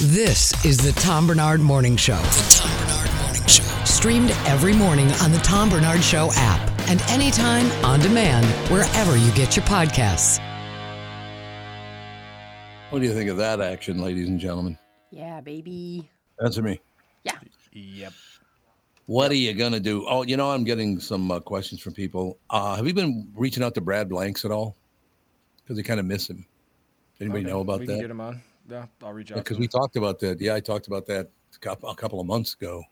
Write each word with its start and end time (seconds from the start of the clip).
This 0.00 0.64
is 0.64 0.76
the 0.78 0.92
Tom 1.00 1.26
Barnard 1.26 1.60
Morning 1.60 1.96
Show. 1.96 2.16
The 2.18 2.54
Tom 2.60 2.86
Barnard 2.86 3.20
Morning 3.22 3.48
Show. 3.48 3.62
Streamed 3.84 4.30
every 4.46 4.72
morning 4.72 5.10
on 5.22 5.32
the 5.32 5.38
Tom 5.38 5.68
Barnard 5.70 6.04
Show 6.04 6.30
app 6.34 6.70
and 6.88 7.02
anytime 7.10 7.66
on 7.84 7.98
demand 7.98 8.46
wherever 8.70 9.16
you 9.16 9.32
get 9.32 9.56
your 9.56 9.64
podcasts. 9.66 10.38
What 12.90 13.00
do 13.00 13.06
you 13.06 13.12
think 13.12 13.28
of 13.28 13.38
that 13.38 13.60
action, 13.60 14.00
ladies 14.00 14.28
and 14.28 14.38
gentlemen? 14.38 14.78
Yeah, 15.10 15.40
baby. 15.40 16.08
Answer 16.42 16.62
me. 16.62 16.80
Yeah. 17.24 17.38
Yep. 17.72 18.12
What 19.06 19.32
are 19.32 19.36
you 19.36 19.52
gonna 19.54 19.80
do? 19.80 20.06
Oh, 20.08 20.22
you 20.22 20.36
know, 20.36 20.50
I'm 20.50 20.62
getting 20.64 21.00
some 21.00 21.30
uh, 21.32 21.40
questions 21.40 21.80
from 21.80 21.94
people. 21.94 22.38
Uh, 22.50 22.76
have 22.76 22.86
you 22.86 22.94
been 22.94 23.32
reaching 23.34 23.64
out 23.64 23.74
to 23.74 23.80
Brad 23.80 24.08
Blanks 24.08 24.44
at 24.44 24.52
all? 24.52 24.76
Because 25.64 25.76
they 25.76 25.82
kind 25.82 25.98
of 25.98 26.06
miss 26.06 26.30
him. 26.30 26.46
Anybody 27.20 27.42
Okay, 27.46 27.50
know 27.52 27.60
about 27.62 27.80
we 27.80 27.86
that? 27.86 28.00
Get 28.00 28.10
him 28.10 28.20
on. 28.20 28.40
Yeah, 28.68 28.86
I'll 29.02 29.12
reach 29.12 29.32
out. 29.32 29.38
because 29.38 29.56
to 29.56 29.60
we 29.60 29.68
talked 29.68 29.96
about 29.96 30.18
that. 30.20 30.40
Yeah, 30.40 30.54
I 30.54 30.60
talked 30.60 30.86
about 30.86 31.06
that 31.06 31.30
a 31.54 31.94
couple, 31.94 32.20
of 32.20 32.26
months 32.26 32.54
ago, 32.54 32.82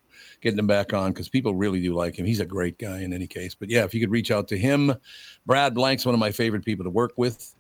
getting 0.41 0.59
him 0.59 0.67
back 0.67 0.93
on 0.95 1.13
because 1.13 1.29
people 1.29 1.55
really 1.55 1.81
do 1.81 1.95
like 1.95 2.19
him. 2.19 2.25
He's 2.27 2.41
a 2.41 2.47
great 2.47 2.79
guy 2.79 3.01
in 3.01 3.13
any 3.13 3.27
case. 3.27 3.55
But 3.55 3.69
yeah, 3.71 3.85
if 3.85 3.93
you 3.95 4.01
could 4.01 4.11
reach 4.11 4.31
out 4.31 4.49
to 4.49 4.59
him, 4.59 4.95
Brad 5.45 5.75
Blank's 5.75 6.07
one 6.07 6.15
of 6.15 6.19
my 6.19 6.33
favorite 6.33 6.65
people 6.65 6.85
to 6.85 6.91
work 6.91 7.13
with. 7.17 7.55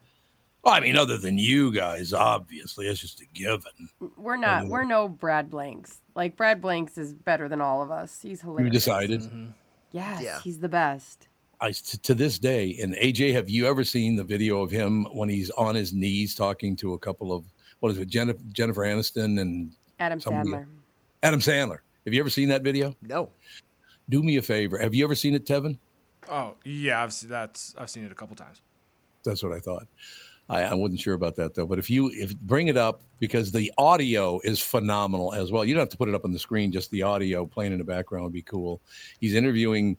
Well, 0.65 0.75
I 0.75 0.81
mean, 0.81 0.97
other 0.97 1.17
than 1.17 1.39
you 1.39 1.71
guys, 1.73 2.13
obviously, 2.13 2.89
it's 2.89 3.01
just 3.01 3.21
a 3.21 3.27
given. 3.35 3.89
We're 4.17 4.37
not. 4.37 4.67
We're 4.67 4.85
no 4.85 5.07
Brad 5.09 5.49
Blanks. 5.49 6.01
Like 6.17 6.37
Brad 6.37 6.61
Blanks 6.61 6.99
is 6.99 7.13
better 7.15 7.49
than 7.49 7.61
all 7.61 7.83
of 7.83 7.91
us. 7.93 8.21
He's 8.21 8.41
hilarious. 8.41 8.75
You 8.75 8.93
hilarious. 8.93 9.11
decided. 9.21 9.21
Mm-hmm. 9.21 9.51
Yes, 9.93 10.23
Yeah. 10.23 10.41
he's 10.43 10.59
the 10.59 10.69
best. 10.69 11.29
I 11.61 11.71
to, 11.71 11.99
to 12.03 12.15
this 12.15 12.39
day, 12.39 12.77
and 12.83 12.95
AJ, 12.97 13.33
have 13.33 13.49
you 13.49 13.67
ever 13.67 13.85
seen 13.85 14.17
the 14.17 14.25
video 14.25 14.61
of 14.61 14.71
him 14.71 15.05
when 15.13 15.29
he's 15.29 15.51
on 15.51 15.75
his 15.75 15.93
knees 15.93 16.35
talking 16.35 16.75
to 16.77 16.95
a 16.95 16.99
couple 16.99 17.33
of 17.33 17.45
what 17.87 17.93
is 17.93 17.99
it, 17.99 18.09
Jennifer, 18.09 18.41
Jennifer 18.53 18.81
Aniston 18.83 19.41
and 19.41 19.71
Adam 20.01 20.19
Somebody- 20.19 20.51
Sandler. 20.51 20.67
Adam 21.23 21.39
Sandler? 21.41 21.79
Have 22.05 22.13
you 22.15 22.19
ever 22.21 22.31
seen 22.31 22.49
that 22.49 22.63
video? 22.63 22.97
No. 23.01 23.31
Do 24.09 24.23
me 24.25 24.37
a 24.39 24.43
favor. 24.43 24.77
Have 24.79 24.93
you 24.93 25.05
ever 25.05 25.15
seen 25.15 25.35
it, 25.35 25.47
Tevin? 25.47 25.79
Oh 26.29 26.55
yeah, 26.65 27.01
I've 27.03 27.13
seen 27.13 27.31
that's 27.31 27.75
I've 27.79 27.89
seen 27.89 28.05
it 28.05 28.11
a 28.11 28.15
couple 28.17 28.35
times. 28.35 28.61
That's 29.25 29.41
what 29.43 29.53
I 29.53 29.61
thought. 29.61 29.87
I, 30.49 30.63
I 30.63 30.75
wasn't 30.75 30.99
sure 31.01 31.15
about 31.15 31.37
that 31.37 31.55
though. 31.55 31.67
But 31.67 31.79
if 31.79 31.89
you 31.89 32.11
if 32.13 32.37
bring 32.39 32.67
it 32.67 32.77
up 32.77 33.03
because 33.21 33.53
the 33.53 33.73
audio 33.79 34.41
is 34.43 34.61
phenomenal 34.61 35.33
as 35.33 35.53
well. 35.53 35.65
You 35.65 35.75
don't 35.75 35.83
have 35.83 35.89
to 35.91 35.97
put 35.97 36.09
it 36.09 36.15
up 36.17 36.25
on 36.25 36.33
the 36.33 36.39
screen; 36.41 36.73
just 36.73 36.91
the 36.91 37.03
audio 37.03 37.47
playing 37.47 37.71
in 37.73 37.79
the 37.79 37.85
background 37.85 38.25
would 38.25 38.33
be 38.33 38.43
cool. 38.43 38.81
He's 39.21 39.35
interviewing 39.35 39.97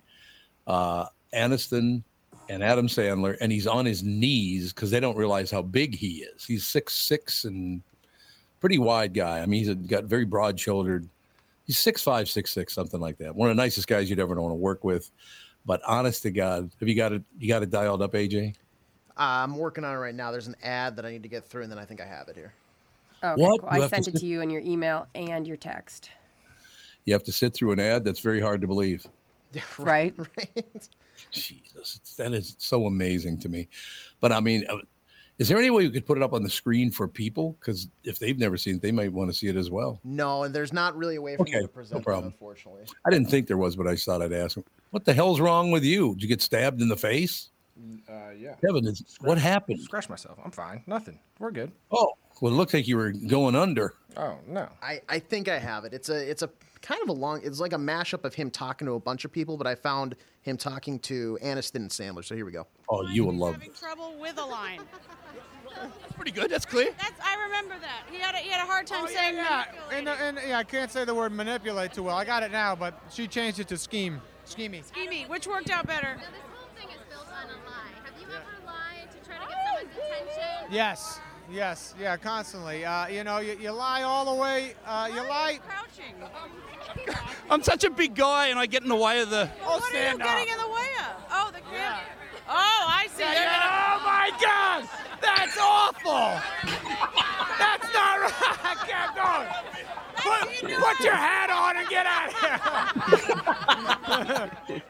uh, 0.67 1.06
Aniston 1.33 2.03
and 2.50 2.63
Adam 2.63 2.88
Sandler, 2.88 3.38
and 3.41 3.52
he's 3.52 3.68
on 3.68 3.85
his 3.85 4.03
knees 4.03 4.74
because 4.74 4.91
they 4.91 5.00
don't 5.00 5.18
realize 5.18 5.52
how 5.52 5.62
big 5.62 5.96
he 5.96 6.24
is. 6.35 6.46
He's 6.46 6.66
six 6.66 6.94
six 6.96 7.44
and 7.46 7.81
pretty 8.59 8.78
wide 8.78 9.13
guy. 9.13 9.40
I 9.41 9.46
mean, 9.46 9.63
he's 9.66 9.74
got 9.74 10.06
very 10.06 10.25
broad 10.25 10.59
shouldered. 10.59 11.07
He's 11.66 11.78
six 11.78 12.02
five, 12.02 12.30
six 12.30 12.52
six, 12.52 12.74
something 12.74 13.00
like 13.00 13.18
that. 13.18 13.36
One 13.36 13.50
of 13.50 13.56
the 13.56 13.62
nicest 13.62 13.88
guys 13.88 14.09
you'd 14.09 14.19
ever 14.19 14.36
want 14.36 14.52
to 14.52 14.56
work 14.56 14.84
with. 14.84 15.09
But 15.66 15.81
honest 15.86 16.24
to 16.24 16.31
God, 16.31 16.72
have 16.80 16.88
you 16.88 16.96
got 16.96 17.12
it? 17.12 17.24
You 17.40 17.50
got 17.50 17.62
it 17.63 17.69
dialed 17.69 18.02
up, 18.02 18.13
AJ? 18.13 18.56
I'm 19.18 19.57
working 19.57 19.84
on 19.84 19.94
it 19.96 19.97
right 19.97 20.16
now. 20.16 20.31
There's 20.31 20.47
an 20.47 20.56
ad 20.63 20.96
that 20.96 21.06
I 21.06 21.12
need 21.12 21.24
to 21.24 21.30
get 21.30 21.46
through, 21.46 21.63
and 21.63 21.72
then 21.72 21.80
I 21.80 21.86
think 21.86 22.00
I 22.02 22.06
have 22.06 22.28
it 22.30 22.36
here. 22.36 22.53
Okay, 23.24 23.41
What? 23.41 23.62
cool. 23.62 23.69
I 23.69 23.80
have 23.80 23.90
to 23.90 23.96
sent 23.96 24.07
it 24.07 24.12
sit- 24.12 24.19
to 24.22 24.25
you 24.28 24.41
in 24.41 24.50
your 24.50 24.62
email 24.62 25.07
and 25.16 25.46
your 25.47 25.57
text. 25.57 26.12
You 27.06 27.13
have 27.13 27.24
to 27.24 27.31
sit 27.31 27.53
through 27.53 27.72
an 27.72 27.80
ad. 27.80 28.03
That's 28.06 28.19
very 28.19 28.40
hard 28.40 28.62
to 28.62 28.68
believe. 28.68 29.06
Right? 29.80 30.13
right. 30.18 30.90
Jesus, 31.42 32.00
that 32.18 32.34
is 32.34 32.56
so 32.59 32.86
amazing 32.86 33.40
to 33.40 33.50
me. 33.50 33.68
But 34.20 34.31
I 34.31 34.40
mean, 34.40 34.66
uh, 34.70 34.78
is 35.38 35.48
there 35.48 35.58
any 35.59 35.70
way 35.70 35.84
you 35.84 35.92
could 35.92 36.06
put 36.06 36.18
it 36.18 36.24
up 36.24 36.34
on 36.34 36.42
the 36.42 36.50
screen 36.50 36.90
for 36.90 37.08
people? 37.08 37.56
Because 37.59 37.88
if 38.03 38.18
they've 38.18 38.38
never 38.40 38.58
seen 38.58 38.75
it, 38.78 38.81
they 38.81 38.92
might 38.92 39.14
want 39.14 39.30
to 39.30 39.38
see 39.38 39.48
it 39.48 39.56
as 39.56 39.70
well. 39.70 40.00
No, 40.03 40.44
and 40.44 40.53
there's 40.56 40.74
not 40.74 40.98
really 40.98 41.18
a 41.18 41.22
way 41.22 41.36
for 41.36 41.44
Okay, 41.44 41.58
me 41.58 41.62
to 41.62 41.68
present 41.68 42.03
problem. 42.03 42.25
it, 42.25 42.34
unfortunately. 42.34 42.86
I 43.06 43.12
didn't 43.12 43.30
think 43.30 43.48
there 43.48 43.58
was, 43.58 43.75
but 43.75 43.88
I 43.88 43.96
thought 43.96 44.22
I'd 44.22 44.34
ask. 44.34 44.58
What 44.92 45.06
the 45.06 45.14
hell's 45.14 45.40
wrong 45.40 45.70
with 45.70 45.84
you? 45.84 46.14
Did 46.16 46.24
you 46.24 46.28
get 46.28 46.42
stabbed 46.42 46.81
in 46.81 46.90
the 46.90 46.98
face? 46.98 47.50
Uh, 48.09 48.31
yeah. 48.36 48.56
Kevin, 48.66 48.88
is, 48.88 49.04
what 49.22 49.38
happened? 49.38 49.80
Scratch 49.81 50.09
myself. 50.09 50.40
I'm 50.44 50.50
fine. 50.50 50.81
Nothing. 50.88 51.19
We're 51.38 51.52
good. 51.52 51.72
Oh, 51.92 52.14
well, 52.42 52.53
it 52.53 52.56
looked 52.56 52.74
like 52.74 52.88
you 52.88 52.98
were 52.98 53.12
going 53.12 53.56
under. 53.56 53.94
Oh 54.16 54.38
no. 54.48 54.68
I, 54.81 55.02
I 55.08 55.20
think 55.20 55.48
I 55.48 55.59
have 55.59 55.86
it. 55.86 55.94
It's 55.94 56.09
a 56.09 56.30
it's 56.30 56.42
a 56.42 56.50
kind 56.81 57.02
of 57.03 57.09
a 57.09 57.14
long. 57.14 57.42
It's 57.44 57.59
like 57.59 57.74
a 57.74 57.78
mashup 57.78 58.24
of 58.25 58.34
him 58.34 58.50
talking 58.50 58.86
to 58.88 58.94
a 58.94 59.00
bunch 59.00 59.25
of 59.25 59.31
people, 59.31 59.58
but 59.58 59.68
I 59.68 59.75
found 59.75 60.16
him 60.42 60.58
talking 60.58 61.00
to 61.00 61.38
Aniston 61.44 61.75
and 61.75 61.90
Sandler. 61.90 62.24
So 62.25 62.36
here 62.36 62.46
we 62.46 62.52
go. 62.52 62.66
Oh, 62.90 63.08
you 63.08 63.25
will 63.25 63.31
He's 63.34 63.42
love 63.42 63.53
having 63.53 63.70
this. 63.70 63.80
trouble 63.80 64.16
with 64.20 64.38
a 64.40 64.46
line. 64.46 64.81
That's 65.75 66.14
pretty 66.14 66.31
good. 66.31 66.50
That's 66.50 66.66
clear. 66.66 66.90
That's 67.00 67.20
I 67.24 67.44
remember 67.46 67.75
that. 67.81 68.03
He 68.12 68.18
had 68.20 68.34
a, 68.34 68.40
he 68.40 68.50
had 68.50 68.64
a 68.64 68.66
hard 68.68 68.88
time 68.88 69.04
Oh, 69.04 69.08
saying 69.08 69.36
yeah. 69.36 69.66
manipulate. 69.68 69.98
And, 70.00 70.08
uh, 70.09 70.16
and 70.40 70.50
yeah, 70.50 70.58
I 70.58 70.64
can't 70.64 70.92
say 70.92 71.06
the 71.06 71.14
word 71.14 71.31
manipulate 71.31 71.94
too 71.94 72.02
well. 72.04 72.16
I 72.18 72.25
got 72.25 72.42
it 72.42 72.52
now, 72.52 72.75
but 72.75 73.00
she 73.12 73.28
changed 73.28 73.59
it 73.59 73.68
to 73.68 73.78
scheme. 73.78 74.19
Schemey. 74.48 74.81
Schemey, 74.92 75.28
which 75.30 75.46
worked 75.46 75.69
out 75.69 75.86
better. 75.86 76.16
Now, 76.16 76.22
this 76.22 76.42
whole 76.56 76.69
thing 76.75 76.88
is 76.90 77.02
built 77.12 77.28
on 77.28 77.46
a 77.46 77.69
lie. 77.69 77.92
Have 78.04 78.19
you 78.19 78.25
ever 78.28 78.66
lied 78.66 79.12
to 79.12 79.30
try 79.30 79.38
to 79.38 79.46
get 79.48 79.58
someone's 79.68 79.98
attention? 79.98 80.74
Yes, 80.74 81.19
yes, 81.52 81.94
yeah, 82.00 82.18
constantly. 82.18 82.85
Uh, 82.85 83.08
you 83.08 83.24
know, 83.24 83.40
you, 83.40 83.58
you 83.59 83.72
lie 83.72 84.03
all 84.03 84.25
the 84.25 84.41
way. 84.41 84.74
Uh, 84.85 85.09
you 85.13 85.22
lie. 85.22 85.59
Crouching. 85.68 86.16
I'm 87.50 87.63
such 87.63 87.84
a 87.84 87.90
big 87.90 88.16
guy, 88.16 88.47
and 88.47 88.59
I 88.59 88.66
get 88.66 88.84
in 88.84 88.90
the 88.90 88.96
way 88.96 89.22
of 89.22 89.30
the. 89.30 89.50
Oh, 89.63 89.80
what 89.80 89.94
are 89.94 90.02
you 90.02 90.09
up. 90.09 90.19
getting 90.19 90.53
in 90.53 90.59
the 90.59 90.69
way 90.69 90.90
of? 91.00 91.16
Oh, 91.31 91.52
the 91.53 91.62
camera. 91.62 92.00
Oh, 92.50 92.86
I 92.88 93.07
see. 93.13 93.24
Yeah, 93.24 93.34
They're 93.34 93.44
yeah. 93.44 93.97
Oh 93.97 94.06
my 94.06 94.31
God! 94.41 94.90
That's 95.22 95.57
awful. 95.59 96.40
That's 97.59 97.94
not 97.94 98.19
right. 98.22 98.34
I 98.63 98.75
can't 98.88 99.16
go. 99.16 99.68
Put, 100.27 100.49
put 100.61 100.99
your 101.03 101.15
hat 101.15 101.49
on 101.49 101.77
and 101.77 101.88
get 101.89 102.05
out 102.05 102.27
of 102.27 102.33
here. 102.39 102.59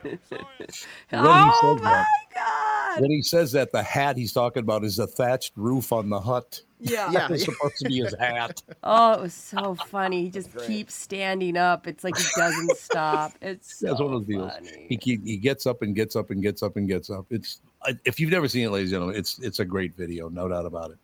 When 1.10 1.24
he 1.24 1.30
oh 1.30 1.76
says 1.76 1.82
my 1.82 1.90
that- 1.90 2.06
God! 2.36 3.02
When 3.02 3.12
he 3.12 3.22
says 3.22 3.52
that, 3.54 3.72
the 3.72 3.84
hat 3.84 4.18
he's 4.18 4.34
talking 4.34 4.62
about 4.62 4.84
is 4.84 4.98
the 4.98 5.08
thatched 5.08 5.54
roof 5.56 5.92
on 5.92 6.10
the 6.10 6.20
hut. 6.20 6.62
Yeah. 6.80 7.12
Yeah. 7.18 7.28
It's 7.32 7.46
supposed 7.46 7.78
to 7.78 7.88
be 7.90 7.98
his 7.98 8.14
hat. 8.20 8.62
Oh, 8.84 9.14
it 9.14 9.22
was 9.22 9.34
so 9.34 9.76
funny. 9.88 10.26
He 10.26 10.30
just 10.30 10.56
keeps 10.68 10.94
standing 10.94 11.58
up. 11.58 11.88
It's 11.88 12.04
like 12.04 12.16
he 12.18 12.26
doesn't 12.36 12.78
stop. 12.78 13.34
It's 13.42 13.80
so 13.80 13.88
That's 13.88 14.00
one 14.00 14.14
of 14.14 14.28
those 14.28 14.28
deals. 14.28 14.52
He, 14.88 14.98
keep, 14.98 15.26
he 15.26 15.38
gets 15.38 15.66
up 15.66 15.82
and 15.82 15.96
gets 15.96 16.16
up 16.16 16.30
and 16.30 16.44
gets 16.44 16.62
up 16.62 16.76
and 16.76 16.88
gets 16.88 17.10
up. 17.10 17.26
It's 17.32 17.62
if 18.06 18.20
you've 18.20 18.32
never 18.32 18.48
seen 18.48 18.66
it, 18.66 18.72
ladies 18.72 18.92
and 18.92 18.96
gentlemen, 18.96 19.16
it's 19.16 19.40
it's 19.40 19.60
a 19.60 19.66
great 19.66 19.96
video, 19.96 20.30
no 20.30 20.48
doubt 20.48 20.66
about 20.66 20.92
it. 20.92 20.98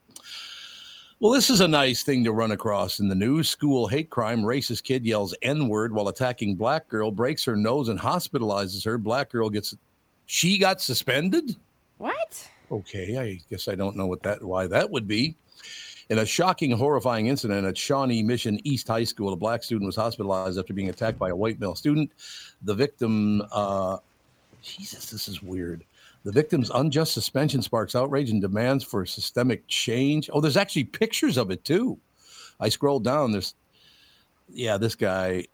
Well, 1.24 1.32
this 1.32 1.50
is 1.50 1.62
a 1.62 1.68
nice 1.70 2.04
thing 2.04 2.26
to 2.26 2.34
run 2.34 2.52
across 2.52 3.00
in 3.00 3.08
the 3.08 3.16
news. 3.16 3.48
School 3.48 3.88
hate 3.88 4.10
crime. 4.10 4.42
Racist 4.42 4.84
kid 4.84 5.06
yells 5.06 5.34
N 5.42 5.70
word 5.70 5.94
while 5.94 6.10
attacking 6.10 6.56
black 6.56 6.90
girl, 6.90 7.12
breaks 7.12 7.46
her 7.46 7.56
nose 7.56 7.88
and 7.88 7.98
hospitalizes 7.98 8.84
her. 8.84 8.98
Black 8.98 9.32
girl 9.32 9.50
gets 9.50 9.74
she 10.26 10.58
got 10.58 10.82
suspended. 10.82 11.56
What? 11.98 12.46
Okay, 12.70 13.18
I 13.18 13.40
guess 13.50 13.70
I 13.70 13.76
don't 13.76 13.96
know 13.96 14.06
what 14.06 14.22
that 14.24 14.44
why 14.44 14.68
that 14.68 14.90
would 14.92 15.08
be. 15.08 15.38
In 16.10 16.20
a 16.20 16.26
shocking, 16.26 16.72
horrifying 16.72 17.28
incident 17.28 17.66
at 17.66 17.78
Shawnee 17.78 18.22
Mission 18.22 18.60
East 18.66 18.90
High 18.90 19.06
School, 19.06 19.32
a 19.32 19.38
black 19.38 19.64
student 19.64 19.86
was 19.86 19.96
hospitalized 19.96 20.60
after 20.60 20.74
being 20.74 20.90
attacked 20.90 21.18
by 21.18 21.30
a 21.30 21.36
white 21.38 21.58
male 21.58 21.76
student. 21.76 22.12
The 22.64 22.76
victim, 22.76 23.44
uh, 23.54 24.00
Jesus, 24.62 25.10
this 25.10 25.30
is 25.30 25.42
weird. 25.42 25.86
The 26.24 26.32
victim's 26.32 26.70
unjust 26.70 27.14
suspension 27.14 27.62
sparks 27.62 27.96
outrage 27.96 28.30
and 28.30 28.42
demands 28.42 28.84
for 28.84 29.06
systemic 29.06 29.68
change. 29.68 30.30
Oh, 30.32 30.40
there's 30.40 30.58
actually 30.58 30.86
pictures 30.86 31.38
of 31.38 31.52
it 31.52 31.66
too. 31.66 32.00
I 32.60 32.70
scrolled 32.70 33.04
down. 33.04 33.32
There's, 33.32 33.56
yeah, 34.50 34.78
this 34.78 34.96
guy, 34.96 35.46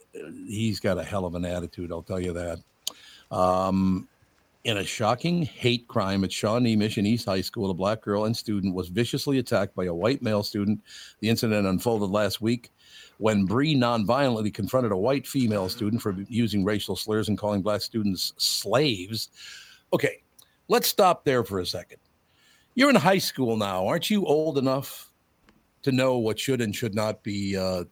he's 0.47 0.79
got 0.79 0.99
a 0.99 1.03
hell 1.03 1.25
of 1.25 1.35
an 1.35 1.45
attitude. 1.45 1.91
I'll 1.91 2.03
tell 2.03 2.19
you 2.19 2.33
that. 2.33 2.59
Um, 3.35 4.07
in 4.65 4.77
a 4.77 4.83
shocking 4.83 5.43
hate 5.43 5.87
crime 5.87 6.23
at 6.23 6.31
Shawnee 6.31 6.75
Mission 6.75 7.05
East 7.05 7.25
High 7.25 7.41
School, 7.41 7.71
a 7.71 7.73
black 7.73 8.01
girl 8.01 8.25
and 8.25 8.35
student 8.35 8.75
was 8.75 8.89
viciously 8.89 9.39
attacked 9.39 9.73
by 9.73 9.85
a 9.85 9.93
white 9.93 10.21
male 10.21 10.43
student. 10.43 10.81
The 11.21 11.29
incident 11.29 11.65
unfolded 11.65 12.09
last 12.11 12.41
week 12.41 12.71
when 13.17 13.45
Bree 13.45 13.75
nonviolently 13.75 14.53
confronted 14.53 14.91
a 14.91 14.97
white 14.97 15.25
female 15.25 15.69
student 15.69 16.01
for 16.01 16.15
using 16.27 16.63
racial 16.63 16.95
slurs 16.95 17.29
and 17.29 17.37
calling 17.37 17.61
black 17.61 17.81
students 17.81 18.33
slaves. 18.37 19.29
Okay, 19.93 20.21
let's 20.69 20.87
stop 20.87 21.25
there 21.25 21.43
for 21.43 21.59
a 21.59 21.65
second. 21.65 21.97
You're 22.75 22.89
in 22.89 22.95
high 22.95 23.17
school 23.17 23.57
now. 23.57 23.85
Aren't 23.85 24.09
you 24.09 24.25
old 24.25 24.57
enough 24.57 25.11
to 25.81 25.91
know 25.91 26.17
what 26.17 26.39
should 26.39 26.61
and 26.61 26.73
should 26.73 26.95
not 26.95 27.21
be 27.23 27.57
uh, 27.57 27.83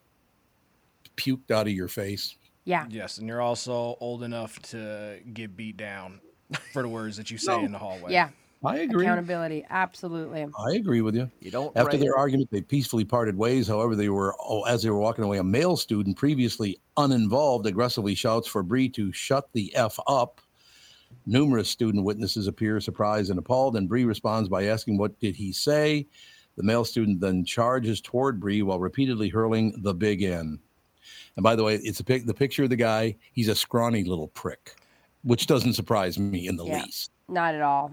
puked 1.16 1.50
out 1.50 1.66
of 1.66 1.72
your 1.74 1.88
face? 1.88 2.36
Yeah. 2.64 2.86
Yes, 2.88 3.18
and 3.18 3.28
you're 3.28 3.40
also 3.42 3.96
old 4.00 4.22
enough 4.22 4.58
to 4.70 5.18
get 5.34 5.56
beat 5.56 5.76
down 5.76 6.20
for 6.72 6.82
the 6.82 6.88
words 6.88 7.16
that 7.16 7.30
you 7.30 7.36
say 7.38 7.56
No. 7.58 7.64
in 7.64 7.72
the 7.72 7.78
hallway. 7.78 8.12
Yeah. 8.12 8.30
I 8.64 8.78
agree. 8.78 9.06
Accountability. 9.06 9.64
Absolutely. 9.70 10.42
I 10.42 10.72
agree 10.74 11.00
with 11.00 11.14
you. 11.14 11.30
You 11.40 11.52
don't 11.52 11.76
After 11.76 11.92
write- 11.96 12.00
their 12.00 12.18
argument, 12.18 12.50
they 12.50 12.60
peacefully 12.60 13.04
parted 13.04 13.36
ways. 13.36 13.68
However, 13.68 13.94
they 13.94 14.08
were 14.08 14.34
oh, 14.40 14.62
as 14.64 14.82
they 14.82 14.90
were 14.90 14.98
walking 14.98 15.22
away, 15.22 15.38
a 15.38 15.44
male 15.44 15.76
student, 15.76 16.16
previously 16.16 16.80
uninvolved, 16.96 17.66
aggressively 17.66 18.16
shouts 18.16 18.48
for 18.48 18.64
Bree 18.64 18.88
to 18.90 19.12
shut 19.12 19.48
the 19.52 19.72
f 19.76 19.96
up. 20.08 20.40
Numerous 21.26 21.68
student 21.68 22.04
witnesses 22.04 22.46
appear 22.46 22.80
surprised 22.80 23.30
and 23.30 23.38
appalled, 23.38 23.76
and 23.76 23.88
Bree 23.88 24.04
responds 24.04 24.48
by 24.48 24.64
asking, 24.66 24.96
"What 24.98 25.18
did 25.20 25.36
he 25.36 25.52
say?" 25.52 26.06
The 26.56 26.62
male 26.62 26.84
student 26.84 27.20
then 27.20 27.44
charges 27.44 28.00
toward 28.00 28.40
Bree 28.40 28.62
while 28.62 28.80
repeatedly 28.80 29.28
hurling 29.28 29.74
the 29.82 29.94
big 29.94 30.22
N. 30.22 30.58
And 31.36 31.42
by 31.44 31.54
the 31.54 31.62
way, 31.64 31.76
it's 31.76 32.00
a 32.00 32.04
pic- 32.04 32.26
the 32.26 32.34
picture 32.34 32.64
of 32.64 32.70
the 32.70 32.76
guy. 32.76 33.14
He's 33.32 33.48
a 33.48 33.54
scrawny 33.54 34.02
little 34.04 34.28
prick, 34.28 34.74
which 35.22 35.46
doesn't 35.46 35.74
surprise 35.74 36.18
me 36.18 36.48
in 36.48 36.56
the 36.56 36.64
Yeah. 36.66 36.82
least. 36.82 37.12
Not 37.28 37.54
at 37.54 37.62
all. 37.62 37.92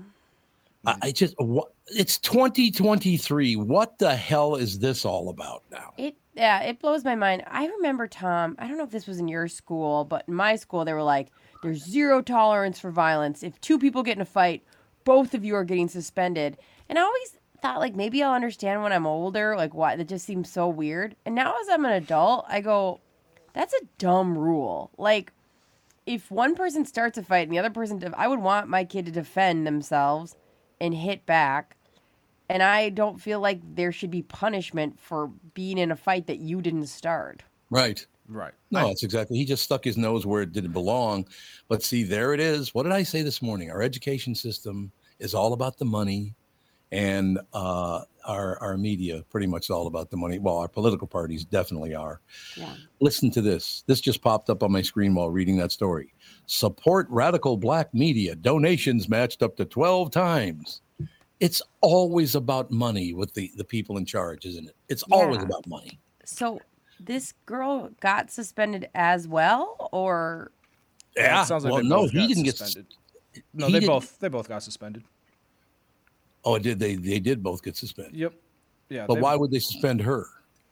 I, 0.87 0.95
I 1.03 1.11
just 1.11 1.35
what 1.37 1.73
it's 1.87 2.17
2023. 2.19 3.55
What 3.55 3.99
the 3.99 4.15
hell 4.15 4.55
is 4.55 4.79
this 4.79 5.05
all 5.05 5.29
about 5.29 5.63
now? 5.71 5.93
It 5.97 6.15
yeah, 6.35 6.61
it 6.61 6.79
blows 6.79 7.03
my 7.05 7.15
mind. 7.15 7.43
I 7.47 7.67
remember 7.67 8.07
Tom. 8.07 8.55
I 8.59 8.67
don't 8.67 8.77
know 8.77 8.83
if 8.83 8.91
this 8.91 9.07
was 9.07 9.19
in 9.19 9.27
your 9.27 9.47
school, 9.47 10.03
but 10.05 10.25
in 10.27 10.33
my 10.33 10.55
school 10.55 10.83
they 10.85 10.93
were 10.93 11.03
like, 11.03 11.31
"There's 11.65 11.83
zero 11.83 12.21
tolerance 12.21 12.79
for 12.79 12.91
violence. 12.91 13.43
If 13.43 13.59
two 13.59 13.79
people 13.79 14.03
get 14.03 14.17
in 14.17 14.21
a 14.21 14.25
fight, 14.25 14.63
both 15.03 15.33
of 15.33 15.43
you 15.43 15.55
are 15.55 15.63
getting 15.63 15.87
suspended." 15.87 16.57
And 16.87 16.97
I 16.97 17.01
always 17.01 17.37
thought 17.61 17.79
like 17.79 17.95
maybe 17.95 18.21
I'll 18.21 18.33
understand 18.33 18.83
when 18.83 18.93
I'm 18.93 19.07
older, 19.07 19.55
like 19.55 19.73
why 19.73 19.95
that 19.95 20.07
just 20.07 20.25
seems 20.25 20.49
so 20.49 20.67
weird. 20.67 21.15
And 21.25 21.35
now 21.35 21.55
as 21.61 21.69
I'm 21.69 21.85
an 21.85 21.93
adult, 21.93 22.45
I 22.47 22.61
go, 22.61 23.01
"That's 23.53 23.73
a 23.73 23.85
dumb 23.97 24.37
rule." 24.37 24.91
Like 24.97 25.33
if 26.05 26.29
one 26.29 26.55
person 26.55 26.85
starts 26.85 27.17
a 27.17 27.23
fight 27.23 27.47
and 27.47 27.51
the 27.51 27.59
other 27.59 27.69
person, 27.69 27.99
def- 27.99 28.13
I 28.15 28.27
would 28.27 28.39
want 28.39 28.67
my 28.67 28.83
kid 28.83 29.05
to 29.07 29.11
defend 29.11 29.65
themselves 29.65 30.35
and 30.79 30.93
hit 30.93 31.25
back. 31.25 31.77
And 32.47 32.61
I 32.61 32.89
don't 32.89 33.19
feel 33.19 33.39
like 33.39 33.59
there 33.75 33.91
should 33.91 34.11
be 34.11 34.21
punishment 34.21 34.99
for 34.99 35.31
being 35.55 35.79
in 35.79 35.91
a 35.91 35.95
fight 35.95 36.27
that 36.27 36.37
you 36.37 36.61
didn't 36.61 36.87
start. 36.87 37.43
Right. 37.71 38.05
Right. 38.27 38.53
No, 38.71 38.87
that's 38.87 39.03
exactly. 39.03 39.37
He 39.37 39.45
just 39.45 39.63
stuck 39.63 39.83
his 39.83 39.97
nose 39.97 40.25
where 40.25 40.41
it 40.41 40.51
didn't 40.51 40.71
belong. 40.71 41.27
But 41.67 41.83
see, 41.83 42.03
there 42.03 42.33
it 42.33 42.39
is. 42.39 42.73
What 42.73 42.83
did 42.83 42.91
I 42.91 43.03
say 43.03 43.21
this 43.21 43.41
morning? 43.41 43.69
Our 43.71 43.81
education 43.81 44.33
system 44.33 44.91
is 45.19 45.33
all 45.35 45.53
about 45.53 45.77
the 45.77 45.85
money, 45.85 46.33
and 46.91 47.39
uh, 47.53 48.01
our 48.25 48.57
our 48.61 48.77
media 48.77 49.23
pretty 49.29 49.45
much 49.47 49.69
all 49.69 49.85
about 49.87 50.09
the 50.09 50.17
money. 50.17 50.39
Well, 50.39 50.57
our 50.57 50.67
political 50.67 51.07
parties 51.07 51.45
definitely 51.45 51.93
are. 51.93 52.19
Yeah. 52.57 52.73
Listen 52.99 53.29
to 53.31 53.41
this. 53.41 53.83
This 53.85 54.01
just 54.01 54.21
popped 54.21 54.49
up 54.49 54.63
on 54.63 54.71
my 54.71 54.81
screen 54.81 55.13
while 55.13 55.29
reading 55.29 55.57
that 55.57 55.71
story. 55.71 56.11
Support 56.47 57.07
radical 57.09 57.57
black 57.57 57.93
media. 57.93 58.35
Donations 58.35 59.07
matched 59.07 59.43
up 59.43 59.55
to 59.57 59.65
12 59.65 60.09
times. 60.11 60.81
It's 61.41 61.61
always 61.81 62.33
about 62.33 62.71
money 62.71 63.13
with 63.13 63.33
the, 63.33 63.51
the 63.57 63.63
people 63.65 63.97
in 63.97 64.05
charge, 64.05 64.45
isn't 64.45 64.67
it? 64.69 64.75
It's 64.89 65.03
always 65.11 65.39
Yeah. 65.39 65.43
about 65.45 65.67
money. 65.67 65.99
So 66.23 66.59
this 66.99 67.33
girl 67.45 67.89
got 67.99 68.31
suspended 68.31 68.89
as 68.95 69.27
well, 69.27 69.89
or 69.91 70.51
Yeah. 71.15 71.41
It 71.43 71.45
sounds 71.45 71.63
like 71.63 71.73
well, 71.73 71.81
they 71.83 71.87
no, 71.89 71.95
both 72.03 72.11
he 72.11 72.19
got 72.19 72.27
didn't 72.29 72.43
get. 72.43 72.57
suspended. 72.57 72.93
No, 73.53 73.65
they 73.67 73.73
didn't- 73.73 73.87
both 73.87 74.19
they 74.19 74.27
both 74.29 74.47
got 74.47 74.63
suspended. 74.63 75.03
Oh, 76.43 76.59
did 76.59 76.79
they? 76.79 76.95
They 76.95 77.19
did 77.19 77.41
both 77.41 77.63
get 77.63 77.75
suspended. 77.75 78.15
Yep. 78.15 78.33
Yeah. 78.89 79.05
But 79.07 79.15
they- 79.15 79.21
why 79.21 79.35
would 79.35 79.51
they 79.51 79.59
suspend 79.59 80.01
her? 80.01 80.25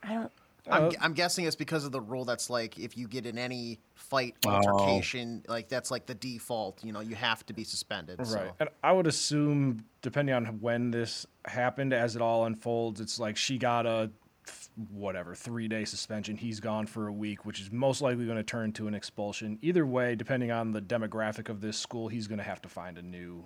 I 0.03 0.13
don't. 0.13 0.31
I'm, 0.69 0.83
Uh, 0.85 0.91
I'm 1.01 1.13
guessing 1.13 1.43
it's 1.43 1.57
because 1.57 1.83
of 1.83 1.91
the 1.91 1.99
rule 1.99 2.23
that's 2.23 2.49
like 2.49 2.79
if 2.79 2.95
you 2.97 3.05
get 3.09 3.25
in 3.25 3.37
any 3.37 3.79
fight 3.95 4.35
Oh. 4.45 4.49
altercation, 4.51 5.43
like 5.49 5.67
that's 5.67 5.91
like 5.91 6.05
the 6.05 6.15
default. 6.15 6.81
You 6.85 6.93
know, 6.93 7.01
you 7.01 7.15
have 7.15 7.45
to 7.47 7.53
be 7.53 7.65
suspended. 7.65 8.19
Right. 8.19 8.27
So. 8.29 8.51
And 8.61 8.69
I 8.81 8.93
would 8.93 9.07
assume, 9.07 9.83
depending 10.01 10.33
on 10.35 10.45
when 10.61 10.89
this 10.91 11.25
happened, 11.45 11.91
as 11.91 12.15
it 12.15 12.21
all 12.21 12.45
unfolds, 12.45 13.01
it's 13.01 13.19
like 13.19 13.35
she 13.35 13.57
got 13.57 13.85
a 13.85 14.07
th- 14.07 14.11
whatever 14.91 15.35
three 15.35 15.67
day 15.67 15.85
suspension. 15.85 16.35
He's 16.37 16.59
gone 16.59 16.85
for 16.87 17.07
a 17.07 17.13
week, 17.13 17.45
which 17.45 17.59
is 17.61 17.71
most 17.71 18.01
likely 18.01 18.25
going 18.25 18.37
to 18.37 18.43
turn 18.43 18.71
to 18.73 18.87
an 18.87 18.93
expulsion. 18.93 19.57
Either 19.61 19.85
way, 19.85 20.15
depending 20.15 20.51
on 20.51 20.71
the 20.71 20.81
demographic 20.81 21.49
of 21.49 21.61
this 21.61 21.77
school, 21.77 22.07
he's 22.07 22.27
going 22.27 22.37
to 22.39 22.43
have 22.43 22.61
to 22.63 22.69
find 22.69 22.97
a 22.97 23.01
new 23.01 23.43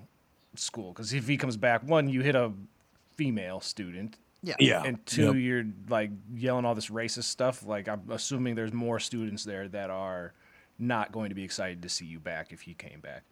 school. 0.56 0.94
Because 0.94 1.14
if 1.14 1.28
he 1.28 1.38
comes 1.38 1.58
back, 1.58 1.84
one, 1.84 2.08
you 2.10 2.22
hit 2.22 2.36
a 2.36 2.52
female 3.16 3.60
student. 3.60 4.18
Yeah. 4.44 4.56
Yeah. 4.60 4.84
And 4.86 5.04
two, 5.06 5.34
Yep. 5.34 5.36
you're 5.36 5.66
like 5.90 6.12
yelling 6.34 6.64
all 6.66 6.76
this 6.76 6.90
racist 6.90 7.26
stuff. 7.26 7.66
Like 7.66 7.88
I'm 7.90 8.04
assuming 8.10 8.56
there's 8.56 8.74
more 8.74 9.00
students 9.00 9.44
there 9.44 9.68
that 9.70 9.90
are 9.90 10.34
not 10.80 11.12
going 11.12 11.30
to 11.30 11.36
be 11.36 11.44
excited 11.44 11.82
to 11.82 11.90
see 11.90 12.06
you 12.06 12.20
back 12.20 12.52
if 12.52 12.62
he 12.62 12.74
came 12.76 13.00
back. 13.02 13.24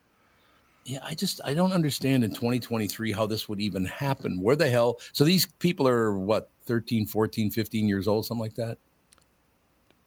Yeah, 0.86 1.00
I 1.04 1.16
just 1.16 1.42
I 1.44 1.56
don't 1.56 1.74
understand 1.74 2.24
in 2.24 2.30
2023 2.30 3.12
how 3.12 3.26
this 3.26 3.50
would 3.50 3.60
even 3.60 3.86
happen. 3.86 4.40
Where 4.40 4.56
the 4.56 4.70
hell? 4.70 5.00
So 5.14 5.24
these 5.24 5.48
people 5.58 5.88
are 5.88 6.18
what 6.18 6.52
13, 6.66 7.08
14, 7.08 7.50
15 7.50 7.88
years 7.88 8.08
old, 8.08 8.26
something 8.26 8.42
like 8.42 8.54
that. 8.56 8.78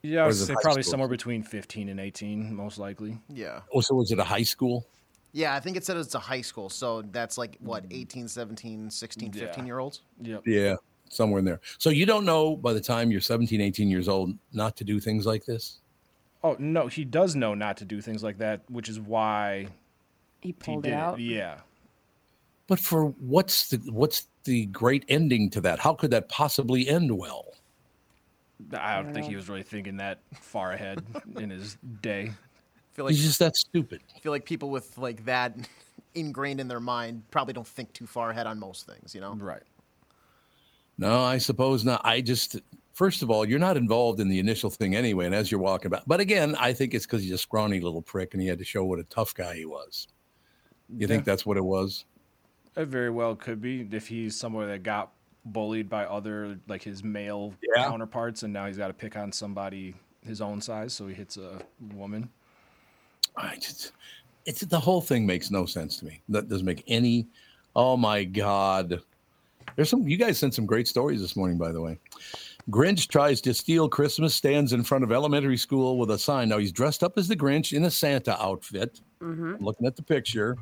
Yeah, 0.01 0.21
I 0.21 0.23
Or 0.23 0.27
would 0.27 0.35
say 0.35 0.53
probably 0.61 0.83
school? 0.83 0.91
somewhere 0.91 1.09
between 1.09 1.43
15 1.43 1.89
and 1.89 1.99
18, 1.99 2.55
most 2.55 2.77
likely. 2.77 3.17
Yeah. 3.27 3.59
Oh, 3.73 3.81
so 3.81 3.95
was 3.95 4.11
it 4.11 4.19
a 4.19 4.23
high 4.23 4.43
school? 4.43 4.87
Yeah, 5.33 5.53
I 5.53 5.59
think 5.59 5.75
it 5.75 5.83
said 5.83 5.97
it's 5.97 6.15
a 6.15 6.19
high 6.19 6.41
school. 6.41 6.69
So 6.69 7.01
that's 7.01 7.37
like 7.37 7.57
what 7.59 7.87
mm. 7.89 7.97
18, 7.99 8.29
17, 8.29 8.89
16, 8.89 9.31
15 9.33 9.59
Yeah. 9.59 9.65
year 9.65 9.79
olds? 9.79 10.01
Yep. 10.21 10.43
Yeah, 10.47 10.75
somewhere 11.09 11.39
in 11.39 11.45
there. 11.45 11.59
So 11.77 11.89
you 11.89 12.05
don't 12.05 12.23
know 12.23 12.55
by 12.55 12.71
the 12.71 12.79
time 12.79 13.11
you're 13.11 13.19
17, 13.19 13.59
18 13.59 13.89
years 13.89 14.07
old 14.07 14.33
not 14.53 14.77
to 14.77 14.85
do 14.85 15.01
things 15.01 15.25
like 15.25 15.43
this? 15.43 15.79
Oh, 16.41 16.55
no, 16.57 16.87
he 16.87 17.03
does 17.03 17.35
know 17.35 17.53
not 17.53 17.75
to 17.77 17.85
do 17.85 17.99
things 17.99 18.23
like 18.23 18.37
that, 18.37 18.61
which 18.69 18.87
is 18.87 18.97
why 18.97 19.67
He 20.41 20.49
he 20.49 20.53
pulled 20.53 20.83
did 20.83 20.93
it 20.93 20.95
out. 20.95 21.19
Yeah. 21.19 21.57
But 22.67 22.79
for 22.79 23.05
what's 23.19 23.69
the 23.69 23.77
what's 23.91 24.27
the 24.43 24.67
great 24.67 25.05
ending 25.09 25.49
to 25.51 25.61
that? 25.61 25.79
How 25.79 25.93
could 25.93 26.11
that 26.11 26.29
possibly 26.29 26.87
end 26.87 27.17
well? 27.17 27.45
I 28.73 28.95
don't, 28.95 29.05
don't 29.05 29.13
think 29.13 29.25
know. 29.25 29.29
he 29.29 29.35
was 29.35 29.49
really 29.49 29.63
thinking 29.63 29.97
that 29.97 30.19
far 30.39 30.73
ahead 30.73 31.03
in 31.37 31.49
his 31.49 31.77
day. 32.01 32.31
I 32.31 32.95
feel 32.95 33.05
like 33.05 33.15
He's 33.15 33.23
just 33.23 33.39
that 33.39 33.55
stupid. 33.55 34.01
I 34.15 34.19
feel 34.19 34.31
like 34.31 34.45
people 34.45 34.69
with 34.69 34.97
like 34.97 35.25
that 35.25 35.55
ingrained 36.15 36.59
in 36.59 36.67
their 36.67 36.79
mind 36.79 37.23
probably 37.31 37.53
don't 37.53 37.67
think 37.67 37.93
too 37.93 38.05
far 38.05 38.29
ahead 38.31 38.47
on 38.47 38.59
most 38.59 38.85
things. 38.85 39.15
You 39.15 39.21
know. 39.21 39.33
Right. 39.33 39.63
No, 40.99 41.21
I 41.21 41.37
suppose 41.37 41.85
not. 41.85 42.01
I 42.03 42.19
just, 42.19 42.59
first 42.91 43.23
of 43.23 43.31
all, 43.31 43.47
you're 43.47 43.57
not 43.57 43.77
involved 43.77 44.19
in 44.19 44.27
the 44.27 44.37
initial 44.37 44.69
thing 44.69 44.95
anyway. 44.95 45.27
And 45.27 45.33
as 45.33 45.49
you're 45.49 45.61
walking 45.61 45.87
about, 45.87 46.05
but 46.05 46.19
again, 46.19 46.57
I 46.59 46.73
think 46.73 46.93
it's 46.93 47.05
because 47.05 47.23
he's 47.23 47.31
a 47.31 47.37
scrawny 47.37 47.79
little 47.79 48.01
prick 48.01 48.33
and 48.33 48.41
he 48.41 48.49
had 48.49 48.59
to 48.59 48.65
show 48.65 48.83
what 48.83 48.99
a 48.99 49.05
tough 49.05 49.33
guy 49.33 49.55
he 49.55 49.65
was. 49.65 50.09
You 50.97 51.07
think 51.07 51.25
that's 51.25 51.45
what 51.45 51.57
it 51.57 51.63
was? 51.63 52.05
It 52.75 52.85
very 52.85 53.09
well 53.09 53.35
could 53.35 53.61
be 53.61 53.87
if 53.91 54.07
he's 54.07 54.37
somewhere 54.37 54.67
that 54.67 54.83
got 54.83 55.11
bullied 55.45 55.89
by 55.89 56.05
other, 56.05 56.57
like 56.67 56.83
his 56.83 57.03
male 57.03 57.53
Yeah. 57.75 57.85
counterparts, 57.85 58.43
and 58.43 58.53
now 58.53 58.67
he's 58.67 58.77
got 58.77 58.87
to 58.87 58.93
pick 58.93 59.17
on 59.17 59.31
somebody 59.31 59.95
his 60.25 60.41
own 60.41 60.61
size, 60.61 60.93
so 60.93 61.07
he 61.07 61.13
hits 61.13 61.37
a 61.37 61.61
woman. 61.93 62.29
I 63.35 63.55
just, 63.55 63.93
it's 64.45 64.61
the 64.61 64.79
whole 64.79 65.01
thing 65.01 65.25
makes 65.25 65.49
no 65.51 65.65
sense 65.65 65.97
to 65.97 66.05
me. 66.05 66.21
That 66.29 66.49
doesn't 66.49 66.65
make 66.65 66.83
any. 66.87 67.27
Oh 67.75 67.95
my 67.95 68.23
God. 68.23 69.01
There's 69.75 69.89
some, 69.89 70.07
you 70.07 70.17
guys 70.17 70.37
sent 70.37 70.53
some 70.53 70.65
great 70.65 70.87
stories 70.87 71.21
this 71.21 71.35
morning, 71.35 71.57
by 71.57 71.71
the 71.71 71.81
way. 71.81 71.97
Grinch 72.69 73.07
tries 73.07 73.39
to 73.41 73.53
steal 73.53 73.87
Christmas, 73.87 74.35
stands 74.35 74.73
in 74.73 74.83
front 74.83 75.03
of 75.03 75.11
elementary 75.11 75.57
school 75.57 75.97
with 75.97 76.11
a 76.11 76.19
sign. 76.19 76.49
Now 76.49 76.57
he's 76.57 76.71
dressed 76.71 77.03
up 77.03 77.17
as 77.17 77.27
the 77.27 77.35
Grinch 77.35 77.71
in 77.75 77.85
a 77.85 77.91
Santa 77.91 78.39
outfit. 78.41 78.99
Mm-hmm. 79.21 79.55
I'm 79.55 79.63
looking 79.63 79.85
at 79.85 79.95
the 79.95 80.03
picture, 80.03 80.57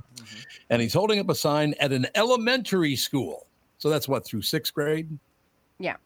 and 0.69 0.81
he's 0.81 0.93
holding 0.93 1.19
up 1.19 1.29
a 1.29 1.35
sign 1.35 1.75
at 1.79 1.91
an 1.91 2.07
elementary 2.15 2.95
school. 2.95 3.45
So 3.77 3.89
that's 3.89 4.07
what 4.07 4.25
through 4.25 4.41
sixth 4.41 4.73
grade. 4.73 5.07
Yeah. 5.79 5.97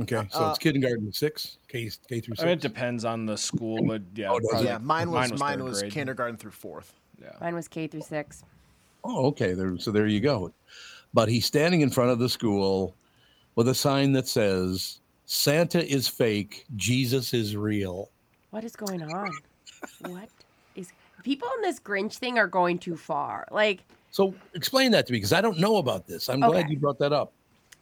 Okay, 0.00 0.26
so 0.30 0.46
Uh, 0.46 0.50
it's 0.50 0.58
kindergarten 0.58 1.12
six, 1.12 1.58
K 1.68 1.90
K 2.08 2.20
through 2.20 2.34
I 2.38 2.44
mean, 2.44 2.52
it 2.52 2.60
depends 2.60 3.04
on 3.04 3.26
the 3.26 3.36
school, 3.36 3.82
but 3.86 4.02
yeah. 4.14 4.30
Oh, 4.30 4.38
does 4.38 4.48
probably- 4.48 4.68
it? 4.68 4.70
Yeah, 4.72 4.78
mine 4.78 5.10
was 5.10 5.38
mine 5.38 5.58
third 5.58 5.64
was, 5.64 5.82
kindergarten 5.84 6.36
through 6.36 6.50
fourth. 6.52 6.94
Yeah. 7.20 7.32
Mine 7.40 7.54
was 7.54 7.68
K 7.68 7.86
through 7.86 8.02
six. 8.02 8.44
Oh, 9.04 9.26
okay. 9.26 9.52
There, 9.52 9.78
so 9.78 9.90
there 9.90 10.06
you 10.06 10.20
go. 10.20 10.52
But 11.14 11.28
he's 11.28 11.46
standing 11.46 11.80
in 11.80 11.90
front 11.90 12.10
of 12.10 12.18
the 12.18 12.28
school 12.28 12.94
with 13.54 13.68
a 13.68 13.74
sign 13.74 14.12
that 14.12 14.28
says, 14.28 15.00
Santa 15.24 15.86
is 15.90 16.08
fake, 16.08 16.66
Jesus 16.76 17.32
is 17.32 17.56
real. 17.56 18.10
What 18.50 18.64
is 18.64 18.76
going 18.76 19.02
on? 19.02 19.30
what 20.00 20.24
is 20.24 20.35
people 21.26 21.48
in 21.56 21.62
this 21.62 21.80
Grinch 21.80 22.18
thing 22.18 22.38
are 22.38 22.46
going 22.46 22.78
too 22.78 22.96
far. 22.96 23.48
Like 23.50 23.80
So 24.12 24.32
explain 24.54 24.92
that 24.92 25.08
to 25.08 25.12
me 25.12 25.16
because 25.16 25.32
I 25.32 25.40
don't 25.40 25.58
know 25.58 25.78
about 25.78 26.06
this. 26.06 26.28
I'm 26.28 26.40
glad 26.40 26.70
you 26.70 26.78
brought 26.78 27.00
that 27.00 27.12
up. 27.12 27.32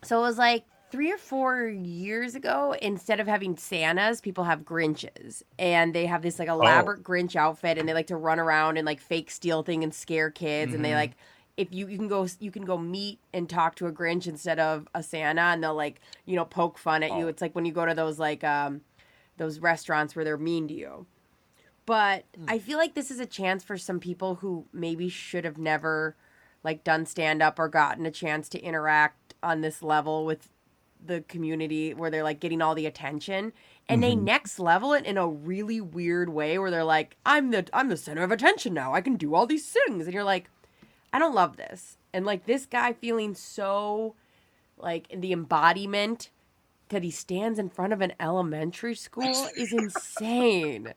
So 0.02 0.18
it 0.18 0.22
was 0.22 0.38
like 0.38 0.64
three 0.90 1.12
or 1.12 1.18
four 1.18 1.66
years 1.68 2.34
ago, 2.34 2.74
instead 2.80 3.20
of 3.20 3.26
having 3.26 3.58
Santas, 3.58 4.22
people 4.22 4.44
have 4.44 4.60
Grinches. 4.60 5.42
And 5.58 5.94
they 5.94 6.06
have 6.06 6.22
this 6.22 6.38
like 6.38 6.48
elaborate 6.48 7.02
Grinch 7.02 7.36
outfit 7.36 7.76
and 7.76 7.86
they 7.86 7.92
like 7.92 8.06
to 8.06 8.16
run 8.16 8.40
around 8.40 8.78
and 8.78 8.86
like 8.86 9.00
fake 9.00 9.30
steal 9.30 9.62
thing 9.62 9.84
and 9.84 9.92
scare 9.92 10.30
kids. 10.30 10.72
And 10.72 10.82
they 10.82 10.92
Mhm. 10.92 10.94
like 10.94 11.16
if 11.58 11.70
you, 11.70 11.86
you 11.88 11.98
can 11.98 12.08
go 12.08 12.26
you 12.40 12.50
can 12.50 12.64
go 12.64 12.78
meet 12.78 13.18
and 13.34 13.48
talk 13.50 13.74
to 13.76 13.86
a 13.86 13.92
Grinch 13.92 14.26
instead 14.26 14.58
of 14.58 14.88
a 14.94 15.02
Santa 15.02 15.42
and 15.42 15.62
they'll 15.62 15.74
like, 15.74 16.00
you 16.24 16.34
know, 16.34 16.46
poke 16.46 16.78
fun 16.78 17.02
at 17.02 17.12
you. 17.12 17.28
It's 17.28 17.42
like 17.42 17.54
when 17.54 17.66
you 17.66 17.72
go 17.72 17.84
to 17.84 17.94
those 17.94 18.18
like 18.18 18.42
um 18.42 18.80
those 19.36 19.58
restaurants 19.58 20.16
where 20.16 20.24
they're 20.24 20.38
mean 20.38 20.66
to 20.68 20.74
you. 20.74 21.06
But 21.86 22.24
I 22.48 22.58
feel 22.58 22.78
like 22.78 22.94
this 22.94 23.10
is 23.10 23.20
a 23.20 23.26
chance 23.26 23.62
for 23.62 23.76
some 23.76 24.00
people 24.00 24.36
who 24.36 24.64
maybe 24.72 25.08
should 25.08 25.44
have 25.44 25.58
never 25.58 26.16
like 26.62 26.82
done 26.82 27.04
stand 27.04 27.42
up 27.42 27.58
or 27.58 27.68
gotten 27.68 28.06
a 28.06 28.10
chance 28.10 28.48
to 28.50 28.60
interact 28.60 29.34
on 29.42 29.60
this 29.60 29.82
level 29.82 30.24
with 30.24 30.48
the 31.04 31.20
community 31.28 31.92
where 31.92 32.10
they're 32.10 32.22
like 32.22 32.40
getting 32.40 32.62
all 32.62 32.74
the 32.74 32.86
attention 32.86 33.52
and 33.90 34.02
they 34.02 34.14
Mhm. 34.14 34.22
next 34.22 34.58
level 34.58 34.94
it 34.94 35.04
in 35.04 35.18
a 35.18 35.28
really 35.28 35.78
weird 35.82 36.30
way 36.30 36.58
where 36.58 36.70
they're 36.70 36.82
like 36.84 37.18
I'm 37.26 37.50
the 37.50 37.66
I'm 37.74 37.90
the 37.90 37.98
center 37.98 38.22
of 38.22 38.32
attention 38.32 38.72
now. 38.72 38.94
I 38.94 39.02
can 39.02 39.16
do 39.16 39.34
all 39.34 39.46
these 39.46 39.70
things 39.70 40.06
and 40.06 40.14
you're 40.14 40.24
like 40.24 40.48
I 41.12 41.18
don't 41.18 41.34
love 41.34 41.58
this. 41.58 41.98
And 42.14 42.24
like 42.24 42.46
this 42.46 42.64
guy 42.64 42.94
feeling 42.94 43.34
so 43.34 44.14
like 44.78 45.08
the 45.14 45.32
embodiment 45.32 46.30
that 46.88 47.02
he 47.02 47.10
stands 47.10 47.58
in 47.58 47.68
front 47.68 47.92
of 47.92 48.00
an 48.00 48.14
elementary 48.18 48.94
school 48.94 49.48
is 49.54 49.72
insane. 49.74 50.94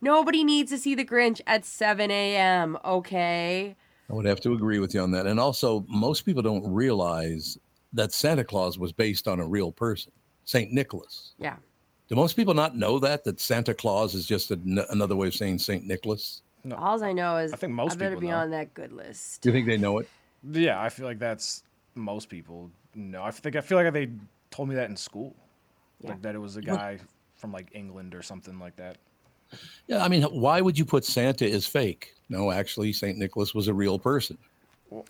Nobody 0.00 0.44
needs 0.44 0.70
to 0.70 0.78
see 0.78 0.94
the 0.94 1.04
Grinch 1.04 1.40
at 1.46 1.64
7 1.64 2.10
a.m., 2.10 2.78
okay? 2.84 3.76
I 4.08 4.12
would 4.14 4.26
have 4.26 4.40
to 4.42 4.52
agree 4.52 4.78
with 4.78 4.94
you 4.94 5.00
on 5.00 5.10
that. 5.12 5.26
And 5.26 5.40
also, 5.40 5.84
most 5.88 6.22
people 6.22 6.42
don't 6.42 6.66
realize 6.72 7.58
that 7.92 8.12
Santa 8.12 8.44
Claus 8.44 8.78
was 8.78 8.92
based 8.92 9.26
on 9.26 9.40
a 9.40 9.46
real 9.46 9.72
person, 9.72 10.12
St. 10.44 10.72
Nicholas. 10.72 11.34
Yeah. 11.38 11.56
Do 12.08 12.14
most 12.14 12.36
people 12.36 12.54
not 12.54 12.76
know 12.76 12.98
that, 13.00 13.24
that 13.24 13.40
Santa 13.40 13.74
Claus 13.74 14.14
is 14.14 14.26
just 14.26 14.52
an 14.52 14.78
another 14.90 15.16
way 15.16 15.26
of 15.26 15.34
saying 15.34 15.58
St. 15.58 15.84
Nicholas? 15.84 16.42
All 16.76 17.02
I 17.02 17.12
know 17.12 17.36
is 17.36 17.52
I 17.52 17.56
think 17.56 17.72
most 17.72 17.94
I 17.94 17.96
better 17.96 18.10
people 18.16 18.20
be 18.20 18.28
know. 18.28 18.36
on 18.38 18.50
that 18.50 18.74
good 18.74 18.92
list. 18.92 19.42
Do 19.42 19.48
you 19.48 19.52
think 19.52 19.66
they 19.66 19.76
know 19.76 19.98
it? 19.98 20.08
Yeah, 20.48 20.80
I 20.80 20.88
feel 20.88 21.06
like 21.06 21.18
that's 21.18 21.64
most 21.96 22.28
people 22.28 22.70
know. 22.94 23.24
I 23.24 23.32
think 23.32 23.56
I 23.56 23.60
feel 23.60 23.78
like 23.82 23.92
they 23.92 24.10
told 24.52 24.68
me 24.68 24.76
that 24.76 24.88
in 24.88 24.96
school, 24.96 25.34
like 26.02 26.22
that 26.22 26.34
it 26.36 26.38
was 26.38 26.56
a 26.56 26.60
Well- 26.64 26.76
guy 26.76 26.98
from 27.34 27.50
like 27.52 27.70
England 27.72 28.14
or 28.14 28.22
something 28.22 28.58
like 28.60 28.76
that. 28.76 28.98
Yeah, 29.86 30.04
I 30.04 30.08
mean, 30.08 30.22
why 30.22 30.60
would 30.60 30.78
you 30.78 30.84
put 30.84 31.04
Santa 31.04 31.46
is 31.46 31.66
fake? 31.66 32.14
No, 32.28 32.50
actually, 32.50 32.92
St. 32.92 33.18
Nicholas 33.18 33.54
was 33.54 33.68
a 33.68 33.74
real 33.74 33.98
person. 33.98 34.36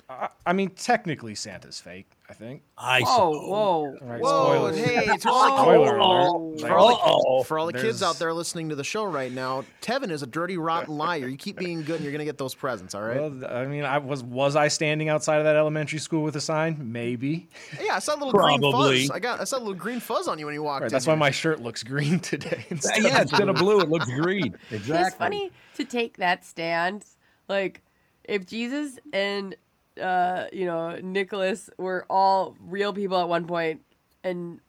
I, 0.08 0.28
I 0.44 0.52
mean, 0.52 0.70
technically 0.70 1.34
Santa's 1.34 1.80
fake. 1.80 2.08
I 2.28 2.32
think. 2.34 2.62
I 2.76 3.02
Whoa, 3.02 3.30
whoa, 3.48 3.96
Right, 4.00 4.20
Whoa, 4.20 4.72
spoilers. 4.72 4.76
hey, 4.78 5.16
to 5.16 5.30
all, 5.30 5.56
the, 5.56 5.62
Spoiler 5.62 5.96
alert. 5.96 6.60
for, 6.60 6.72
all 6.76 7.38
the, 7.38 7.44
for 7.46 7.58
all 7.58 7.66
the 7.66 7.72
kids 7.72 8.00
There's- 8.00 8.02
out 8.02 8.18
there 8.18 8.32
listening 8.34 8.68
to 8.70 8.74
the 8.74 8.82
show 8.82 9.04
right 9.04 9.30
now, 9.30 9.64
Tevin 9.80 10.10
is 10.10 10.24
a 10.24 10.26
dirty, 10.26 10.56
rotten 10.58 10.96
liar. 10.98 11.28
You 11.28 11.36
keep 11.36 11.56
being 11.56 11.82
good 11.84 11.96
and 11.96 12.02
you're 12.02 12.10
going 12.10 12.18
to 12.18 12.24
get 12.24 12.36
those 12.36 12.52
presents, 12.52 12.96
all 12.96 13.02
right? 13.02 13.20
Well, 13.20 13.44
I 13.48 13.66
mean, 13.66 13.84
I 13.84 13.98
was 13.98 14.24
was 14.24 14.56
I 14.56 14.66
standing 14.68 15.08
outside 15.08 15.36
of 15.38 15.44
that 15.44 15.54
elementary 15.54 16.00
school 16.00 16.24
with 16.24 16.34
a 16.34 16.40
sign? 16.40 16.90
Maybe. 16.92 17.48
yeah, 17.80 17.94
I 17.94 17.98
saw 18.00 18.14
a 18.14 18.18
little 18.18 18.32
green 18.32 18.60
fuzz. 18.72 19.10
I 19.12 19.20
got 19.20 19.40
I 19.40 19.44
saw 19.44 19.58
a 19.58 19.60
little 19.60 19.74
green 19.74 20.00
fuzz 20.00 20.26
on 20.26 20.38
you 20.40 20.46
when 20.46 20.54
you 20.54 20.64
walked 20.64 20.82
Right, 20.82 20.86
in. 20.90 20.92
that's 20.92 21.06
why 21.06 21.14
my 21.14 21.30
shirt 21.30 21.60
looks 21.62 21.84
green 21.84 22.18
today. 22.32 22.66
Instead 22.70 23.04
yeah, 23.04 23.16
of 23.16 23.22
instead 23.22 23.48
of 23.48 23.54
blue, 23.56 23.78
it 23.80 23.88
looks 23.88 24.06
green. 24.06 24.56
Exactly. 24.72 25.06
It's 25.06 25.14
funny 25.16 25.50
to 25.76 25.84
take 25.84 26.16
that 26.16 26.44
stand. 26.44 27.04
Like, 27.48 27.82
if 28.24 28.44
Jesus 28.46 28.98
and, 29.12 29.54
uh, 30.00 30.46
you 30.52 30.66
know, 30.66 30.98
Nicholas 31.02 31.70
were 31.78 32.06
all 32.10 32.56
real 32.60 32.92
people 32.92 33.20
at 33.20 33.28
one 33.28 33.46
point 33.46 33.82
and 34.24 34.60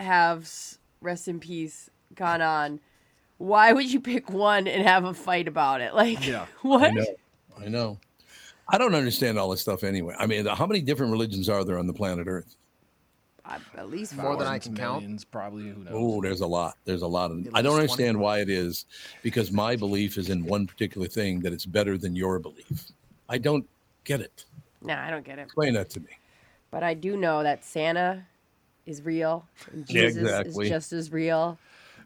have, 0.00 0.50
rest 1.00 1.28
in 1.28 1.40
peace, 1.40 1.90
gone 2.14 2.42
on, 2.42 2.80
why 3.38 3.72
would 3.72 3.92
you 3.92 4.00
pick 4.00 4.30
one 4.30 4.66
and 4.66 4.86
have 4.86 5.04
a 5.04 5.14
fight 5.14 5.48
about 5.48 5.80
it? 5.80 5.94
Like, 5.94 6.26
I 6.28 6.46
what? 6.62 6.94
know. 6.94 7.04
I 7.58 7.68
know. 7.68 7.98
I 8.68 8.78
don't 8.78 8.94
understand 8.94 9.38
all 9.38 9.50
this 9.50 9.60
stuff 9.60 9.84
anyway. 9.84 10.14
I 10.18 10.26
mean, 10.26 10.44
how 10.46 10.66
many 10.66 10.80
different 10.80 11.12
religions 11.12 11.48
are 11.48 11.64
there 11.64 11.78
on 11.78 11.86
the 11.86 11.92
planet 11.92 12.26
Earth? 12.26 12.56
Uh, 13.44 13.58
At 13.76 13.90
least 13.90 14.16
More 14.16 14.36
than 14.36 14.48
I 14.48 14.58
Thousands, 14.58 14.64
can 14.64 14.76
count. 14.76 15.30
Probably. 15.30 15.68
Who 15.68 15.84
knows? 15.84 15.92
Oh, 15.92 16.20
there's 16.20 16.40
a 16.40 16.46
lot. 16.46 16.76
There's 16.84 17.02
a 17.02 17.06
lot 17.06 17.30
of. 17.30 17.46
At 17.46 17.52
I 17.54 17.62
don't 17.62 17.78
least 17.78 17.92
understand 17.92 18.18
why 18.18 18.40
it 18.40 18.50
is, 18.50 18.86
because 19.22 19.52
my 19.52 19.76
belief 19.76 20.18
is 20.18 20.30
in 20.30 20.44
one 20.44 20.66
particular 20.66 21.06
thing 21.06 21.40
that 21.40 21.52
it's 21.52 21.64
better 21.64 21.96
than 21.96 22.16
your 22.16 22.40
belief. 22.40 22.90
I 23.28 23.38
don't 23.38 23.64
get 24.06 24.20
it. 24.20 24.44
No, 24.82 24.94
I 24.94 25.10
don't 25.10 25.24
get 25.24 25.38
it. 25.38 25.42
Explain 25.42 25.74
that 25.74 25.90
to 25.90 26.00
me. 26.00 26.08
But 26.70 26.82
I 26.82 26.94
do 26.94 27.16
know 27.16 27.42
that 27.42 27.64
Santa 27.64 28.24
is 28.86 29.02
real. 29.02 29.44
And 29.72 29.84
Yeah, 29.88 30.02
Jesus 30.02 30.22
exactly. 30.22 30.66
is 30.66 30.70
just 30.70 30.92
as 30.92 31.12
real. 31.12 31.58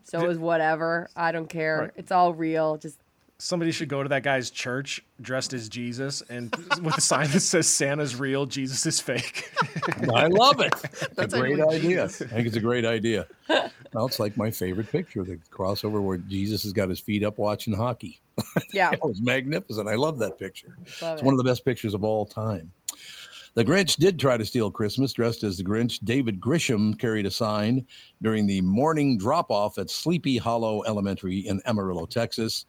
So 0.02 0.28
is 0.28 0.38
whatever. 0.38 1.09
I 1.14 1.30
don't 1.30 1.49
care. 1.49 1.78
Right. 1.78 1.90
It's 1.97 2.11
all 2.11 2.35
real. 2.35 2.76
Just 2.78 2.99
Somebody 3.38 3.73
should 3.73 3.88
go 3.88 4.02
to 4.02 4.09
that 4.11 4.23
guy's 4.23 4.50
church 4.50 5.02
dressed 5.21 5.54
as 5.54 5.69
Jesus 5.69 6.23
and 6.28 6.54
with 6.83 6.99
a 6.99 7.00
sign 7.00 7.28
that 7.30 7.40
says 7.40 7.66
Santa's 7.69 8.16
real, 8.16 8.45
Jesus 8.45 8.85
is 8.85 9.00
fake. 9.00 9.50
I 10.12 10.26
love 10.26 10.61
it. 10.61 10.75
That's 11.14 11.33
a 11.33 11.38
great 11.38 11.59
actually 11.59 11.76
idea. 11.76 12.07
Jesus. 12.07 12.23
I 12.23 12.35
think 12.35 12.47
it's 12.49 12.57
a 12.57 12.61
great 12.61 12.85
idea. 12.85 13.26
It's 13.94 14.20
like 14.20 14.37
my 14.37 14.50
favorite 14.50 14.90
picture, 14.90 15.25
the 15.25 15.37
crossover 15.50 16.02
where 16.02 16.18
Jesus 16.18 16.62
has 16.62 16.73
got 16.73 16.88
his 16.88 17.00
feet 17.00 17.25
up 17.25 17.38
watching 17.38 17.75
hockey. 17.75 18.20
yeah. 18.73 18.92
it 18.92 19.00
was 19.02 19.20
magnificent. 19.20 19.88
I 19.88 19.97
love 19.97 20.18
that 20.20 20.38
picture. 20.38 20.76
Love 21.02 21.14
It's 21.14 21.23
it. 21.23 21.25
one 21.25 21.35
of 21.35 21.38
the 21.38 21.44
best 21.44 21.64
pictures 21.64 21.94
of 21.94 22.04
all 22.04 22.25
time. 22.25 22.70
The 23.54 23.64
Grinch 23.64 23.97
did 23.97 24.18
try 24.18 24.37
to 24.37 24.44
steal 24.47 24.70
Christmas 24.70 25.12
dressed 25.12 25.42
as 25.42 25.56
the 25.56 25.64
Grinch. 25.64 25.99
David 26.04 26.40
Grisham 26.40 26.97
carried 26.97 27.26
a 27.26 27.30
sign 27.32 27.85
during 28.23 28.47
the 28.47 28.61
morning 28.61 29.18
drop 29.18 29.50
off 29.50 29.76
at 29.76 29.90
Sleepy 29.90 30.38
Hollow 30.38 30.85
Elementary 30.85 31.38
in 31.40 31.61
Amarillo, 31.66 32.06
Texas, 32.06 32.66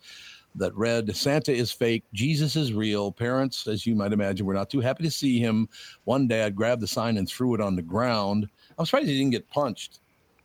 that 0.56 0.75
read, 0.75 1.16
Santa 1.16 1.54
is 1.54 1.72
fake, 1.72 2.04
Jesus 2.13 2.56
is 2.56 2.74
real. 2.74 3.12
Parents, 3.12 3.68
as 3.68 3.86
you 3.86 3.96
might 3.96 4.12
imagine, 4.12 4.46
were 4.46 4.54
not 4.54 4.70
too 4.70 4.82
happy 4.82 5.04
to 5.04 5.12
see 5.12 5.40
him. 5.40 5.70
One 6.04 6.28
dad 6.28 6.56
grabbed 6.56 6.82
the 6.82 6.88
sign 6.88 7.18
and 7.18 7.30
threw 7.30 7.54
it 7.56 7.62
on 7.62 7.75
the 7.75 7.82
ground. 7.82 8.50
I'm 8.78 8.86
surprised 8.86 9.08
he 9.08 9.18
didn't 9.18 9.32
get 9.32 9.50
punched. 9.50 10.00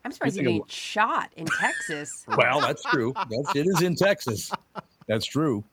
I'm 0.06 0.12
surprised 0.12 0.36
think 0.36 0.46
didn't 0.46 0.70
shot 0.70 1.32
in 1.36 1.46
Texas. 1.46 2.24
Well, 2.36 2.60
that's 2.60 2.84
true. 2.84 3.12
That's 3.28 3.56
it 3.56 3.66
is 3.66 3.82
in 3.82 3.96
Texas. 3.96 4.52
That's 5.08 5.26
true. 5.26 5.64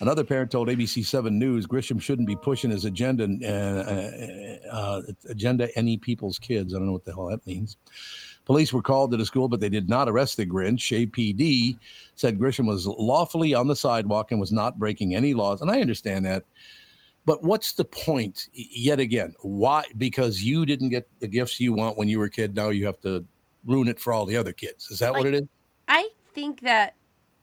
Another 0.00 0.22
parent 0.22 0.50
told 0.50 0.68
ABC 0.68 1.02
Seven 1.02 1.38
News 1.38 1.66
Grisham 1.66 1.98
shouldn't 1.98 2.28
be 2.28 2.36
pushing 2.36 2.70
his 2.70 2.84
agenda 2.84 3.26
uh, 3.42 4.68
uh, 4.70 5.02
agenda 5.30 5.74
any 5.78 5.96
people's 5.96 6.38
kids. 6.38 6.74
I 6.74 6.78
don't 6.78 6.86
know 6.86 6.92
what 6.92 7.06
the 7.06 7.14
hell 7.14 7.28
that 7.28 7.46
means. 7.46 7.78
Police 8.44 8.70
were 8.70 8.82
called 8.82 9.12
to 9.12 9.16
the 9.16 9.24
school, 9.24 9.48
but 9.48 9.60
they 9.60 9.70
did 9.70 9.88
not 9.88 10.10
arrest 10.10 10.36
the 10.36 10.44
Grinch. 10.44 11.08
APD 11.08 11.78
said 12.16 12.38
Grisham 12.38 12.66
was 12.66 12.86
lawfully 12.86 13.54
on 13.54 13.66
the 13.66 13.76
sidewalk 13.76 14.30
and 14.30 14.38
was 14.38 14.52
not 14.52 14.78
breaking 14.78 15.14
any 15.14 15.32
laws, 15.32 15.62
and 15.62 15.70
I 15.70 15.80
understand 15.80 16.26
that. 16.26 16.44
But 17.24 17.42
what's 17.42 17.72
the 17.72 17.86
point? 17.86 18.48
Yet 18.52 19.00
again, 19.00 19.34
why? 19.40 19.84
Because 19.96 20.42
you 20.42 20.66
didn't 20.66 20.90
get 20.90 21.08
the 21.20 21.28
gifts 21.28 21.58
you 21.58 21.72
want 21.72 21.96
when 21.96 22.08
you 22.08 22.18
were 22.18 22.26
a 22.26 22.30
kid. 22.30 22.54
Now 22.54 22.68
you 22.68 22.84
have 22.84 23.00
to 23.00 23.24
ruin 23.66 23.88
it 23.88 23.98
for 23.98 24.12
all 24.12 24.26
the 24.26 24.36
other 24.36 24.52
kids. 24.52 24.90
Is 24.90 24.98
that 24.98 25.12
what 25.12 25.26
it 25.26 25.34
is? 25.34 25.42
I 25.88 26.08
think 26.32 26.60
that 26.60 26.94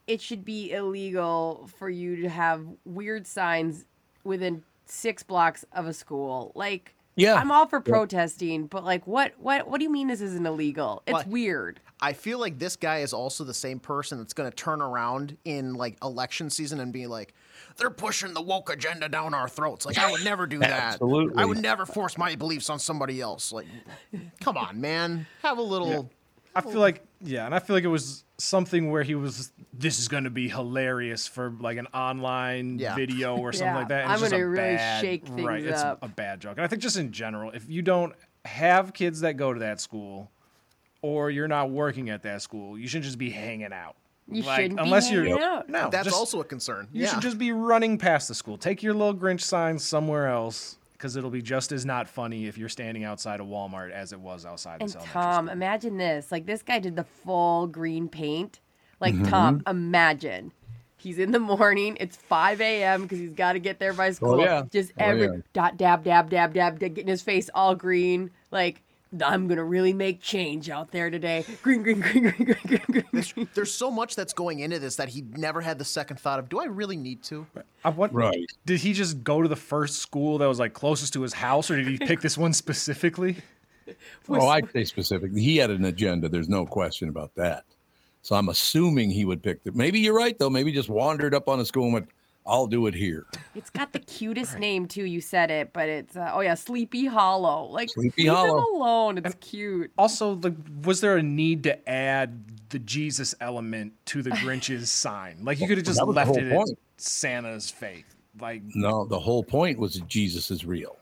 it 0.08 0.22
should 0.22 0.44
be 0.44 0.72
illegal 0.72 1.70
for 1.78 1.90
you 1.90 2.22
to 2.22 2.30
have 2.30 2.66
weird 2.86 3.26
signs 3.28 3.86
within 4.24 4.64
six 4.86 5.24
blocks 5.24 5.64
of 5.74 5.88
a 5.88 5.94
school. 5.94 6.52
Like, 6.56 6.96
Yeah. 7.16 7.36
I'm 7.36 7.52
all 7.52 7.68
for 7.68 7.82
protesting, 7.82 8.68
but 8.68 8.84
like, 8.84 9.06
what, 9.06 9.34
what, 9.38 9.68
what 9.68 9.80
do 9.80 9.84
you 9.84 9.92
mean 9.92 10.08
this 10.08 10.22
isn't 10.22 10.46
illegal? 10.46 11.04
It's 11.06 11.14
Well, 11.14 11.24
weird. 11.28 11.80
I 12.00 12.14
feel 12.14 12.40
like 12.40 12.58
this 12.58 12.76
guy 12.76 13.00
is 13.00 13.14
also 13.14 13.44
the 13.44 13.54
same 13.54 13.80
person 13.80 14.18
that's 14.18 14.34
going 14.34 14.50
to 14.50 14.56
turn 14.56 14.82
around 14.82 15.38
in 15.46 15.76
like 15.76 15.98
election 16.04 16.50
season 16.50 16.80
and 16.80 16.92
be 16.92 17.06
like, 17.08 17.34
they're 17.78 17.90
pushing 17.90 18.34
the 18.34 18.42
woke 18.42 18.72
agenda 18.72 19.08
down 19.08 19.34
our 19.34 19.48
throats. 19.48 19.86
Like, 19.86 19.98
I 19.98 20.10
would 20.10 20.24
never 20.24 20.48
do 20.48 20.58
that. 20.60 20.94
Absolutely. 20.94 21.42
I 21.42 21.46
would 21.46 21.62
never 21.62 21.86
force 21.86 22.18
my 22.18 22.36
beliefs 22.36 22.70
on 22.70 22.80
somebody 22.80 23.22
else. 23.22 23.52
Like, 23.52 23.68
come 24.40 24.58
on, 24.58 24.82
man. 24.82 25.28
Have 25.42 25.58
a 25.58 25.62
little. 25.62 26.10
I 26.56 26.62
feel 26.62 26.80
like 26.80 27.04
yeah, 27.22 27.46
and 27.46 27.56
I 27.56 27.60
feel 27.60 27.76
like 27.76 27.84
it 27.84 27.88
was 27.88 28.26
something 28.42 28.90
where 28.92 29.04
he 29.04 29.16
was 29.16 29.52
this 29.74 30.00
is 30.00 30.08
going 30.08 30.24
to 30.26 30.30
be 30.30 30.50
hilarious 30.50 31.28
for 31.28 31.52
like 31.60 31.78
an 31.78 31.88
online 31.88 32.80
Yeah. 32.80 32.96
video 32.96 33.38
or 33.38 33.52
something 33.54 33.68
Yeah, 33.68 33.78
like 33.78 33.88
that. 33.90 34.04
and 34.04 34.12
I'm 34.12 34.22
it's 34.22 34.32
gonna 34.32 34.44
a 34.44 34.48
really 34.48 34.76
bad- 34.76 35.02
shake 35.02 35.26
things 35.28 35.42
right, 35.48 35.64
it's 35.64 35.82
up. 35.82 36.00
a 36.04 36.08
bad 36.08 36.40
joke. 36.42 36.54
And 36.58 36.64
I 36.64 36.68
think 36.68 36.82
just 36.82 36.98
in 36.98 37.12
general, 37.12 37.52
if 37.52 37.70
you 37.70 37.82
don't 37.82 38.14
have 38.46 38.94
kids 38.94 39.22
that 39.22 39.38
go 39.38 39.54
to 39.54 39.60
that 39.62 39.80
school 39.80 40.32
or 41.02 41.30
you're 41.30 41.48
not 41.48 41.70
working 41.70 42.10
at 42.10 42.24
that 42.24 42.42
school, 42.42 42.78
you 42.78 42.88
shouldn't 42.88 43.06
just 43.06 43.18
be 43.18 43.30
hanging 43.30 43.72
out. 43.74 43.96
You 44.28 44.44
Like, 44.44 44.62
shouldn't 44.62 44.78
be 44.80 44.84
unless 44.84 45.10
hanging 45.10 45.30
you're 45.30 45.42
out. 45.42 45.70
no, 45.70 45.90
That's 45.90 46.06
just- 46.06 46.18
also 46.18 46.40
a 46.42 46.44
concern. 46.44 46.88
you 46.92 47.04
yeah. 47.04 47.10
should 47.10 47.22
just 47.22 47.38
be 47.38 47.52
running 47.52 47.98
past 47.98 48.28
the 48.28 48.36
school. 48.36 48.58
Take 48.58 48.82
your 48.84 48.94
little 48.94 49.16
Grinch 49.16 49.42
sign 49.42 49.78
somewhere 49.80 50.28
else. 50.28 50.78
Because 51.02 51.16
it'll 51.16 51.32
be 51.32 51.42
just 51.42 51.72
as 51.72 51.84
not 51.84 52.08
funny 52.08 52.46
if 52.46 52.60
you're 52.60 52.70
standing 52.70 53.04
outside 53.04 53.40
a 53.40 53.44
Walmart 53.44 53.90
as 53.90 54.14
it 54.14 54.20
was 54.20 54.46
outside 54.46 54.82
And 54.82 54.90
this 54.90 54.96
elementary 54.96 55.22
Tom, 55.24 55.50
imagine 55.50 55.98
this. 55.98 56.32
Like 56.32 56.46
this 56.46 56.62
guy 56.62 56.78
did 56.78 56.96
the 56.96 57.04
full 57.04 57.66
green 57.66 58.08
paint. 58.08 58.60
Like 59.00 59.16
Mhm. 59.16 59.28
Tom, 59.28 59.64
imagine. 59.66 60.52
He's 60.98 61.18
in 61.18 61.32
the 61.32 61.40
morning. 61.40 61.98
It's 62.00 62.16
5 62.16 62.62
a.m. 62.62 63.02
because 63.02 63.18
he's 63.18 63.32
got 63.32 63.54
to 63.54 63.60
get 63.60 63.80
there 63.80 63.94
by 63.94 64.12
school. 64.12 64.40
yeah. 64.40 64.62
Just 64.70 64.92
Oh, 65.00 65.04
every 65.06 65.24
yeah. 65.24 65.38
dot 65.54 65.76
dab 65.78 66.04
dab 66.04 66.30
dab 66.30 66.54
dab, 66.54 66.78
dab, 66.78 66.94
getting 66.94 67.08
his 67.08 67.24
face 67.24 67.50
all 67.56 67.74
green. 67.74 68.30
Like 68.52 68.84
I'm 69.24 69.48
gonna 69.48 69.64
really 69.64 69.94
make 69.94 70.22
change 70.22 70.70
out 70.70 70.92
there 70.92 71.10
today. 71.10 71.46
Green, 71.62 71.84
green, 71.84 72.00
green, 72.00 72.24
green, 72.30 72.46
green, 72.46 72.60
green, 72.66 72.82
green. 72.90 73.04
There's, 73.12 73.34
there's 73.54 73.74
so 73.74 73.92
much 73.92 74.16
that's 74.16 74.34
going 74.34 74.60
into 74.60 74.80
this 74.80 74.96
that 74.96 75.10
he 75.10 75.24
never 75.36 75.60
had 75.60 75.78
the 75.78 75.86
second 75.86 76.20
thought 76.20 76.40
of, 76.40 76.48
do 76.48 76.60
I 76.60 76.66
really 76.66 76.96
need 76.96 77.22
to? 77.24 77.46
I 77.84 77.90
want, 77.90 78.14
Right. 78.14 78.46
Did 78.66 78.80
he 78.80 78.94
just 78.94 79.24
go 79.24 79.42
to 79.42 79.48
the 79.50 79.56
first 79.56 79.98
school 79.98 80.38
that 80.38 80.48
was 80.48 80.60
like 80.60 80.74
closest 80.74 81.14
to 81.14 81.22
his 81.22 81.34
house, 81.34 81.70
or 81.70 81.76
did 81.76 81.88
he 81.88 81.98
pick 81.98 82.22
this 82.22 82.38
one 82.38 82.54
specifically? 82.54 83.38
Oh, 84.30 84.48
I'd 84.48 84.72
say 84.72 84.86
specific. 84.86 85.36
He 85.36 85.58
had 85.58 85.70
an 85.70 85.84
agenda. 85.86 86.30
There's 86.30 86.48
no 86.48 86.66
question 86.66 87.10
about 87.10 87.36
that. 87.36 87.66
So 88.22 88.36
I'm 88.36 88.50
assuming 88.50 89.10
he 89.10 89.26
would 89.26 89.42
pick 89.44 89.60
it. 89.66 89.76
Maybe 89.76 90.00
you're 90.00 90.16
right 90.16 90.38
though. 90.38 90.50
Maybe 90.50 90.72
just 90.72 90.90
wandered 90.90 91.34
up 91.34 91.50
on 91.50 91.60
a 91.60 91.66
school 91.66 91.86
and 91.86 91.94
went, 91.94 92.10
"I'll 92.46 92.68
do 92.68 92.88
it 92.88 92.94
here." 92.94 93.26
It's 93.56 93.70
got 93.70 93.94
the 93.94 94.00
cutest 94.00 94.58
name 94.60 94.88
too. 94.88 95.06
You 95.06 95.22
said 95.22 95.52
it, 95.52 95.74
but 95.74 95.88
it's 95.90 96.16
uh, 96.16 96.32
oh 96.34 96.42
yeah, 96.42 96.56
Sleepy 96.56 97.06
Hollow. 97.06 97.66
Like 97.72 97.90
Sleepy 97.90 98.24
leave 98.24 98.30
him 98.32 98.36
Hollow. 98.36 98.78
alone. 98.78 99.18
It's 99.20 99.36
cute. 99.42 99.92
Also, 99.98 100.34
like, 100.36 100.54
was 100.84 101.02
there 101.02 101.18
a 101.18 101.24
need 101.24 101.64
to 101.64 101.90
add 101.90 102.44
the 102.70 102.80
Jesus 102.80 103.36
element 103.42 103.94
to 104.06 104.22
the 104.22 104.32
Grinch's 104.32 104.90
sign? 104.92 105.38
Like, 105.44 105.60
you 105.60 105.68
could 105.68 105.78
have 105.78 105.86
just 105.86 106.00
That 106.00 106.06
left 106.06 106.28
whole 106.30 106.38
it 106.38 106.52
at. 106.52 106.68
Santa's 106.98 107.70
faith. 107.70 108.06
Like, 108.40 108.62
No, 108.76 109.06
the 109.06 109.20
whole 109.20 109.44
point 109.44 109.78
was 109.78 109.96
that 109.96 110.08
Jesus 110.08 110.52
is 110.52 110.66
real. 110.66 110.98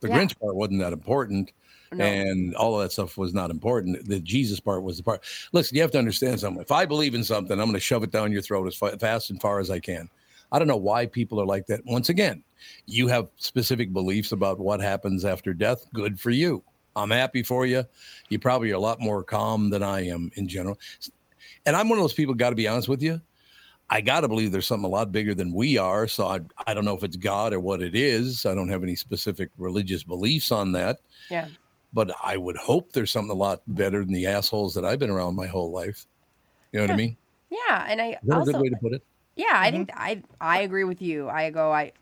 The 0.00 0.08
Yeah. 0.08 0.18
Grinch 0.18 0.38
part 0.38 0.54
wasn't 0.54 0.80
that 0.80 0.92
important, 0.92 1.52
No. 1.92 2.04
and 2.04 2.54
all 2.56 2.74
of 2.78 2.82
that 2.82 2.92
stuff 2.92 3.16
was 3.16 3.32
not 3.32 3.50
important. 3.50 4.06
The 4.06 4.20
Jesus 4.20 4.60
part 4.60 4.82
was 4.82 4.98
the 4.98 5.02
part. 5.02 5.22
Listen, 5.52 5.76
you 5.76 5.82
have 5.82 5.90
to 5.92 5.98
understand 5.98 6.38
something. 6.40 6.60
If 6.60 6.70
I 6.72 6.84
believe 6.84 7.14
in 7.14 7.24
something, 7.24 7.52
I'm 7.58 7.66
going 7.66 7.72
to 7.74 7.80
shove 7.80 8.02
it 8.02 8.10
down 8.10 8.32
your 8.32 8.42
throat 8.42 8.66
as 8.66 8.74
fa- 8.74 8.98
fast 8.98 9.30
and 9.30 9.40
far 9.40 9.60
as 9.60 9.70
I 9.70 9.78
can. 9.80 10.10
I 10.56 10.58
don't 10.58 10.68
know 10.68 10.76
why 10.78 11.04
people 11.04 11.38
are 11.38 11.44
like 11.44 11.66
that. 11.66 11.84
Once 11.84 12.08
again, 12.08 12.42
you 12.86 13.08
have 13.08 13.28
specific 13.36 13.92
beliefs 13.92 14.32
about 14.32 14.58
what 14.58 14.80
happens 14.80 15.26
after 15.26 15.52
death. 15.52 15.84
Good 15.92 16.18
for 16.18 16.30
you. 16.30 16.62
I'm 16.96 17.10
happy 17.10 17.42
for 17.42 17.66
you. 17.66 17.84
You 18.30 18.38
probably 18.38 18.70
are 18.70 18.76
a 18.76 18.80
lot 18.80 18.98
more 18.98 19.22
calm 19.22 19.68
than 19.68 19.82
I 19.82 20.06
am 20.06 20.30
in 20.36 20.48
general. 20.48 20.78
And 21.66 21.76
I'm 21.76 21.90
one 21.90 21.98
of 21.98 22.02
those 22.02 22.14
people, 22.14 22.32
got 22.32 22.50
to 22.50 22.56
be 22.56 22.66
honest 22.66 22.88
with 22.88 23.02
you. 23.02 23.20
I 23.90 24.00
got 24.00 24.20
to 24.20 24.28
believe 24.28 24.50
there's 24.50 24.66
something 24.66 24.86
a 24.86 24.88
lot 24.88 25.12
bigger 25.12 25.34
than 25.34 25.52
we 25.52 25.76
are. 25.76 26.08
So 26.08 26.26
I, 26.26 26.40
I 26.66 26.72
don't 26.72 26.86
know 26.86 26.96
if 26.96 27.04
it's 27.04 27.18
God 27.18 27.52
or 27.52 27.60
what 27.60 27.82
it 27.82 27.94
is. 27.94 28.46
I 28.46 28.54
don't 28.54 28.70
have 28.70 28.82
any 28.82 28.96
specific 28.96 29.50
religious 29.58 30.04
beliefs 30.04 30.50
on 30.52 30.72
that. 30.72 31.00
Yeah. 31.30 31.48
But 31.92 32.12
I 32.24 32.38
would 32.38 32.56
hope 32.56 32.92
there's 32.92 33.10
something 33.10 33.30
a 33.30 33.34
lot 33.34 33.60
better 33.66 34.02
than 34.02 34.14
the 34.14 34.26
assholes 34.26 34.72
that 34.72 34.86
I've 34.86 35.00
been 35.00 35.10
around 35.10 35.36
my 35.36 35.48
whole 35.48 35.70
life. 35.70 36.06
You 36.72 36.78
know 36.78 36.86
what 36.86 36.94
I 36.94 36.96
mean? 36.96 37.18
Yeah, 37.50 37.84
and 37.88 38.00
I 38.00 38.16
that 38.22 38.40
a 38.40 38.44
good 38.44 38.56
way 38.58 38.70
to 38.70 38.76
put 38.76 38.94
it? 38.94 39.02
Yeah, 39.36 39.52
I 39.52 39.70
think 39.70 39.90
I 39.94 40.22
I 40.40 40.60
agree 40.62 40.84
with 40.84 41.00
you. 41.02 41.28
I 41.28 41.50
go 41.50 41.70
I 41.72 41.92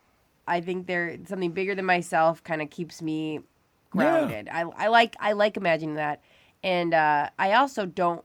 I 0.47 0.61
think 0.61 0.87
there 0.87 1.17
something 1.27 1.51
bigger 1.51 1.75
than 1.75 1.85
myself 1.85 2.43
kind 2.43 2.61
of 2.61 2.69
keeps 2.69 3.01
me 3.01 3.41
grounded. 3.91 4.49
I 4.51 4.61
I 4.61 4.87
like 4.87 5.15
I 5.19 5.33
like 5.33 5.57
imagining 5.57 5.95
that. 5.95 6.21
And 6.63 6.93
uh 6.93 7.29
I 7.37 7.53
also 7.53 7.85
don't 7.85 8.23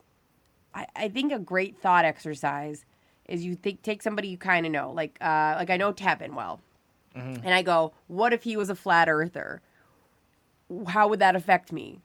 I, 0.74 0.86
I 0.94 1.08
think 1.08 1.32
a 1.32 1.38
great 1.38 1.76
thought 1.78 2.04
exercise 2.04 2.84
is 3.28 3.44
you 3.44 3.56
think 3.56 3.82
take 3.82 4.02
somebody 4.02 4.28
you 4.28 4.38
kind 4.38 4.64
of 4.64 4.72
know. 4.72 4.92
Like 4.92 5.18
uh 5.20 5.54
like 5.58 5.70
I 5.70 5.76
know 5.76 5.92
Tevin 5.92 6.34
well. 6.34 6.60
Mm-hmm. 7.16 7.44
And 7.44 7.52
I 7.52 7.62
go, 7.62 7.92
what 8.06 8.32
if 8.32 8.44
he 8.44 8.56
was 8.56 8.70
a 8.70 8.76
flat 8.76 9.08
earther? 9.08 9.60
How 10.86 11.08
would 11.08 11.18
that 11.18 11.34
affect 11.34 11.72
me? 11.72 11.98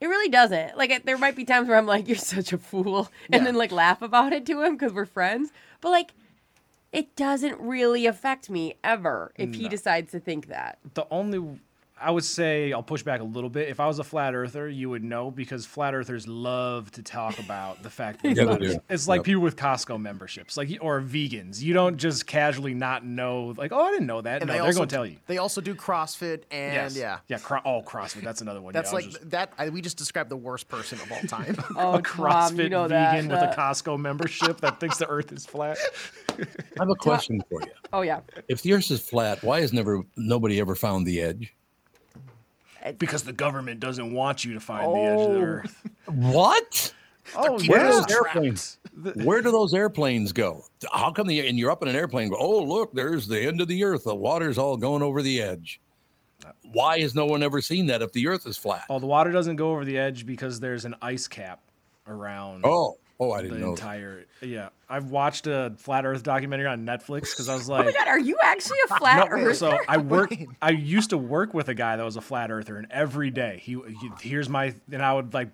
It 0.00 0.06
really 0.06 0.30
doesn't. 0.30 0.78
Like, 0.78 0.90
it- 0.90 1.04
there 1.06 1.18
might 1.18 1.36
be 1.36 1.44
times 1.44 1.68
where 1.68 1.76
I'm 1.76 1.84
like, 1.86 2.06
"You're 2.08 2.16
such 2.16 2.52
a 2.52 2.58
fool," 2.58 3.10
and 3.32 3.44
then 3.44 3.56
like 3.56 3.72
laugh 3.72 4.00
about 4.00 4.32
it 4.32 4.46
to 4.46 4.62
him 4.62 4.76
because 4.76 4.92
we're 4.92 5.04
friends. 5.06 5.50
But 5.80 5.90
like, 5.90 6.12
it 6.92 7.14
doesn't 7.16 7.60
really 7.60 8.06
affect 8.06 8.48
me 8.48 8.74
ever 8.82 9.32
if 9.36 9.54
he 9.54 9.68
decides 9.68 10.12
to 10.12 10.20
think 10.20 10.48
that. 10.48 10.78
the 10.94 11.06
only 11.10 11.60
I 12.00 12.10
would 12.10 12.24
say 12.24 12.72
I'll 12.72 12.82
push 12.82 13.02
back 13.02 13.20
a 13.20 13.24
little 13.24 13.50
bit. 13.50 13.68
If 13.68 13.80
I 13.80 13.86
was 13.86 13.98
a 13.98 14.04
flat 14.04 14.34
earther, 14.34 14.68
you 14.68 14.88
would 14.90 15.02
know 15.04 15.30
because 15.30 15.66
flat 15.66 15.94
earthers 15.94 16.26
love 16.28 16.90
to 16.92 17.02
talk 17.02 17.38
about 17.38 17.82
the 17.82 17.90
fact 17.90 18.22
that 18.22 18.28
Yeah, 18.36 18.52
it's, 18.54 18.74
not- 18.74 18.84
it's 18.88 19.08
like 19.08 19.18
Yep. 19.20 19.24
people 19.24 19.42
with 19.42 19.56
Costco 19.56 20.00
memberships, 20.00 20.56
like 20.56 20.68
or 20.80 21.00
vegans. 21.00 21.60
You 21.60 21.74
don't 21.74 21.96
just 21.96 22.26
casually 22.26 22.74
not 22.74 23.04
know, 23.04 23.54
like, 23.56 23.72
oh, 23.72 23.80
I 23.80 23.90
didn't 23.90 24.06
know 24.06 24.20
that. 24.20 24.42
And 24.42 24.48
no, 24.48 24.54
they 24.54 24.60
they're 24.62 24.72
going 24.72 24.88
to 24.88 24.94
tell 24.94 25.06
you. 25.06 25.16
They 25.26 25.38
also 25.38 25.60
do 25.60 25.74
CrossFit 25.74 26.42
and 26.50 26.74
Yes. 26.74 26.96
yeah. 26.96 27.18
yeah. 27.28 27.38
Cro- 27.38 27.60
oh, 27.64 27.82
CrossFit. 27.82 28.22
That's 28.22 28.40
another 28.40 28.60
one. 28.60 28.72
That's 28.72 28.90
yeah, 28.90 28.94
like 28.96 29.04
just- 29.06 29.30
that. 29.30 29.52
I, 29.58 29.68
we 29.70 29.80
just 29.80 29.96
described 29.96 30.30
the 30.30 30.36
worst 30.36 30.68
person 30.68 31.00
of 31.00 31.10
all 31.12 31.20
time. 31.22 31.56
Oh, 31.76 31.94
a 31.94 32.02
CrossFit 32.02 32.48
Tom, 32.48 32.60
you 32.60 32.68
know 32.68 32.88
that. 32.88 33.12
vegan 33.14 33.28
with 33.28 33.40
that- 33.40 33.54
a 33.54 33.60
Costco 33.60 33.98
membership 33.98 34.60
that 34.60 34.80
thinks 34.80 34.98
the 34.98 35.08
Earth 35.08 35.32
is 35.32 35.46
flat. 35.46 35.78
I 36.38 36.44
have 36.78 36.90
a 36.90 36.94
question 36.94 37.40
for 37.48 37.60
you. 37.62 37.72
Oh 37.92 38.02
yeah. 38.02 38.20
If 38.48 38.62
the 38.62 38.72
earth 38.74 38.90
is 38.90 39.00
flat, 39.00 39.42
why 39.42 39.60
has 39.60 39.72
never 39.72 40.02
nobody 40.16 40.60
ever 40.60 40.74
found 40.74 41.06
the 41.06 41.20
edge? 41.20 41.54
Because 42.98 43.22
the 43.24 43.32
government 43.32 43.80
doesn't 43.80 44.12
want 44.12 44.44
you 44.44 44.54
to 44.54 44.60
find 44.60 44.94
the 44.94 45.00
edge 45.00 45.20
of 45.20 45.32
the 45.32 45.38
Oh. 45.38 45.42
Earth. 45.42 45.82
What? 46.06 46.94
Oh, 47.36 47.58
Where 47.66 47.80
yeah. 47.84 47.90
do 47.90 47.92
those 48.00 48.10
airplanes? 48.10 48.78
Where 49.16 49.42
do 49.42 49.50
those 49.50 49.74
airplanes 49.74 50.32
go? 50.32 50.64
How 50.92 51.12
come 51.12 51.26
the 51.26 51.46
and 51.46 51.58
you're 51.58 51.70
up 51.70 51.82
in 51.82 51.88
an 51.88 51.94
airplane? 51.96 52.30
Go, 52.30 52.36
oh 52.38 52.62
look, 52.62 52.92
there's 52.94 53.28
the 53.28 53.40
end 53.40 53.60
of 53.60 53.68
the 53.68 53.84
earth. 53.84 54.04
The 54.04 54.14
water's 54.14 54.56
all 54.58 54.76
going 54.76 55.02
over 55.02 55.20
the 55.22 55.42
edge. 55.42 55.80
Why 56.72 57.00
has 57.00 57.14
no 57.14 57.26
one 57.26 57.42
ever 57.42 57.60
seen 57.60 57.86
that 57.86 58.00
if 58.00 58.12
the 58.12 58.26
earth 58.28 58.46
is 58.46 58.56
flat? 58.56 58.84
Oh, 58.88 58.98
the 58.98 59.06
water 59.06 59.30
doesn't 59.30 59.56
go 59.56 59.70
over 59.72 59.84
the 59.84 59.98
edge 59.98 60.24
because 60.24 60.60
there's 60.60 60.84
an 60.84 60.94
ice 61.02 61.28
cap 61.28 61.60
around. 62.06 62.62
Oh, 62.64 62.96
oh, 63.20 63.32
I 63.32 63.42
didn't 63.42 63.60
know. 63.60 63.74
that. 63.74 63.82
entire. 63.82 64.24
Yeah, 64.40 64.68
I've 64.88 65.06
watched 65.10 65.46
a 65.46 65.74
flat 65.76 66.06
Earth 66.06 66.22
documentary 66.22 66.66
on 66.66 66.84
Netflix 66.86 67.30
because 67.30 67.48
I 67.48 67.54
was 67.54 67.68
like, 67.68 67.82
Oh 67.82 67.86
my 67.86 67.92
god, 67.92 68.08
are 68.08 68.18
you 68.18 68.36
actually 68.42 68.78
a 68.90 68.96
flat 68.98 69.28
No, 69.28 69.36
earther? 69.36 69.54
so 69.54 69.78
I 69.88 69.98
work. 69.98 70.32
I 70.62 70.70
used 70.70 71.10
to 71.10 71.18
work 71.18 71.54
with 71.54 71.68
a 71.68 71.74
guy 71.74 71.96
that 71.96 72.04
was 72.04 72.16
a 72.16 72.20
flat 72.20 72.50
earther, 72.50 72.76
and 72.76 72.86
every 72.90 73.30
day 73.30 73.60
he, 73.62 73.72
he 74.00 74.10
here's 74.28 74.48
my, 74.48 74.74
and 74.92 75.02
I 75.02 75.12
would 75.14 75.34
like 75.34 75.48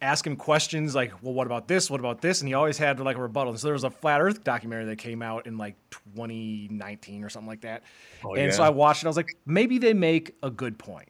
ask 0.00 0.24
him 0.26 0.36
questions 0.36 0.94
like, 0.94 1.12
well, 1.22 1.32
what 1.34 1.46
about 1.46 1.66
this? 1.66 1.90
What 1.90 1.98
about 2.00 2.20
this? 2.20 2.40
And 2.40 2.46
he 2.48 2.54
always 2.54 2.78
had 2.78 3.00
like 3.00 3.16
a 3.16 3.20
rebuttal. 3.20 3.50
And 3.50 3.58
so 3.60 3.66
there 3.66 3.72
was 3.72 3.82
a 3.84 3.90
flat 3.90 4.20
Earth 4.20 4.44
documentary 4.44 4.86
that 4.86 4.98
came 4.98 5.22
out 5.22 5.46
in 5.48 5.58
like 5.58 5.74
2019 5.90 7.24
or 7.24 7.28
something 7.28 7.48
like 7.48 7.62
that. 7.62 7.82
Oh, 8.24 8.34
and 8.34 8.52
so? 8.54 8.62
I 8.62 8.70
watched 8.70 9.02
it. 9.02 9.06
I 9.06 9.08
was 9.08 9.16
like, 9.16 9.36
maybe 9.46 9.78
they 9.78 9.94
make 9.94 10.36
a 10.42 10.50
good 10.50 10.78
point. 10.78 11.08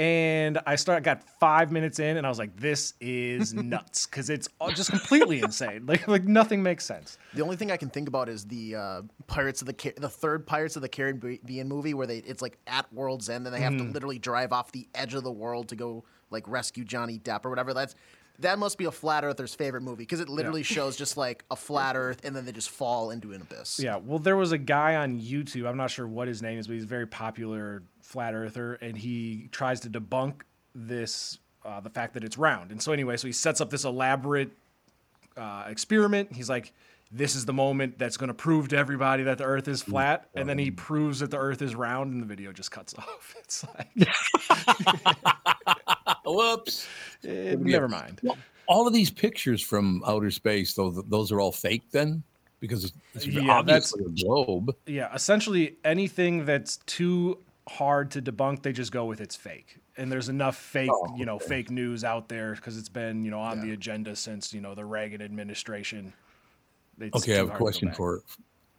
And 0.00 0.58
I 0.66 0.76
started, 0.76 1.04
got 1.04 1.22
five 1.40 1.70
minutes 1.70 1.98
in, 1.98 2.16
and 2.16 2.24
I 2.24 2.30
was 2.30 2.38
like, 2.38 2.56
"This 2.56 2.94
is 3.02 3.52
nuts," 3.72 4.06
because 4.06 4.30
it's 4.30 4.48
just 4.74 4.88
completely 4.88 5.40
insane. 5.40 5.84
Like, 5.84 6.08
like 6.08 6.24
nothing 6.24 6.62
makes 6.62 6.86
sense. 6.86 7.18
The 7.34 7.42
only 7.42 7.56
thing 7.56 7.70
I 7.70 7.76
can 7.76 7.90
think 7.90 8.08
about 8.08 8.30
is 8.30 8.46
the 8.46 8.76
uh, 8.76 9.02
Pirates 9.26 9.60
of 9.60 9.66
the 9.66 9.74
Ca- 9.74 9.92
the 9.98 10.08
third 10.08 10.46
Pirates 10.46 10.74
of 10.76 10.80
the 10.80 10.88
Caribbean 10.88 11.68
movie 11.68 11.92
where 11.92 12.06
they 12.06 12.16
it's 12.18 12.40
like 12.40 12.56
at 12.66 12.90
World's 12.94 13.28
End 13.28 13.46
and 13.46 13.54
they 13.54 13.60
have 13.60 13.74
Mhm. 13.74 13.78
to 13.88 13.92
literally 13.92 14.18
drive 14.18 14.54
off 14.54 14.72
the 14.72 14.88
edge 14.94 15.12
of 15.12 15.22
the 15.22 15.30
world 15.32 15.68
to 15.68 15.76
go 15.76 16.02
like 16.30 16.48
rescue 16.48 16.82
Johnny 16.84 17.18
Depp 17.18 17.44
or 17.44 17.50
whatever. 17.50 17.74
That's 17.74 17.94
that 18.40 18.58
must 18.58 18.78
be 18.78 18.84
a 18.84 18.90
flat 18.90 19.24
earther's 19.24 19.54
favorite 19.54 19.82
movie 19.82 20.02
because 20.02 20.20
it 20.20 20.28
literally 20.28 20.62
shows 20.62 20.96
just 20.96 21.16
like 21.16 21.44
a 21.50 21.56
flat 21.56 21.96
Earth 21.96 22.20
and 22.24 22.34
then 22.34 22.44
they 22.44 22.52
just 22.52 22.70
fall 22.70 23.10
into 23.10 23.32
an 23.32 23.42
abyss. 23.42 23.78
Yeah, 23.78 23.96
well, 23.96 24.18
there 24.18 24.36
was 24.36 24.52
a 24.52 24.58
guy 24.58 24.96
on 24.96 25.20
YouTube. 25.20 25.68
I'm 25.68 25.76
not 25.76 25.90
sure 25.90 26.06
what 26.06 26.28
his 26.28 26.42
name 26.42 26.58
is, 26.58 26.66
but 26.66 26.74
he's 26.74 26.84
a 26.84 26.88
very 26.88 27.06
popular 27.06 27.82
flat 28.00 28.34
earther, 28.34 28.74
and 28.74 28.96
he 28.96 29.48
tries 29.52 29.80
to 29.80 29.90
debunk 29.90 30.42
this, 30.74 31.38
uh, 31.64 31.80
the 31.80 31.90
fact 31.90 32.14
that 32.14 32.24
it's 32.24 32.36
round. 32.36 32.70
And 32.70 32.82
so, 32.82 32.92
anyway, 32.92 33.16
so 33.16 33.26
he 33.26 33.32
sets 33.32 33.60
up 33.60 33.70
this 33.70 33.84
elaborate 33.84 34.50
uh, 35.36 35.64
experiment. 35.68 36.32
He's 36.32 36.48
like, 36.48 36.72
"This 37.12 37.36
is 37.36 37.44
the 37.44 37.52
moment 37.52 37.98
that's 37.98 38.16
going 38.16 38.28
to 38.28 38.34
prove 38.34 38.68
to 38.68 38.76
everybody 38.76 39.22
that 39.24 39.38
the 39.38 39.44
Earth 39.44 39.68
is 39.68 39.82
flat," 39.82 40.28
and 40.34 40.48
then 40.48 40.58
he 40.58 40.70
proves 40.70 41.20
that 41.20 41.30
the 41.30 41.38
Earth 41.38 41.62
is 41.62 41.74
round, 41.74 42.12
and 42.12 42.22
the 42.22 42.26
video 42.26 42.52
just 42.52 42.70
cuts 42.70 42.94
off. 42.98 43.36
It's 43.38 43.64
like, 43.76 44.08
Whoops. 46.24 46.86
Never 47.24 47.88
mind. 47.88 48.20
Well, 48.22 48.36
all 48.66 48.86
of 48.86 48.92
these 48.92 49.10
pictures 49.10 49.62
from 49.62 50.02
outer 50.06 50.30
space, 50.30 50.74
though, 50.74 50.90
those 50.90 51.32
are 51.32 51.40
all 51.40 51.52
fake 51.52 51.82
then, 51.90 52.22
because 52.60 52.84
it's, 52.84 52.92
it's 53.14 53.26
Yeah, 53.26 53.62
that's- 53.62 53.92
obviously 53.92 54.04
a 54.04 54.24
globe. 54.24 54.74
Yeah, 54.86 55.12
essentially 55.14 55.76
anything 55.84 56.44
that's 56.44 56.76
too 56.86 57.38
hard 57.68 58.10
to 58.12 58.22
debunk, 58.22 58.62
they 58.62 58.72
just 58.72 58.92
go 58.92 59.04
with 59.06 59.20
it's 59.20 59.36
fake. 59.36 59.76
And 59.96 60.10
there's 60.10 60.28
enough 60.28 60.56
fake, 60.56 60.90
Oh, 60.92 61.14
you 61.16 61.26
know, 61.26 61.38
fake 61.38 61.70
news 61.70 62.04
out 62.04 62.28
there 62.28 62.54
because 62.54 62.78
it's 62.78 62.88
been, 62.88 63.22
you 63.24 63.30
know, 63.30 63.40
on 63.40 63.60
the 63.60 63.72
agenda 63.72 64.16
since, 64.16 64.52
you 64.54 64.60
know, 64.60 64.74
the 64.74 64.84
Reagan 64.84 65.20
administration. 65.20 66.12
It's 66.98 67.16
Okay, 67.16 67.34
I 67.34 67.36
have 67.38 67.46
a 67.46 67.50
hard 67.50 67.58
to 67.58 67.58
go 67.58 67.64
question 67.64 67.92
for 67.92 68.22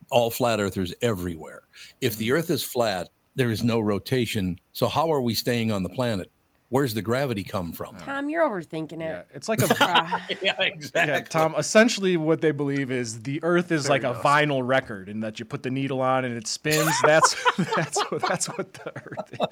all 0.09 0.31
flat 0.31 0.59
earthers 0.59 0.93
everywhere. 1.01 1.63
If 2.01 2.13
Mm-hmm. 2.13 2.19
the 2.19 2.31
earth 2.31 2.49
is 2.49 2.63
flat, 2.63 3.09
there 3.35 3.51
is 3.51 3.63
no 3.63 3.79
rotation. 3.79 4.59
So 4.73 4.87
how 4.87 5.11
are 5.11 5.21
we 5.21 5.33
staying 5.35 5.71
on 5.71 5.83
the 5.83 5.89
planet? 5.89 6.31
Where's 6.71 6.93
the 6.93 7.01
gravity 7.01 7.43
come 7.43 7.73
from? 7.73 7.97
Tom, 7.97 8.29
you're 8.29 8.47
overthinking 8.49 8.93
it. 8.93 8.99
Yeah, 9.01 9.19
it. 9.19 9.27
it's 9.33 9.49
like 9.49 9.61
a 9.61 9.67
yeah, 10.41 10.55
exactly. 10.61 11.13
yeah, 11.13 11.19
Tom. 11.21 11.53
Essentially, 11.57 12.15
what 12.15 12.39
they 12.39 12.51
believe 12.51 12.91
is 12.91 13.21
the 13.23 13.43
Earth 13.43 13.73
is 13.73 13.83
There 13.83 13.89
like 13.91 14.03
a 14.03 14.13
goes. 14.13 14.23
vinyl 14.23 14.65
record, 14.65 15.09
and 15.09 15.21
that 15.21 15.37
you 15.37 15.43
put 15.43 15.63
the 15.63 15.69
needle 15.69 16.01
on 16.01 16.23
and 16.23 16.35
it 16.37 16.47
spins. 16.47 16.89
That's 17.03 17.35
that's 17.75 17.99
what, 18.09 18.21
that's 18.21 18.47
what 18.47 18.73
the 18.73 18.91
Earth 18.95 19.51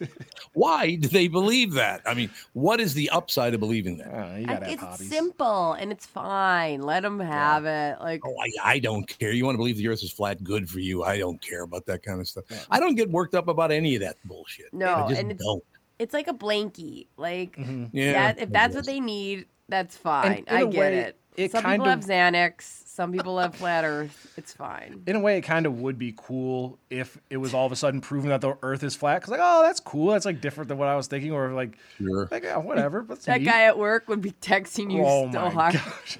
is. 0.00 0.08
Why 0.54 0.94
do 0.96 1.08
they 1.08 1.28
believe 1.28 1.74
that? 1.74 2.00
I 2.06 2.14
mean, 2.14 2.30
what 2.54 2.80
is 2.80 2.94
the 2.94 3.10
upside 3.10 3.52
of 3.54 3.60
believing 3.60 3.98
that? 3.98 4.08
Uh, 4.08 4.36
you 4.36 4.46
gotta 4.46 4.64
have 4.64 4.72
it's 4.72 4.82
hobbies. 4.82 5.10
simple 5.10 5.74
and 5.74 5.92
it's 5.92 6.06
fine. 6.06 6.80
Let 6.80 7.02
them 7.02 7.20
have 7.20 7.66
it. 7.66 8.00
Like 8.00 8.22
Oh, 8.24 8.34
I, 8.64 8.72
I 8.74 8.78
don't 8.78 9.06
care. 9.06 9.32
You 9.32 9.44
want 9.44 9.54
to 9.56 9.58
believe 9.58 9.76
the 9.76 9.88
earth 9.88 10.02
is 10.02 10.10
flat, 10.10 10.42
good 10.42 10.68
for 10.70 10.80
you. 10.80 11.04
I 11.04 11.18
don't 11.18 11.40
care 11.42 11.62
about 11.62 11.84
that 11.86 12.02
kind 12.02 12.18
of 12.20 12.26
stuff. 12.26 12.44
I 12.70 12.80
don't 12.80 12.94
get 12.94 13.10
worked 13.10 13.34
up 13.34 13.48
about 13.48 13.70
any 13.70 13.94
of 13.94 14.00
that 14.00 14.16
bullshit. 14.24 14.72
No, 14.72 14.94
I 14.94 15.08
just 15.10 15.20
and 15.20 15.30
it's- 15.32 15.44
don't. 15.46 15.62
It's 16.00 16.14
like 16.14 16.26
a 16.28 16.34
blankie. 16.34 17.06
Like 17.16 17.56
Mm-hmm. 17.56 17.84
Yeah, 17.92 18.12
that, 18.12 18.38
if 18.40 18.50
that's 18.50 18.74
what 18.74 18.86
they 18.86 19.00
need, 19.00 19.46
that's 19.68 19.96
fine. 19.96 20.44
I 20.50 20.64
get 20.64 20.74
way, 20.74 20.98
it. 20.98 21.16
it 21.36 21.52
Some 21.52 21.62
kind 21.62 21.80
people 21.80 21.92
of- 21.92 22.00
have 22.00 22.08
Xanax. 22.08 22.62
Some 22.90 23.12
people 23.12 23.38
have 23.38 23.54
flat 23.54 23.84
Earth. 23.84 24.32
It's 24.36 24.52
fine. 24.52 25.02
In 25.06 25.16
a 25.16 25.20
way, 25.20 25.38
it 25.38 25.42
kind 25.42 25.64
of 25.64 25.78
would 25.80 25.98
be 25.98 26.12
cool 26.16 26.78
if 26.90 27.16
it 27.30 27.38
was 27.38 27.54
all 27.54 27.64
of 27.64 27.72
a 27.72 27.76
sudden 27.76 28.00
proven 28.02 28.28
that 28.28 28.40
the 28.42 28.58
Earth 28.62 28.82
is 28.82 28.94
flat. 28.94 29.20
Because 29.20 29.30
like, 29.30 29.40
oh, 29.42 29.62
that's 29.62 29.80
cool. 29.80 30.10
That's 30.10 30.26
like 30.26 30.40
different 30.42 30.68
than 30.68 30.76
what 30.76 30.88
I 30.88 30.96
was 30.96 31.06
thinking. 31.06 31.32
Or 31.32 31.52
like, 31.52 31.78
Sure. 31.96 32.28
like 32.30 32.42
yeah, 32.42 32.58
whatever. 32.58 33.00
But 33.02 33.20
That 33.22 33.38
guy 33.44 33.62
at 33.62 33.78
work 33.78 34.08
would 34.08 34.20
be 34.20 34.32
texting 34.32 34.92
you 34.92 35.02
Oh 35.04 35.28
still 35.30 35.42
my 35.42 35.50
hard. 35.50 35.74
gosh. 35.74 36.18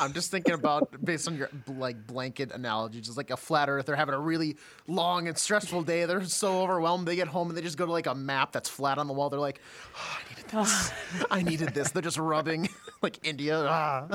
I'm 0.00 0.12
just 0.12 0.30
thinking 0.30 0.54
about 0.54 1.04
based 1.04 1.28
on 1.28 1.36
your 1.36 1.48
like 1.68 2.06
blanket 2.06 2.52
analogy, 2.52 3.00
just 3.00 3.16
like 3.16 3.30
a 3.30 3.36
flat 3.36 3.68
Earth. 3.68 3.86
They're 3.86 3.96
having 3.96 4.14
a 4.14 4.20
really 4.20 4.56
long 4.86 5.28
and 5.28 5.38
stressful 5.38 5.82
day. 5.82 6.04
They're 6.04 6.24
so 6.24 6.62
overwhelmed. 6.62 7.06
They 7.06 7.16
get 7.16 7.28
home 7.28 7.48
and 7.48 7.56
they 7.56 7.62
just 7.62 7.78
go 7.78 7.86
to 7.86 7.92
like 7.92 8.06
a 8.06 8.14
map 8.14 8.52
that's 8.52 8.68
flat 8.68 8.98
on 8.98 9.06
the 9.06 9.12
wall. 9.12 9.30
They're 9.30 9.40
like, 9.40 9.60
oh, 9.96 10.18
I 10.18 10.28
needed 10.28 10.50
this. 10.50 10.92
I 11.30 11.42
needed 11.42 11.74
this. 11.74 11.90
They're 11.92 12.02
just 12.02 12.18
rubbing 12.18 12.68
like 13.02 13.24
India. 13.26 13.64
Ah. 13.68 14.08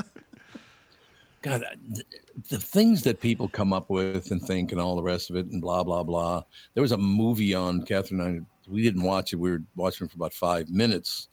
God, 1.42 1.64
th- 1.94 2.06
the 2.50 2.58
things 2.58 3.02
that 3.02 3.20
people 3.20 3.48
come 3.48 3.72
up 3.72 3.90
with 3.90 4.30
and 4.30 4.40
think 4.40 4.72
and 4.72 4.80
all 4.80 4.94
the 4.94 5.02
rest 5.02 5.28
of 5.28 5.36
it 5.36 5.46
and 5.46 5.60
blah 5.60 5.82
blah 5.82 6.02
blah. 6.02 6.42
There 6.74 6.82
was 6.82 6.92
a 6.92 6.98
movie 6.98 7.54
on 7.54 7.82
Catherine 7.84 8.20
and 8.20 8.40
I. 8.40 8.46
We 8.70 8.82
didn't 8.82 9.02
watch 9.02 9.32
it. 9.32 9.36
We 9.36 9.50
were 9.50 9.62
watching 9.74 10.06
it 10.06 10.10
for 10.10 10.16
about 10.16 10.32
five 10.32 10.70
minutes, 10.70 11.28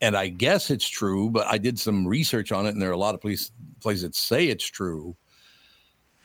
and 0.00 0.16
I 0.16 0.28
guess 0.28 0.70
it's 0.70 0.88
true. 0.88 1.30
But 1.30 1.46
I 1.46 1.58
did 1.58 1.78
some 1.78 2.06
research 2.06 2.52
on 2.52 2.66
it, 2.66 2.70
and 2.70 2.82
there 2.82 2.90
are 2.90 2.94
a 2.94 2.98
lot 2.98 3.14
of 3.14 3.20
places 3.20 3.52
places 3.80 4.02
that 4.02 4.14
say 4.14 4.48
it's 4.48 4.66
true. 4.66 5.16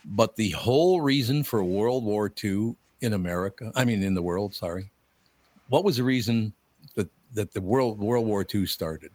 But 0.04 0.36
the 0.36 0.52
whole 0.52 1.02
reason 1.02 1.44
for 1.44 1.64
World 1.64 2.04
War 2.04 2.32
II 2.44 2.76
in 3.02 3.14
America, 3.14 3.72
I 3.76 3.86
mean 3.86 4.04
in 4.04 4.14
the 4.14 4.22
world, 4.22 4.54
sorry, 4.54 4.92
what 5.70 5.84
was 5.84 5.98
the 5.98 6.04
reason 6.04 6.54
that 6.96 7.10
that 7.34 7.54
the 7.54 7.62
world 7.62 8.00
World 8.00 8.26
War 8.26 8.46
II 8.54 8.66
started? 8.66 9.12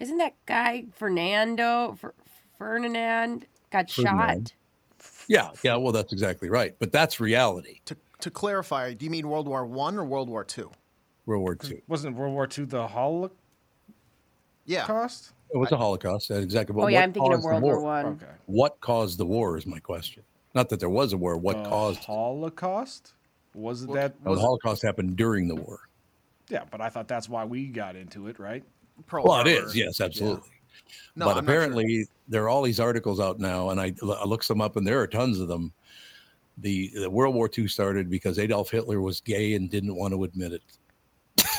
Isn't 0.00 0.18
that 0.18 0.34
guy 0.46 0.84
Fernando 0.94 1.96
Fer- 2.00 2.14
Ferdinand 2.56 3.46
got 3.70 3.90
Ferdinand. 3.90 4.52
shot? 5.00 5.24
Yeah, 5.28 5.50
yeah. 5.62 5.76
Well, 5.76 5.92
that's 5.92 6.12
exactly 6.12 6.48
right. 6.48 6.74
But 6.78 6.92
that's 6.92 7.20
reality. 7.20 7.80
To 7.86 7.96
to 8.20 8.30
clarify, 8.30 8.94
do 8.94 9.04
you 9.04 9.10
mean 9.10 9.28
World 9.28 9.48
War 9.48 9.64
One 9.64 9.96
or 9.96 10.04
World 10.04 10.28
War 10.28 10.44
Two? 10.44 10.70
World 11.26 11.42
War 11.42 11.56
II. 11.62 11.82
Wasn't 11.88 12.16
World 12.16 12.32
War 12.32 12.48
II 12.56 12.64
the 12.64 12.86
Holocaust? 12.86 13.34
Yeah. 14.68 14.84
cost? 14.84 15.32
It 15.52 15.56
was 15.56 15.72
a 15.72 15.76
Holocaust. 15.78 16.28
That's 16.28 16.42
exactly. 16.42 16.74
But 16.74 16.82
Oh 16.82 16.86
yeah, 16.88 17.00
I'm 17.02 17.12
thinking 17.12 17.32
of 17.32 17.42
World 17.42 17.62
War 17.62 17.80
war? 17.80 17.82
One. 17.82 18.06
Okay. 18.06 18.26
What 18.46 18.78
caused 18.80 19.18
the 19.18 19.24
war 19.26 19.56
is 19.56 19.66
my 19.66 19.78
question. 19.78 20.22
Not 20.54 20.68
that 20.68 20.78
there 20.80 20.90
was 20.90 21.12
a 21.14 21.16
war. 21.16 21.36
What 21.38 21.62
The 21.64 21.70
caused? 21.70 22.04
Holocaust? 22.04 23.14
Was 23.54 23.82
it 23.84 23.92
that? 23.94 24.14
Well, 24.22 24.32
Was 24.32 24.40
the 24.40 24.44
Holocaust 24.46 24.82
happened 24.82 25.16
during 25.16 25.48
the 25.48 25.56
war. 25.56 25.80
yeah, 26.50 26.64
but 26.70 26.80
I 26.82 26.90
thought 26.90 27.08
that's 27.08 27.28
why 27.28 27.44
we 27.44 27.66
got 27.68 27.96
into 27.96 28.28
it, 28.28 28.38
right? 28.38 28.62
Pearl 29.06 29.24
Well, 29.24 29.40
it 29.40 29.48
Harbor. 29.50 29.66
is. 29.68 29.76
Yes, 29.76 30.00
absolutely. 30.00 30.50
No, 31.16 31.26
but 31.26 31.36
I'm 31.38 31.44
not 31.44 31.50
sure. 31.50 31.60
apparently, 31.60 32.06
there 32.28 32.44
are 32.44 32.48
all 32.48 32.62
these 32.62 32.78
articles 32.80 33.18
out 33.20 33.38
now, 33.40 33.70
and 33.70 33.80
I, 33.80 33.94
I 34.02 34.24
looked 34.24 34.46
them 34.48 34.60
up, 34.60 34.76
and 34.76 34.86
there 34.86 35.00
are 35.00 35.06
tons 35.06 35.40
of 35.40 35.48
them. 35.48 35.72
The, 36.58 36.90
the 36.94 37.10
World 37.10 37.34
War 37.34 37.48
II 37.56 37.68
started 37.68 38.10
because 38.10 38.38
Adolf 38.38 38.70
Hitler 38.70 39.00
was 39.00 39.20
gay 39.20 39.54
and 39.54 39.70
didn't 39.70 39.94
want 39.94 40.12
to 40.12 40.24
admit 40.24 40.52
it. 40.52 40.62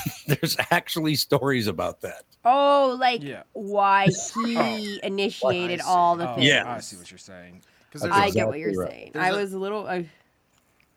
There's 0.27 0.55
actually 0.71 1.15
stories 1.15 1.67
about 1.67 2.01
that. 2.01 2.23
Oh, 2.45 2.95
like 2.99 3.21
Yeah. 3.23 3.43
why 3.53 4.07
oh, 4.38 4.45
he 4.45 4.99
initiated 5.03 5.81
I 5.81 5.85
all 5.85 6.15
the 6.15 6.29
Oh, 6.31 6.35
things. 6.35 6.47
Yeah. 6.47 6.71
I 6.73 6.79
see 6.79 6.97
what 6.97 7.09
you're 7.12 7.17
saying. 7.17 7.62
Because 7.88 8.01
That's 8.03 8.13
there's, 8.15 8.31
I 8.31 8.33
get 8.35 8.47
what 8.47 8.59
you're 8.59 8.73
right. 8.73 8.89
saying. 8.89 9.12
There's 9.13 9.25
I 9.25 9.29
a- 9.29 9.41
was 9.41 9.53
a 9.53 9.57
little. 9.59 9.88
I, 9.88 10.07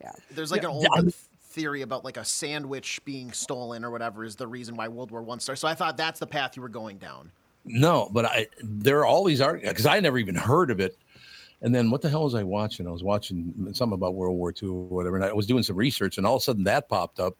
yeah. 0.00 0.12
there's 0.30 0.50
like 0.50 0.62
Yeah, 0.62 0.68
an 0.70 0.74
yeah, 0.80 0.88
old 0.90 0.96
I'm- 1.06 1.12
theory 1.52 1.82
about 1.82 2.02
like 2.04 2.16
a 2.16 2.24
sandwich 2.24 3.00
being 3.04 3.30
stolen 3.32 3.84
or 3.84 3.90
whatever 3.90 4.24
is 4.24 4.36
the 4.36 4.46
reason 4.46 4.74
why 4.76 4.88
World 4.88 5.10
War 5.10 5.22
One 5.22 5.38
started. 5.40 5.60
So 5.60 5.68
I 5.68 5.74
thought 5.74 5.96
that's 5.96 6.18
the 6.20 6.26
path 6.26 6.56
you 6.56 6.62
were 6.62 6.68
going 6.70 6.98
down. 6.98 7.30
No, 7.64 8.08
but 8.12 8.24
I 8.24 8.46
there 8.62 9.00
are 9.00 9.06
all 9.06 9.22
these 9.24 9.40
articles 9.40 9.68
because 9.70 9.86
I 9.86 10.00
never 10.00 10.18
even 10.18 10.34
heard 10.34 10.70
of 10.70 10.80
it. 10.80 10.96
And 11.62 11.74
then 11.74 11.90
what 11.90 12.02
the 12.02 12.10
hell 12.10 12.24
was 12.24 12.34
I 12.34 12.42
watching? 12.42 12.86
I 12.86 12.90
was 12.90 13.04
watching 13.04 13.54
something 13.72 13.94
about 13.94 14.14
World 14.14 14.36
War 14.36 14.52
II 14.60 14.68
or 14.68 14.84
whatever, 14.84 15.16
and 15.16 15.24
I 15.24 15.32
was 15.32 15.46
doing 15.46 15.62
some 15.62 15.76
research, 15.76 16.18
and 16.18 16.26
all 16.26 16.36
of 16.36 16.40
a 16.40 16.44
sudden 16.44 16.64
that 16.64 16.88
popped 16.88 17.20
up 17.20 17.36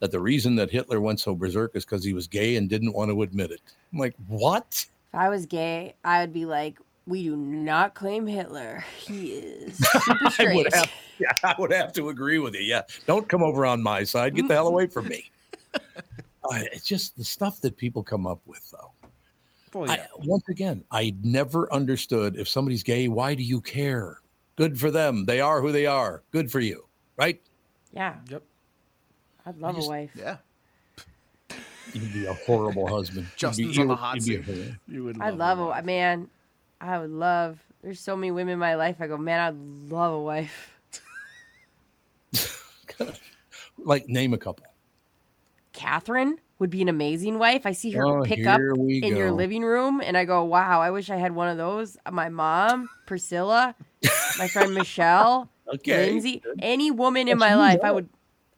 that 0.00 0.12
the 0.12 0.20
reason 0.20 0.54
that 0.56 0.70
Hitler 0.70 1.00
went 1.00 1.20
so 1.20 1.34
berserk 1.34 1.72
is 1.74 1.84
because 1.84 2.04
he 2.04 2.14
was 2.14 2.26
gay 2.28 2.56
and 2.56 2.68
didn't 2.68 2.92
want 2.92 3.10
to 3.10 3.22
admit 3.22 3.50
it. 3.50 3.60
I'm 3.92 3.98
like, 3.98 4.14
what? 4.28 4.86
if 5.14 5.20
I 5.20 5.28
was 5.28 5.46
gay, 5.46 5.94
I 6.04 6.20
would 6.20 6.32
be 6.32 6.44
like, 6.44 6.78
"We 7.06 7.22
do 7.22 7.36
not 7.36 7.94
claim 7.94 8.26
Hitler. 8.26 8.84
He 8.98 9.32
is 9.32 9.76
super 10.30 10.50
I 10.50 10.54
would 10.54 10.74
have, 10.74 10.90
yeah, 11.18 11.32
I 11.42 11.54
would 11.58 11.72
have 11.72 11.92
to 11.94 12.08
agree 12.08 12.38
with 12.40 12.54
you. 12.54 12.62
Yeah, 12.62 12.82
don't 13.06 13.28
come 13.28 13.42
over 13.42 13.64
on 13.64 13.82
my 13.82 14.02
side. 14.02 14.34
Get 14.34 14.48
the 14.48 14.54
hell 14.54 14.68
away 14.68 14.86
from 14.86 15.08
me. 15.08 15.30
Uh, 16.52 16.60
it's 16.74 16.84
just 16.84 17.16
the 17.16 17.24
stuff 17.24 17.62
that 17.62 17.74
people 17.74 18.02
come 18.02 18.26
up 18.26 18.38
with, 18.44 18.70
though. 18.70 18.92
Well, 19.74 19.90
I, 19.90 20.06
once 20.18 20.48
again, 20.48 20.84
I 20.90 21.14
never 21.22 21.72
understood 21.72 22.36
if 22.36 22.48
somebody's 22.48 22.82
gay, 22.82 23.08
why 23.08 23.34
do 23.34 23.42
you 23.42 23.60
care? 23.60 24.20
Good 24.56 24.78
for 24.78 24.90
them. 24.90 25.24
They 25.24 25.40
are 25.40 25.60
who 25.60 25.72
they 25.72 25.86
are. 25.86 26.22
Good 26.30 26.50
for 26.50 26.60
you, 26.60 26.86
right? 27.16 27.40
yeah, 27.92 28.16
Yep. 28.28 28.42
I'd 29.46 29.58
love 29.58 29.76
just- 29.76 29.88
a 29.88 29.90
wife. 29.90 30.10
Yeah. 30.14 30.36
You'd 31.92 32.12
be 32.12 32.26
a 32.26 32.32
horrible 32.34 32.88
husband. 32.88 33.26
You'd 33.26 33.30
be 33.32 33.36
Justin's 33.36 33.78
on 33.78 33.88
the 33.88 33.94
hot 33.94 34.16
you'd 34.16 34.44
be 34.46 34.52
a 34.52 34.56
seat. 34.56 34.74
You 34.88 35.04
would. 35.04 35.20
I 35.20 35.30
love 35.30 35.60
a 35.60 35.82
man. 35.82 36.28
I 36.80 36.98
would 36.98 37.10
love. 37.10 37.62
There's 37.82 38.00
so 38.00 38.16
many 38.16 38.32
women 38.32 38.54
in 38.54 38.58
my 38.58 38.74
life. 38.74 38.96
I 39.00 39.06
go, 39.06 39.16
man, 39.16 39.38
I'd 39.40 39.92
love 39.92 40.12
a 40.14 40.20
wife. 40.20 40.70
Like, 43.78 44.08
name 44.08 44.32
a 44.32 44.38
couple. 44.38 44.64
Catherine 45.72 46.38
would 46.58 46.70
be 46.70 46.82
an 46.82 46.88
amazing 46.88 47.38
wife. 47.38 47.66
I 47.66 47.72
see 47.72 47.90
her 47.92 48.06
Oh, 48.06 48.22
pick 48.22 48.46
up 48.46 48.58
here 48.58 48.74
we 48.74 48.98
in 48.98 49.16
your 49.16 49.32
living 49.32 49.62
room, 49.62 50.00
and 50.00 50.16
I 50.16 50.24
go, 50.24 50.44
wow, 50.44 50.80
I 50.80 50.90
wish 50.90 51.10
I 51.10 51.16
had 51.16 51.34
one 51.34 51.48
of 51.48 51.56
those. 51.56 51.96
My 52.10 52.28
mom, 52.28 52.88
Priscilla, 53.06 53.74
my 54.38 54.48
friend 54.48 54.74
Michelle, 54.74 55.50
Okay. 55.74 56.10
Lindsay, 56.10 56.42
any 56.60 56.90
woman 56.90 57.26
in 57.26 57.38
my 57.38 57.52
you 57.52 57.56
life, 57.56 57.80
I 57.82 57.90
would, 57.90 58.08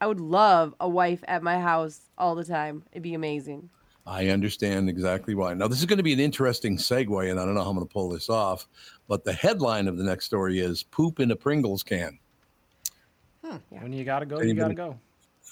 I 0.00 0.08
would 0.08 0.20
love 0.20 0.74
a 0.80 0.88
wife 0.88 1.22
at 1.28 1.42
my 1.42 1.58
house 1.60 2.00
all 2.18 2.34
the 2.34 2.44
time. 2.44 2.82
It'd 2.92 3.02
be 3.02 3.14
amazing. 3.14 3.70
I 4.06 4.28
understand 4.28 4.88
exactly 4.88 5.34
why. 5.34 5.54
Now, 5.54 5.68
this 5.68 5.78
is 5.78 5.86
going 5.86 5.96
to 5.98 6.02
be 6.02 6.12
an 6.12 6.20
interesting 6.20 6.76
segue, 6.76 7.30
and 7.30 7.40
I 7.40 7.44
don't 7.44 7.54
know 7.54 7.62
how 7.62 7.70
I'm 7.70 7.76
going 7.76 7.86
to 7.88 7.92
pull 7.92 8.08
this 8.08 8.28
off, 8.28 8.66
but 9.08 9.24
the 9.24 9.32
headline 9.32 9.88
of 9.88 9.98
the 9.98 10.04
next 10.04 10.26
story 10.26 10.58
is 10.60 10.82
Poop 10.82 11.18
in 11.20 11.30
a 11.30 11.36
Pringles 11.36 11.82
Can. 11.82 12.18
Hmm, 13.44 13.56
when 13.70 13.92
you 13.92 14.04
gotta 14.04 14.26
go, 14.26 14.40
you 14.40 14.54
gotta 14.54 14.74
go. 14.74 14.98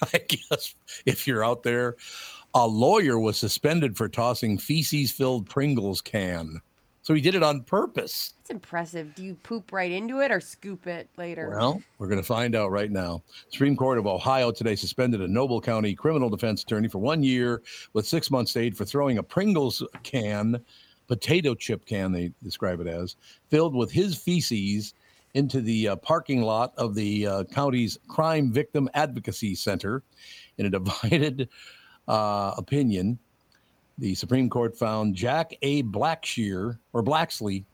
I 0.12 0.18
guess 0.18 0.74
if 1.06 1.26
you're 1.26 1.44
out 1.44 1.62
there, 1.62 1.96
a 2.54 2.66
lawyer 2.66 3.18
was 3.18 3.36
suspended 3.36 3.96
for 3.96 4.08
tossing 4.08 4.58
feces 4.58 5.10
filled 5.10 5.48
Pringles 5.48 6.00
can. 6.00 6.60
So 7.02 7.12
he 7.12 7.20
did 7.20 7.34
it 7.34 7.42
on 7.42 7.62
purpose. 7.64 8.32
It's 8.40 8.50
impressive. 8.50 9.14
Do 9.14 9.22
you 9.22 9.34
poop 9.34 9.72
right 9.72 9.90
into 9.90 10.20
it 10.20 10.30
or 10.30 10.40
scoop 10.40 10.86
it 10.86 11.10
later? 11.18 11.50
Well, 11.50 11.82
we're 11.98 12.06
going 12.06 12.20
to 12.20 12.26
find 12.26 12.54
out 12.54 12.70
right 12.70 12.90
now. 12.90 13.22
Supreme 13.50 13.76
Court 13.76 13.98
of 13.98 14.06
Ohio 14.06 14.50
today 14.50 14.74
suspended 14.74 15.20
a 15.20 15.28
Noble 15.28 15.60
County 15.60 15.94
criminal 15.94 16.30
defense 16.30 16.62
attorney 16.62 16.88
for 16.88 16.98
one 16.98 17.22
year 17.22 17.60
with 17.92 18.06
six 18.06 18.30
months 18.30 18.56
aid 18.56 18.74
for 18.74 18.86
throwing 18.86 19.18
a 19.18 19.22
Pringles 19.22 19.82
can, 20.02 20.58
potato 21.06 21.54
chip 21.54 21.84
can, 21.84 22.10
they 22.10 22.32
describe 22.42 22.80
it 22.80 22.86
as, 22.86 23.16
filled 23.50 23.74
with 23.74 23.90
his 23.90 24.16
feces 24.16 24.94
into 25.34 25.60
the 25.60 25.88
uh, 25.88 25.96
parking 25.96 26.42
lot 26.42 26.72
of 26.76 26.94
the 26.94 27.26
uh, 27.26 27.44
county's 27.44 27.98
Crime 28.08 28.52
Victim 28.52 28.88
Advocacy 28.94 29.54
Center. 29.54 30.02
In 30.56 30.66
a 30.66 30.70
divided 30.78 31.48
uh, 32.08 32.54
opinion, 32.56 33.18
the 33.98 34.14
Supreme 34.14 34.48
Court 34.48 34.76
found 34.76 35.14
Jack 35.14 35.54
A. 35.62 35.82
Blackshear 35.82 36.78
or 36.92 37.02
Blacksley, 37.02 37.64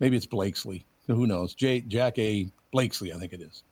maybe 0.00 0.16
it's 0.16 0.26
Blakeslee, 0.26 0.84
who 1.06 1.26
knows? 1.26 1.54
J- 1.54 1.80
Jack 1.82 2.18
A. 2.18 2.50
Blakeslee, 2.72 3.12
I 3.12 3.18
think 3.18 3.32
it 3.32 3.40
is, 3.40 3.62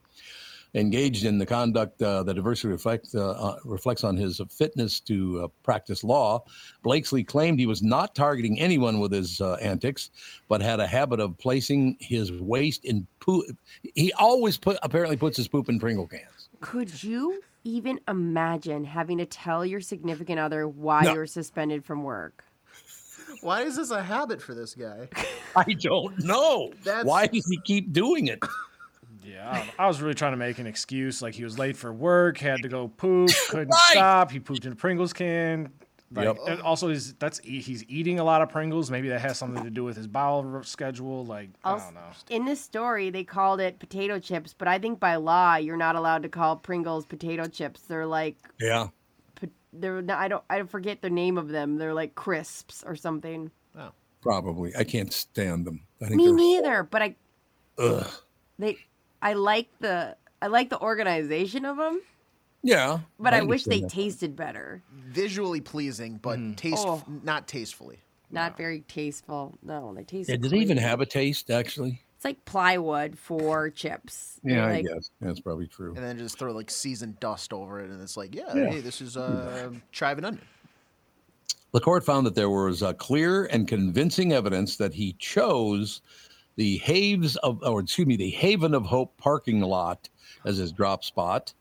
engaged 0.75 1.25
in 1.25 1.39
the 1.39 1.47
conduct 1.47 2.03
uh, 2.03 2.23
that 2.25 2.37
adversely 2.37 2.71
reflect, 2.71 3.09
uh, 3.15 3.31
uh, 3.31 3.59
reflects 3.65 4.05
on 4.05 4.17
his 4.17 4.41
fitness 4.51 5.01
to 5.01 5.45
uh, 5.45 5.49
practice 5.63 6.03
law. 6.05 6.43
Blakeslee 6.83 7.25
claimed 7.25 7.59
he 7.59 7.67
was 7.67 7.83
not 7.83 8.15
targeting 8.15 8.59
anyone 8.59 8.99
with 8.99 9.13
his 9.13 9.41
uh, 9.41 9.55
antics, 9.61 10.11
but 10.49 10.61
had 10.61 10.81
a 10.81 10.87
habit 10.87 11.21
of 11.21 11.39
placing 11.39 11.97
his 12.01 12.33
waste 12.33 12.85
in 12.85 13.07
poop. 13.21 13.45
He 13.95 14.13
always 14.15 14.57
put 14.59 14.79
apparently 14.83 15.17
puts 15.17 15.37
his 15.37 15.49
poop 15.49 15.69
in 15.69 15.79
Pringle 15.79 16.07
cans. 16.07 16.49
Could 16.61 17.03
you? 17.03 17.41
even 17.67 17.99
imagine 18.09 18.85
having 18.85 19.17
to 19.17 19.25
tell 19.25 19.65
your 19.65 19.81
significant 19.81 20.39
other 20.39 20.69
why 20.69 21.03
No. 21.03 21.15
you're 21.15 21.27
suspended 21.27 21.83
from 21.83 22.03
work? 22.03 22.45
Why 23.41 23.63
is 23.63 23.77
this 23.77 23.91
a 23.91 24.03
habit 24.03 24.41
for 24.43 24.55
this 24.55 24.75
guy? 24.75 25.09
I 25.57 25.73
don't 25.81 26.23
know. 26.23 26.73
That's- 26.85 27.07
Why 27.07 27.27
does 27.27 27.47
he 27.47 27.59
keep 27.65 27.93
doing 27.93 28.27
it? 28.27 28.39
Yeah, 29.25 29.51
I, 29.51 29.57
don't 29.59 29.67
know. 29.67 29.73
I 29.79 29.87
was 29.89 30.03
really 30.03 30.15
trying 30.15 30.33
to 30.33 30.37
make 30.37 30.59
an 30.59 30.67
excuse. 30.67 31.23
Like 31.23 31.35
he 31.35 31.45
was 31.45 31.59
late 31.59 31.77
for 31.77 31.93
work, 31.93 32.39
had 32.39 32.63
to 32.63 32.69
go 32.69 32.89
poop, 32.89 33.31
couldn't 33.49 33.69
Right. 33.71 33.89
stop. 33.93 34.31
He 34.31 34.41
pooped 34.41 34.65
in 34.65 34.73
a 34.73 34.77
Pringles 34.77 35.13
can. 35.13 35.71
Like, 36.13 36.27
Yep. 36.27 36.37
and 36.47 36.61
also, 36.63 36.89
he's 36.91 37.15
that's 37.15 37.41
e- 37.45 37.61
he's 37.61 37.85
eating 37.89 38.21
a 38.21 38.25
lot 38.25 38.41
of 38.43 38.49
Pringles. 38.49 38.89
Maybe 38.91 39.09
that 39.09 39.21
has 39.21 39.37
something 39.37 39.65
to 39.65 39.71
do 39.71 39.83
with 39.83 39.97
his 39.97 40.07
bowel 40.07 40.63
schedule. 40.63 41.25
Like 41.25 41.49
I 41.65 41.77
don't 41.79 41.95
know. 41.95 42.01
In 42.31 42.45
this 42.45 42.61
story, 42.61 43.11
they 43.11 43.25
called 43.25 43.61
it 43.61 43.79
potato 43.81 44.19
chips, 44.21 44.55
but 44.57 44.69
I 44.69 44.79
think 44.79 45.01
by 45.01 45.17
law 45.17 45.57
you're 45.57 45.77
not 45.77 45.97
allowed 45.97 46.23
to 46.23 46.29
call 46.29 46.57
Pringles 46.57 47.05
potato 47.07 47.47
chips. 47.47 47.81
They're 47.83 48.07
like 48.07 48.37
Yeah. 48.61 48.89
po- 49.35 49.49
they're 49.73 50.03
not, 50.03 50.19
I 50.19 50.29
don't 50.29 50.45
I 50.49 50.63
forget 50.65 51.03
the 51.03 51.11
name 51.11 51.37
of 51.37 51.49
them. 51.49 51.79
They're 51.79 51.95
like 51.95 52.15
crisps 52.15 52.85
or 52.87 52.95
something. 52.95 53.51
Oh, 53.77 53.91
Probably. 54.21 54.77
I 54.77 54.85
can't 54.85 55.13
stand 55.13 55.65
them. 55.67 55.81
I 56.01 56.07
think 56.09 56.17
Me 56.19 56.31
neither, 56.31 56.85
but 56.85 57.03
I 57.03 57.17
ugh. 57.79 58.07
they 58.59 58.77
I 59.25 59.33
like 59.33 59.69
the 59.81 60.17
I 60.43 60.47
like 60.49 60.69
the 60.71 60.79
organization 60.81 61.65
of 61.65 61.79
them, 61.79 62.01
Yeah. 62.63 62.99
but 63.19 63.33
I, 63.33 63.41
wish 63.43 63.65
they 63.65 63.81
that. 63.81 63.91
tasted 63.91 64.37
better. 64.37 64.83
Visually 64.93 65.63
pleasing, 65.63 66.19
but 66.23 66.39
taste 66.59 66.85
Oh. 66.87 67.03
not 67.25 67.49
tastefully. 67.49 67.99
Not 68.31 68.57
very 68.57 68.81
tasteful. 68.83 69.59
No, 69.63 69.95
they 69.95 70.05
taste. 70.05 70.29
Yeah, 70.29 70.37
did 70.37 70.51
they 70.51 70.59
even 70.59 70.77
have 70.77 71.01
a 71.01 71.07
taste 71.07 71.51
actually? 71.51 72.03
It's 72.17 72.25
like 72.27 72.45
plywood 72.45 73.19
for 73.19 73.71
chips. 73.83 74.39
Yeah, 74.45 74.67
Like, 74.67 74.87
I 74.91 74.95
guess. 74.95 75.11
That's 75.21 75.41
probably 75.41 75.67
true. 75.69 75.95
And 75.95 76.05
then 76.05 76.19
just 76.19 76.39
throw 76.39 76.53
like 76.53 76.71
seasoned 76.71 77.19
dust 77.21 77.53
over 77.55 77.81
it, 77.81 77.91
and 77.91 78.03
it's 78.03 78.17
like, 78.19 78.35
yeah, 78.35 78.55
Yeah. 78.55 78.71
hey, 78.71 78.81
this 78.81 79.01
is 79.01 79.17
uh, 79.17 79.71
chive 79.93 80.19
and 80.19 80.27
onion. 80.27 80.45
The 81.73 81.81
court 81.81 82.05
found 82.05 82.27
that 82.27 82.35
there 82.35 82.51
was 82.51 82.83
uh, 82.83 82.93
clear 82.93 83.47
and 83.47 83.67
convincing 83.67 84.33
evidence 84.33 84.77
that 84.77 84.93
he 84.95 85.15
chose 85.15 86.03
the 86.57 86.79
Haves 86.79 87.37
of, 87.37 87.63
or 87.63 87.81
excuse 87.81 88.07
me, 88.07 88.17
the 88.17 88.31
Haven 88.31 88.75
of 88.75 88.85
Hope 88.85 89.17
parking 89.19 89.61
lot 89.61 90.09
as 90.45 90.57
his 90.59 90.73
drop 90.73 91.05
spot 91.05 91.53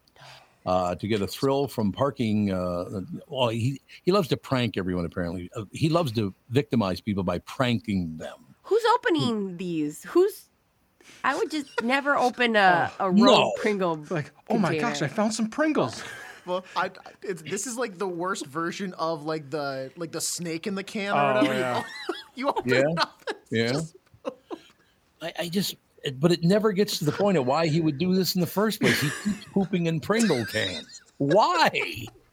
uh, 0.65 0.95
to 0.95 1.07
get 1.07 1.21
a 1.21 1.27
thrill 1.27 1.67
from 1.67 1.91
parking. 1.91 2.51
Uh, 2.53 3.01
well, 3.27 3.49
he, 3.49 3.81
he 4.03 4.11
loves 4.11 4.27
to 4.29 4.37
prank 4.37 4.77
everyone, 4.77 5.05
apparently. 5.05 5.49
Uh, 5.55 5.65
he 5.71 5.89
loves 5.89 6.11
to 6.13 6.33
victimize 6.49 7.01
people 7.01 7.23
by 7.23 7.39
pranking 7.39 8.17
them. 8.17 8.35
Who's 8.63 8.83
opening 8.95 9.57
these? 9.57 10.03
Who's? 10.03 10.49
I 11.23 11.35
would 11.35 11.51
just 11.51 11.69
never 11.83 12.17
open 12.27 12.55
a 12.55 12.91
a 12.99 13.09
rogue 13.11 13.17
No. 13.19 13.53
Pringle. 13.57 14.05
Like 14.09 14.31
oh 14.49 14.57
my 14.57 14.77
gosh, 14.77 15.01
I 15.01 15.07
found 15.07 15.33
some 15.33 15.49
Pringles. 15.49 16.01
Well, 16.45 16.65
I, 16.75 16.91
it's, 17.21 17.41
this 17.41 17.67
is 17.67 17.77
like 17.77 17.97
the 17.97 18.07
worst 18.07 18.45
version 18.45 18.93
of 18.95 19.25
like 19.25 19.49
the 19.49 19.91
like 19.97 20.11
the 20.11 20.21
snake 20.21 20.65
in 20.67 20.75
the 20.75 20.83
can 20.83 21.13
or 21.13 21.19
Oh, 21.19 21.33
whatever. 21.35 21.53
yeah. 21.59 21.83
You, 22.07 22.13
you 22.35 22.49
open 22.49 22.69
Yeah. 22.69 22.79
it 22.79 22.99
up. 22.99 23.23
it's 23.27 23.39
Yeah. 23.51 23.67
just- 23.73 23.95
I, 25.23 25.33
I 25.39 25.49
just, 25.49 25.75
but 26.19 26.31
it 26.31 26.43
never 26.43 26.71
gets 26.71 26.99
to 26.99 27.05
the 27.05 27.11
point 27.11 27.37
of 27.37 27.45
why 27.45 27.67
he 27.67 27.81
would 27.81 27.97
do 27.97 28.13
this 28.15 28.35
in 28.35 28.41
the 28.41 28.47
first 28.47 28.81
place. 28.81 28.99
He 29.01 29.09
keeps 29.23 29.45
pooping 29.53 29.87
in 29.87 29.99
Pringle 29.99 30.45
cans. 30.45 31.01
Why? 31.17 31.69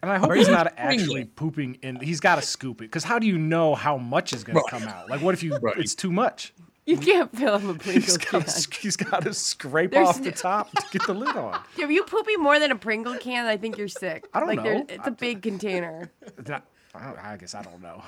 And 0.02 0.10
I 0.10 0.18
hope 0.18 0.30
Are 0.30 0.34
he's 0.34 0.48
not 0.48 0.74
Pringles? 0.76 1.00
actually 1.00 1.24
pooping 1.26 1.78
in. 1.82 1.96
He's 2.00 2.20
got 2.20 2.36
to 2.36 2.42
scoop 2.42 2.80
it 2.80 2.84
because 2.86 3.04
how 3.04 3.18
do 3.18 3.26
you 3.26 3.36
know 3.38 3.74
how 3.74 3.96
much 3.98 4.32
is 4.32 4.42
going 4.44 4.56
Right. 4.56 4.64
to 4.66 4.70
come 4.70 4.82
out? 4.88 5.08
Like 5.10 5.20
what 5.22 5.34
if 5.34 5.42
you 5.42 5.56
Right. 5.58 5.76
it's 5.76 5.94
too 5.94 6.10
much? 6.10 6.52
You 6.86 6.96
can't 6.96 7.30
fill 7.36 7.54
up 7.54 7.62
a 7.62 7.72
He's 7.92 8.16
Pringle 8.16 8.16
got 8.16 8.46
can. 8.46 8.62
to 8.62 8.78
he's 8.80 8.96
got 8.96 9.22
to 9.22 9.34
scrape 9.34 9.92
There's 9.92 10.08
off 10.08 10.22
the 10.22 10.32
top 10.32 10.70
to 10.72 10.84
get 10.90 11.06
the 11.06 11.14
lid 11.14 11.36
on. 11.36 11.60
If 11.78 11.90
you 11.90 12.02
pooping 12.04 12.40
more 12.40 12.58
than 12.58 12.72
a 12.72 12.76
Pringle 12.76 13.16
can, 13.18 13.44
I 13.46 13.56
think 13.58 13.76
you're 13.78 13.86
sick. 13.86 14.26
I 14.32 14.40
don't 14.40 14.48
like, 14.48 14.62
there- 14.62 14.78
know. 14.78 14.86
It's 14.88 15.06
a 15.06 15.10
big 15.12 15.42
container. 15.42 16.10
Not- 16.48 16.64
I, 16.94 17.04
don't- 17.04 17.18
I 17.24 17.36
guess 17.36 17.54
I 17.54 17.62
don't 17.62 17.80
know. 17.82 18.02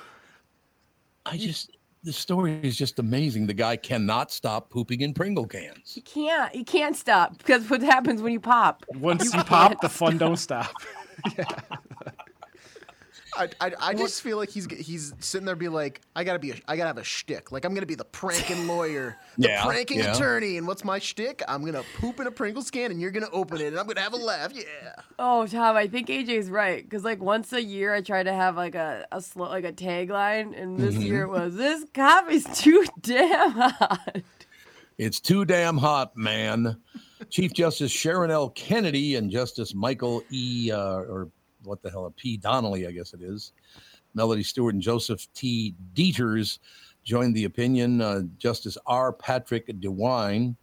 I 1.27 1.37
just, 1.37 1.71
the 2.05 2.13
story 2.13 2.59
is 2.63 2.77
just 2.77 2.99
amazing. 2.99 3.47
The 3.47 3.55
guy 3.55 3.77
cannot 3.77 4.33
stop 4.33 4.71
pooping 4.71 5.01
in 5.03 5.15
Pringle 5.15 5.47
cans. 5.47 5.97
You 5.97 6.03
can't. 6.03 6.55
You 6.55 6.65
can't 6.65 6.97
stop 6.97 7.39
because 7.39 7.69
what 7.71 7.83
happens 7.83 8.23
when 8.23 8.33
you 8.33 8.41
pop? 8.41 8.85
Once 8.89 9.33
you 9.33 9.43
pop, 9.45 9.81
the 9.81 9.89
fun 9.89 10.19
don't 10.19 10.37
stop. 10.37 10.73
I, 13.35 13.49
I, 13.61 13.73
I 13.81 13.95
just 13.95 14.21
feel 14.21 14.37
like 14.37 14.51
he's 14.51 14.67
he's 14.71 15.15
sitting 15.21 15.47
there, 15.47 15.57
be 15.57 15.69
like, 15.69 16.03
I 16.15 16.23
gotta 16.23 16.39
be, 16.39 16.51
a, 16.51 16.55
I 16.69 16.77
gotta 16.77 16.89
have 16.89 16.99
a 16.99 17.05
shtick. 17.05 17.51
Like 17.51 17.65
I'm 17.65 17.73
gonna 17.73 17.87
be 17.87 17.95
the 17.95 18.05
pranking 18.05 18.67
lawyer, 18.69 19.17
the 19.39 19.49
Yeah, 19.49 19.65
pranking 19.65 19.99
yeah. 20.01 20.15
attorney, 20.15 20.59
and 20.59 20.67
what's 20.67 20.85
my 20.85 20.99
shtick? 20.99 21.43
I'm 21.49 21.65
gonna 21.65 21.83
poop 21.95 22.21
in 22.21 22.27
a 22.27 22.31
Pringles 22.31 22.71
can, 22.71 22.91
and 22.91 23.01
you're 23.01 23.11
gonna 23.11 23.31
open 23.33 23.61
it, 23.61 23.69
and 23.69 23.79
I'm 23.79 23.87
gonna 23.87 24.01
have 24.01 24.13
a 24.13 24.19
laugh. 24.19 24.53
Yeah. 24.55 24.65
Oh, 25.19 25.47
Tom, 25.47 25.77
I 25.77 25.87
think 25.89 26.09
AJ's 26.09 26.51
right 26.51 26.83
because 26.85 27.05
like 27.05 27.23
once 27.23 27.53
a 27.55 27.63
year 27.63 27.95
I 27.95 28.03
try 28.03 28.23
to 28.23 28.33
have 28.33 28.57
like 28.57 28.75
a 28.75 29.07
a 29.11 29.23
slow, 29.23 29.49
like 29.49 29.65
a 29.65 29.73
tagline, 29.73 30.61
and 30.61 30.79
this 30.79 30.95
Mm-hmm. 30.97 31.03
year 31.03 31.23
it 31.23 31.29
was 31.31 31.55
this 31.55 31.85
coffee's 31.95 32.45
too 32.59 32.85
damn 33.01 33.51
hot. 33.53 34.17
It's 34.99 35.21
too 35.21 35.45
damn 35.47 35.79
hot, 35.79 36.17
man. 36.17 36.77
Chief 37.31 37.53
Justice 37.55 37.91
Sharon 37.91 38.31
L. 38.31 38.51
Kennedy 38.51 39.15
and 39.17 39.31
Justice 39.31 39.75
Michael 39.75 40.23
E. 40.31 40.71
Uh, 40.71 40.97
or 40.97 41.31
what 41.65 41.83
the 41.83 41.91
hell, 41.91 42.13
P. 42.17 42.37
Donnelly, 42.37 42.87
I 42.87 42.91
guess 42.93 43.13
it 43.15 43.23
is. 43.23 43.53
Melody 44.15 44.43
Stewart 44.43 44.75
and 44.75 44.83
Joseph 44.83 45.27
T. 45.35 45.75
Deters 45.95 46.59
joined 47.05 47.35
the 47.35 47.45
opinion. 47.45 48.01
Uh, 48.01 48.23
Justice 48.39 48.77
R. 48.87 49.13
Patrick 49.13 49.67
DeWine 49.81 50.55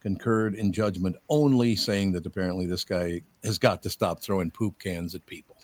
concurred 0.00 0.54
in 0.54 0.72
judgment 0.72 1.16
only, 1.28 1.76
saying 1.76 2.12
that 2.12 2.24
apparently 2.24 2.66
this 2.66 2.84
guy 2.84 3.20
has 3.44 3.58
got 3.58 3.82
to 3.82 3.90
stop 3.90 4.20
throwing 4.22 4.50
poop 4.50 4.78
cans 4.78 5.14
at 5.14 5.24
people. 5.26 5.56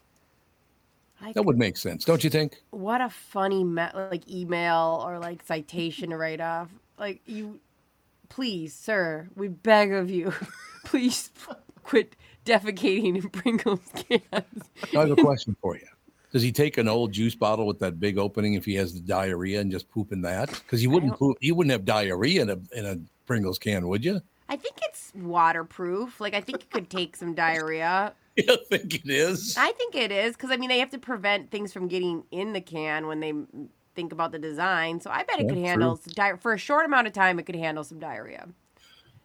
Like, 1.22 1.34
That 1.34 1.44
would 1.44 1.56
make 1.58 1.76
sense, 1.76 2.04
don't 2.04 2.22
you 2.22 2.28
think? 2.30 2.62
what 2.70 3.00
a 3.00 3.08
funny 3.08 3.64
me- 3.64 3.88
like 3.94 4.28
email 4.28 5.02
or 5.06 5.18
like 5.18 5.44
citation 5.46 6.10
to 6.10 6.16
write 6.18 6.40
off. 6.40 6.68
Like 6.98 7.22
you, 7.26 7.60
please, 8.28 8.74
sir, 8.74 9.28
we 9.34 9.48
beg 9.48 9.92
of 9.92 10.10
you, 10.10 10.34
please 10.84 11.30
quit 11.82 12.14
defecating 12.44 13.16
in 13.16 13.28
Pringles 13.30 13.80
cans. 13.94 14.70
I 14.94 15.00
have 15.00 15.10
a 15.10 15.16
question 15.16 15.56
for 15.60 15.76
you. 15.76 15.86
Does 16.32 16.42
he 16.42 16.50
take 16.50 16.78
an 16.78 16.88
old 16.88 17.12
juice 17.12 17.34
bottle 17.36 17.66
with 17.66 17.78
that 17.78 18.00
big 18.00 18.18
opening 18.18 18.54
if 18.54 18.64
he 18.64 18.74
has 18.74 18.92
the 18.92 19.00
diarrhea 19.00 19.60
and 19.60 19.70
just 19.70 19.88
poop 19.88 20.12
in 20.12 20.22
that? 20.22 20.48
Because 20.48 20.82
you 20.82 20.90
wouldn't 20.90 21.16
poop, 21.16 21.36
you 21.40 21.54
wouldn't 21.54 21.70
have 21.70 21.84
diarrhea 21.84 22.42
in 22.42 22.50
a 22.50 22.58
in 22.72 22.86
a 22.86 22.98
Pringles 23.26 23.58
can, 23.58 23.86
would 23.88 24.04
you? 24.04 24.20
I 24.48 24.56
think 24.56 24.76
it's 24.82 25.12
waterproof. 25.14 26.20
Like 26.20 26.34
I 26.34 26.40
think 26.40 26.62
it 26.62 26.70
could 26.70 26.90
take 26.90 27.16
some 27.16 27.34
diarrhea. 27.34 28.14
You 28.36 28.56
think 28.68 28.96
it 28.96 29.08
is? 29.08 29.54
I 29.56 29.70
think 29.70 29.94
it 29.94 30.10
is 30.10 30.34
because 30.34 30.50
I 30.50 30.56
mean 30.56 30.68
they 30.68 30.80
have 30.80 30.90
to 30.90 30.98
prevent 30.98 31.52
things 31.52 31.72
from 31.72 31.86
getting 31.86 32.24
in 32.32 32.52
the 32.52 32.60
can 32.60 33.06
when 33.06 33.20
they 33.20 33.32
think 33.94 34.12
about 34.12 34.32
the 34.32 34.40
design. 34.40 35.00
So 35.00 35.08
I 35.08 35.22
bet 35.22 35.38
it 35.38 35.44
Yeah, 35.44 35.50
could 35.50 35.58
handle 35.58 35.94
some 35.94 36.12
di- 36.16 36.36
for 36.40 36.52
a 36.52 36.58
short 36.58 36.84
amount 36.84 37.06
of 37.06 37.12
time. 37.12 37.38
It 37.38 37.44
could 37.46 37.54
handle 37.54 37.84
some 37.84 38.00
diarrhea. 38.00 38.48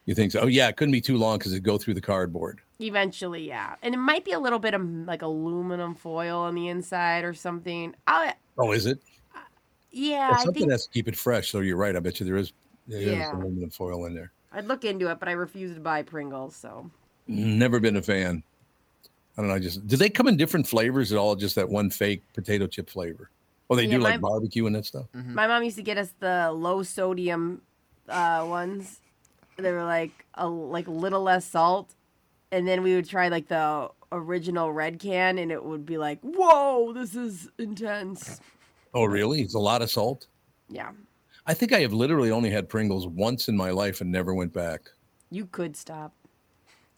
You 0.10 0.16
think 0.16 0.32
so? 0.32 0.40
Oh 0.40 0.48
yeah, 0.48 0.68
it 0.70 0.76
couldn't 0.76 0.92
be 0.92 1.02
too 1.02 1.18
long 1.18 1.38
because 1.38 1.52
it'd 1.54 1.64
go 1.64 1.78
through 1.78 1.94
the 1.94 2.02
cardboard. 2.02 2.62
Eventually, 2.80 3.48
yeah, 3.48 3.76
and 3.84 3.94
it 3.94 4.00
might 4.00 4.26
be 4.26 4.32
a 4.32 4.40
little 4.40 4.58
bit 4.58 4.74
of 4.74 4.82
like 4.82 5.22
aluminum 5.22 5.94
foil 5.94 6.40
on 6.40 6.56
the 6.56 6.68
inside 6.68 7.24
or 7.24 7.36
something. 7.36 7.94
I, 8.08 8.34
Oh, 8.58 8.72
is 8.72 8.88
it? 8.88 9.00
yeah, 9.92 10.30
Well, 10.32 10.40
I 10.40 10.44
something 10.46 10.62
think 10.64 10.72
has 10.72 10.88
to 10.88 10.92
keep 10.92 11.08
it 11.08 11.16
fresh. 11.16 11.52
So 11.52 11.60
you're 11.60 11.78
right. 11.78 11.96
I 11.96 12.00
bet 12.00 12.20
you 12.20 12.26
there 12.26 12.38
is, 12.38 12.54
there 12.88 13.00
is 13.02 13.06
Yeah. 13.06 13.36
aluminum 13.36 13.70
foil 13.70 14.06
in 14.06 14.16
there. 14.16 14.32
I'd 14.52 14.66
look 14.66 14.84
into 14.84 15.12
it, 15.12 15.20
but 15.20 15.30
I 15.30 15.34
refuse 15.34 15.76
to 15.76 15.80
buy 15.80 16.02
Pringles. 16.02 16.56
So 16.56 16.90
Never 17.28 17.80
been 17.80 17.98
a 17.98 18.02
fan. 18.02 18.42
I 19.38 19.42
don't 19.44 19.48
know. 19.52 19.60
Just 19.60 19.86
do 19.86 19.96
they 19.96 20.10
come 20.10 20.28
in 20.28 20.38
different 20.38 20.68
flavors 20.68 21.12
at 21.12 21.20
all? 21.20 21.36
Just 21.36 21.54
that 21.54 21.70
one 21.70 21.92
fake 21.92 22.24
potato 22.34 22.66
chip 22.66 22.90
flavor? 22.90 23.30
Oh, 23.70 23.76
they 23.76 23.84
Yeah, 23.84 23.98
do 23.98 24.00
like 24.00 24.20
my- 24.20 24.28
barbecue 24.30 24.66
and 24.66 24.76
that 24.76 24.88
stuff. 24.88 25.06
my 25.14 25.46
mom 25.46 25.62
used 25.64 25.78
to 25.78 25.84
get 25.84 26.00
us 26.00 26.12
the 26.20 26.52
low 26.52 26.82
sodium 26.82 27.62
uh, 28.08 28.44
ones. 28.50 29.02
They 29.62 29.72
were 29.72 29.84
like 29.84 30.26
a 30.36 30.48
like 30.48 30.88
little 30.88 31.22
less 31.22 31.46
salt, 31.46 31.94
and 32.52 32.68
then 32.68 32.84
we 32.84 32.96
would 32.96 33.08
try 33.08 33.28
like 33.30 33.48
the 33.48 33.90
original 34.12 34.72
red 34.74 35.00
can, 35.00 35.38
and 35.38 35.52
it 35.52 35.64
would 35.64 35.86
be 35.86 35.98
like, 35.98 36.20
whoa, 36.22 36.94
this 36.94 37.16
is 37.16 37.50
intense. 37.60 38.40
Oh, 38.94 39.06
really? 39.06 39.42
It's 39.42 39.54
a 39.54 39.60
lot 39.60 39.82
of 39.82 39.92
salt. 39.92 40.28
Yeah, 40.68 40.92
I 41.46 41.54
think 41.54 41.74
I 41.74 41.80
have 41.82 41.94
literally 41.94 42.32
only 42.32 42.50
had 42.50 42.70
Pringles 42.70 43.08
once 43.08 43.48
in 43.48 43.56
my 43.58 43.72
life 43.72 44.02
and 44.02 44.12
never 44.12 44.34
went 44.34 44.54
back. 44.54 44.82
you 45.32 45.46
could 45.46 45.76
stop. 45.78 46.14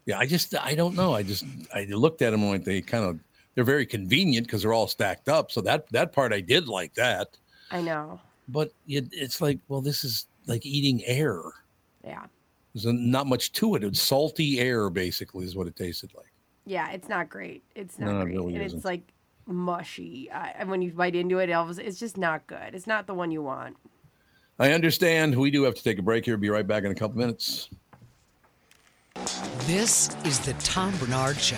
Yeah, 0.06 0.18
I 0.18 0.26
just 0.26 0.56
I 0.56 0.74
don't 0.74 0.96
know. 0.96 1.14
I 1.14 1.24
just 1.24 1.46
I 1.74 1.84
looked 1.86 2.22
at 2.22 2.32
them 2.32 2.44
like 2.46 2.64
they 2.64 2.82
kind 2.82 3.06
of 3.06 3.20
they're 3.54 3.64
very 3.64 3.86
convenient 3.86 4.48
because 4.48 4.62
they're 4.64 4.74
all 4.74 4.88
stacked 4.88 5.30
up. 5.30 5.52
So 5.52 5.62
that 5.62 5.88
that 5.92 6.12
part 6.12 6.34
I 6.34 6.42
did 6.42 6.68
like 6.68 6.94
that. 6.96 7.38
I 7.70 7.82
know. 7.82 8.20
But 8.48 8.72
it, 8.88 9.08
it's 9.12 9.40
like 9.42 9.60
well, 9.68 9.82
this 9.82 10.04
is 10.04 10.26
like 10.48 10.66
eating 10.66 11.04
air. 11.06 11.40
Yeah, 12.04 12.26
There's 12.74 12.86
not 12.86 13.28
much 13.28 13.52
to 13.54 13.76
it. 13.76 13.84
It's 13.84 14.02
salty 14.02 14.60
air, 14.60 14.90
basically, 14.90 15.46
is 15.46 15.56
what 15.56 15.68
it 15.68 15.76
tasted 15.76 16.12
like. 16.16 16.32
yeah, 16.66 16.92
it's 16.92 17.10
not 17.10 17.30
great. 17.30 17.64
It's 17.76 18.00
not 18.00 18.08
No, 18.12 18.20
it 18.22 18.24
great, 18.26 18.36
really 18.36 18.54
and 18.56 18.64
isn't. 18.64 18.78
it's 18.78 18.86
like 18.86 19.02
mushy. 19.46 20.30
I, 20.32 20.50
and 20.58 20.70
when 20.70 20.82
you 20.82 20.92
bite 20.92 21.16
into 21.16 21.40
it, 21.40 21.50
it 21.50 21.80
it's 21.80 22.00
just 22.00 22.18
not 22.18 22.48
good. 22.48 22.74
It's 22.74 22.88
not 22.88 23.08
the 23.08 23.14
one 23.14 23.32
you 23.32 23.42
want. 23.44 23.76
I 24.60 24.72
understand. 24.72 25.36
We 25.36 25.52
do 25.52 25.64
have 25.64 25.76
to 25.76 25.84
take 25.84 25.98
a 26.00 26.02
break 26.04 26.24
here. 26.24 26.38
Be 26.38 26.50
right 26.50 26.66
back 26.66 26.84
in 26.84 26.92
a 26.92 26.96
couple 26.96 27.18
minutes. 27.18 27.70
This 29.66 30.16
is 30.24 30.40
the 30.40 30.54
Tom 30.60 30.94
Barnard 30.98 31.38
Show. 31.40 31.58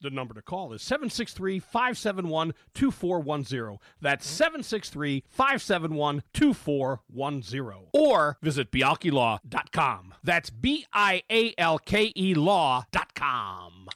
The 0.00 0.10
number 0.10 0.34
to 0.34 0.42
call 0.42 0.72
is 0.72 0.82
763 0.82 1.58
571 1.58 2.54
2410. 2.74 3.78
That's 4.00 4.26
763 4.26 5.24
571 5.28 6.22
2410. 6.32 7.88
Or 7.92 8.38
visit 8.42 8.70
bialkelaw.com. 8.70 10.14
That's 10.24 10.50
B 10.50 10.86
I 10.92 11.22
A 11.30 11.54
L 11.58 11.78
K 11.78 12.12
E 12.16 12.34
law.com. 12.34 13.88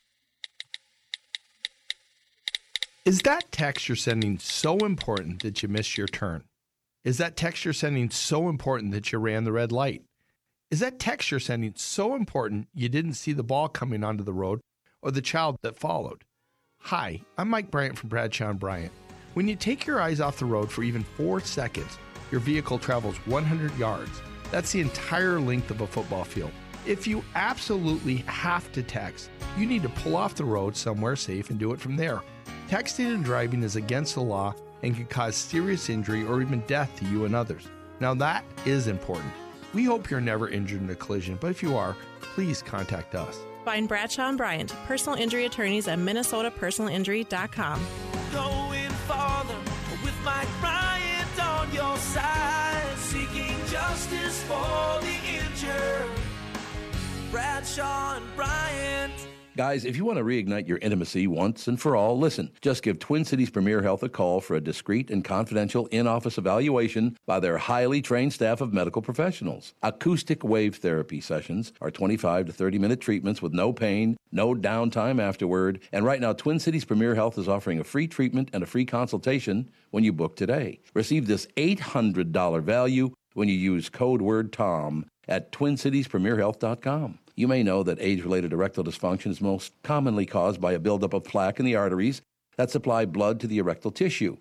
Is 3.04 3.22
that 3.22 3.50
text 3.50 3.88
you're 3.88 3.96
sending 3.96 4.38
so 4.38 4.78
important 4.78 5.42
that 5.42 5.60
you 5.62 5.68
missed 5.68 5.98
your 5.98 6.06
turn? 6.06 6.44
Is 7.04 7.18
that 7.18 7.36
text 7.36 7.64
you're 7.64 7.74
sending 7.74 8.10
so 8.10 8.48
important 8.48 8.92
that 8.92 9.10
you 9.10 9.18
ran 9.18 9.42
the 9.42 9.50
red 9.50 9.72
light? 9.72 10.04
Is 10.70 10.78
that 10.80 11.00
text 11.00 11.30
you're 11.30 11.40
sending 11.40 11.74
so 11.76 12.14
important 12.14 12.68
you 12.72 12.88
didn't 12.88 13.14
see 13.14 13.32
the 13.32 13.42
ball 13.42 13.68
coming 13.68 14.04
onto 14.04 14.22
the 14.22 14.32
road 14.32 14.60
or 15.02 15.10
the 15.10 15.20
child 15.20 15.58
that 15.62 15.76
followed? 15.76 16.24
Hi, 16.80 17.20
I'm 17.36 17.50
Mike 17.50 17.70
Bryant 17.70 17.98
from 17.98 18.08
Bradshaw 18.08 18.50
and 18.50 18.58
Bryant. 18.58 18.92
When 19.34 19.48
you 19.48 19.56
take 19.56 19.86
your 19.86 20.00
eyes 20.00 20.20
off 20.20 20.38
the 20.38 20.44
road 20.44 20.70
for 20.70 20.82
even 20.82 21.02
four 21.02 21.40
seconds, 21.40 21.98
your 22.30 22.40
vehicle 22.40 22.78
travels 22.78 23.16
100 23.26 23.76
yards. 23.78 24.22
That's 24.50 24.72
the 24.72 24.80
entire 24.80 25.40
length 25.40 25.70
of 25.70 25.80
a 25.80 25.86
football 25.86 26.24
field. 26.24 26.50
If 26.86 27.06
you 27.06 27.24
absolutely 27.34 28.16
have 28.26 28.70
to 28.72 28.82
text, 28.82 29.30
you 29.56 29.66
need 29.66 29.82
to 29.82 29.88
pull 29.88 30.16
off 30.16 30.34
the 30.34 30.44
road 30.44 30.76
somewhere 30.76 31.16
safe 31.16 31.50
and 31.50 31.58
do 31.58 31.72
it 31.72 31.80
from 31.80 31.96
there. 31.96 32.22
Texting 32.68 33.14
and 33.14 33.24
driving 33.24 33.62
is 33.62 33.76
against 33.76 34.14
the 34.14 34.22
law 34.22 34.54
and 34.82 34.96
can 34.96 35.06
cause 35.06 35.36
serious 35.36 35.88
injury 35.88 36.24
or 36.24 36.42
even 36.42 36.60
death 36.66 36.90
to 36.96 37.04
you 37.06 37.24
and 37.24 37.34
others. 37.34 37.68
Now, 38.00 38.14
that 38.14 38.44
is 38.66 38.88
important. 38.88 39.32
We 39.72 39.84
hope 39.84 40.10
you're 40.10 40.20
never 40.20 40.48
injured 40.48 40.82
in 40.82 40.90
a 40.90 40.94
collision, 40.94 41.38
but 41.40 41.50
if 41.50 41.62
you 41.62 41.76
are, 41.76 41.96
please 42.20 42.62
contact 42.62 43.14
us. 43.14 43.38
Find 43.64 43.86
Bradshaw 43.88 44.28
and 44.28 44.36
Bryant, 44.38 44.74
personal 44.86 45.18
injury 45.18 45.44
attorneys 45.46 45.86
at 45.88 45.98
minnesotapersonalinjury.com. 45.98 47.86
Going 48.32 48.90
farther 49.06 49.58
with 50.02 50.14
Mike 50.24 50.48
Bryant 50.60 51.40
on 51.40 51.72
your 51.72 51.96
side, 51.96 52.98
seeking 52.98 53.56
justice 53.70 54.42
for 54.44 55.00
the 55.00 55.16
injured. 55.28 56.10
Bradshaw 57.30 58.16
and 58.16 58.36
Bryant. 58.36 59.31
Guys, 59.54 59.84
if 59.84 59.98
you 59.98 60.04
want 60.06 60.16
to 60.16 60.24
reignite 60.24 60.66
your 60.66 60.78
intimacy 60.78 61.26
once 61.26 61.68
and 61.68 61.78
for 61.78 61.94
all, 61.94 62.18
listen. 62.18 62.50
Just 62.62 62.82
give 62.82 62.98
Twin 62.98 63.22
Cities 63.22 63.50
Premier 63.50 63.82
Health 63.82 64.02
a 64.02 64.08
call 64.08 64.40
for 64.40 64.56
a 64.56 64.62
discreet 64.62 65.10
and 65.10 65.22
confidential 65.22 65.86
in 65.88 66.06
office 66.06 66.38
evaluation 66.38 67.18
by 67.26 67.38
their 67.38 67.58
highly 67.58 68.00
trained 68.00 68.32
staff 68.32 68.62
of 68.62 68.72
medical 68.72 69.02
professionals. 69.02 69.74
Acoustic 69.82 70.42
wave 70.42 70.76
therapy 70.76 71.20
sessions 71.20 71.74
are 71.82 71.90
25 71.90 72.46
to 72.46 72.52
30 72.52 72.78
minute 72.78 73.02
treatments 73.02 73.42
with 73.42 73.52
no 73.52 73.74
pain, 73.74 74.16
no 74.30 74.54
downtime 74.54 75.20
afterward. 75.20 75.82
And 75.92 76.06
right 76.06 76.20
now, 76.22 76.32
Twin 76.32 76.58
Cities 76.58 76.86
Premier 76.86 77.14
Health 77.14 77.36
is 77.36 77.46
offering 77.46 77.78
a 77.78 77.84
free 77.84 78.08
treatment 78.08 78.48
and 78.54 78.62
a 78.62 78.66
free 78.66 78.86
consultation 78.86 79.70
when 79.90 80.02
you 80.02 80.14
book 80.14 80.34
today. 80.34 80.80
Receive 80.94 81.26
this 81.26 81.46
$800 81.58 82.62
value 82.62 83.10
when 83.34 83.48
you 83.48 83.54
use 83.54 83.90
code 83.90 84.22
word 84.22 84.50
TOM 84.50 85.04
at 85.28 85.52
twincitiespremierhealth.com. 85.52 87.18
You 87.34 87.48
may 87.48 87.62
know 87.62 87.82
that 87.82 87.98
age 88.00 88.22
related 88.22 88.52
erectile 88.52 88.84
dysfunction 88.84 89.30
is 89.30 89.40
most 89.40 89.72
commonly 89.82 90.26
caused 90.26 90.60
by 90.60 90.72
a 90.72 90.78
buildup 90.78 91.14
of 91.14 91.24
plaque 91.24 91.58
in 91.58 91.64
the 91.64 91.76
arteries 91.76 92.20
that 92.56 92.70
supply 92.70 93.06
blood 93.06 93.40
to 93.40 93.46
the 93.46 93.58
erectile 93.58 93.90
tissue. 93.90 94.36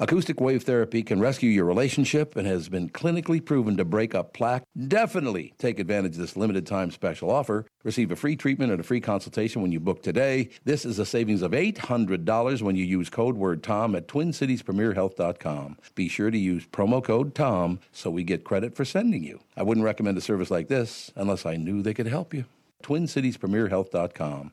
Acoustic 0.00 0.40
wave 0.40 0.62
therapy 0.62 1.02
can 1.02 1.20
rescue 1.20 1.50
your 1.50 1.66
relationship 1.66 2.34
and 2.34 2.46
has 2.46 2.68
been 2.70 2.88
clinically 2.88 3.44
proven 3.44 3.76
to 3.76 3.84
break 3.84 4.14
up 4.14 4.32
plaque. 4.32 4.64
Definitely 4.88 5.52
take 5.58 5.78
advantage 5.78 6.12
of 6.12 6.18
this 6.18 6.36
limited 6.36 6.66
time 6.66 6.90
special 6.90 7.30
offer. 7.30 7.66
Receive 7.84 8.10
a 8.10 8.16
free 8.16 8.34
treatment 8.34 8.72
and 8.72 8.80
a 8.80 8.84
free 8.84 9.02
consultation 9.02 9.60
when 9.60 9.70
you 9.70 9.78
book 9.80 10.02
today. 10.02 10.48
This 10.64 10.86
is 10.86 10.98
a 10.98 11.04
savings 11.04 11.42
of 11.42 11.52
$800 11.52 12.62
when 12.62 12.74
you 12.74 12.84
use 12.84 13.10
code 13.10 13.36
word 13.36 13.62
TOM 13.62 13.94
at 13.94 14.08
twincitiespremierhealth.com. 14.08 15.76
Be 15.94 16.08
sure 16.08 16.30
to 16.30 16.38
use 16.38 16.66
promo 16.66 17.04
code 17.04 17.34
TOM 17.34 17.78
so 17.92 18.10
we 18.10 18.24
get 18.24 18.44
credit 18.44 18.74
for 18.74 18.86
sending 18.86 19.22
you. 19.22 19.40
I 19.56 19.62
wouldn't 19.62 19.84
recommend 19.84 20.16
a 20.16 20.22
service 20.22 20.50
like 20.50 20.68
this 20.68 21.12
unless 21.16 21.44
I 21.44 21.56
knew 21.56 21.82
they 21.82 21.94
could 21.94 22.06
help 22.06 22.32
you. 22.32 22.46
twincitiespremierhealth.com. 22.82 24.52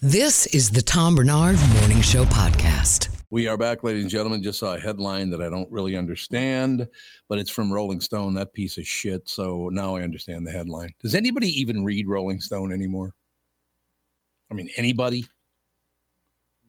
This 0.00 0.46
is 0.46 0.70
the 0.70 0.82
Tom 0.82 1.16
Barnard 1.16 1.56
Morning 1.80 2.00
Show 2.00 2.24
Podcast. 2.26 3.08
We 3.30 3.48
are 3.48 3.56
back, 3.56 3.82
ladies 3.82 4.02
and 4.04 4.10
gentlemen. 4.10 4.42
Just 4.42 4.60
saw 4.60 4.74
a 4.74 4.78
headline 4.78 5.28
that 5.30 5.42
I 5.42 5.50
don't 5.50 5.70
really 5.72 5.96
understand, 5.96 6.86
but 7.28 7.38
it's 7.38 7.50
from 7.50 7.72
Rolling 7.72 8.00
Stone, 8.00 8.34
that 8.34 8.52
piece 8.52 8.78
of 8.78 8.86
shit. 8.86 9.28
So 9.28 9.68
now 9.72 9.96
I 9.96 10.02
understand 10.02 10.46
the 10.46 10.52
headline. 10.52 10.94
Does 11.02 11.14
anybody 11.14 11.48
even 11.60 11.84
read 11.84 12.06
Rolling 12.06 12.40
Stone 12.40 12.72
anymore? 12.72 13.12
I 14.50 14.54
mean, 14.54 14.70
anybody? 14.76 15.26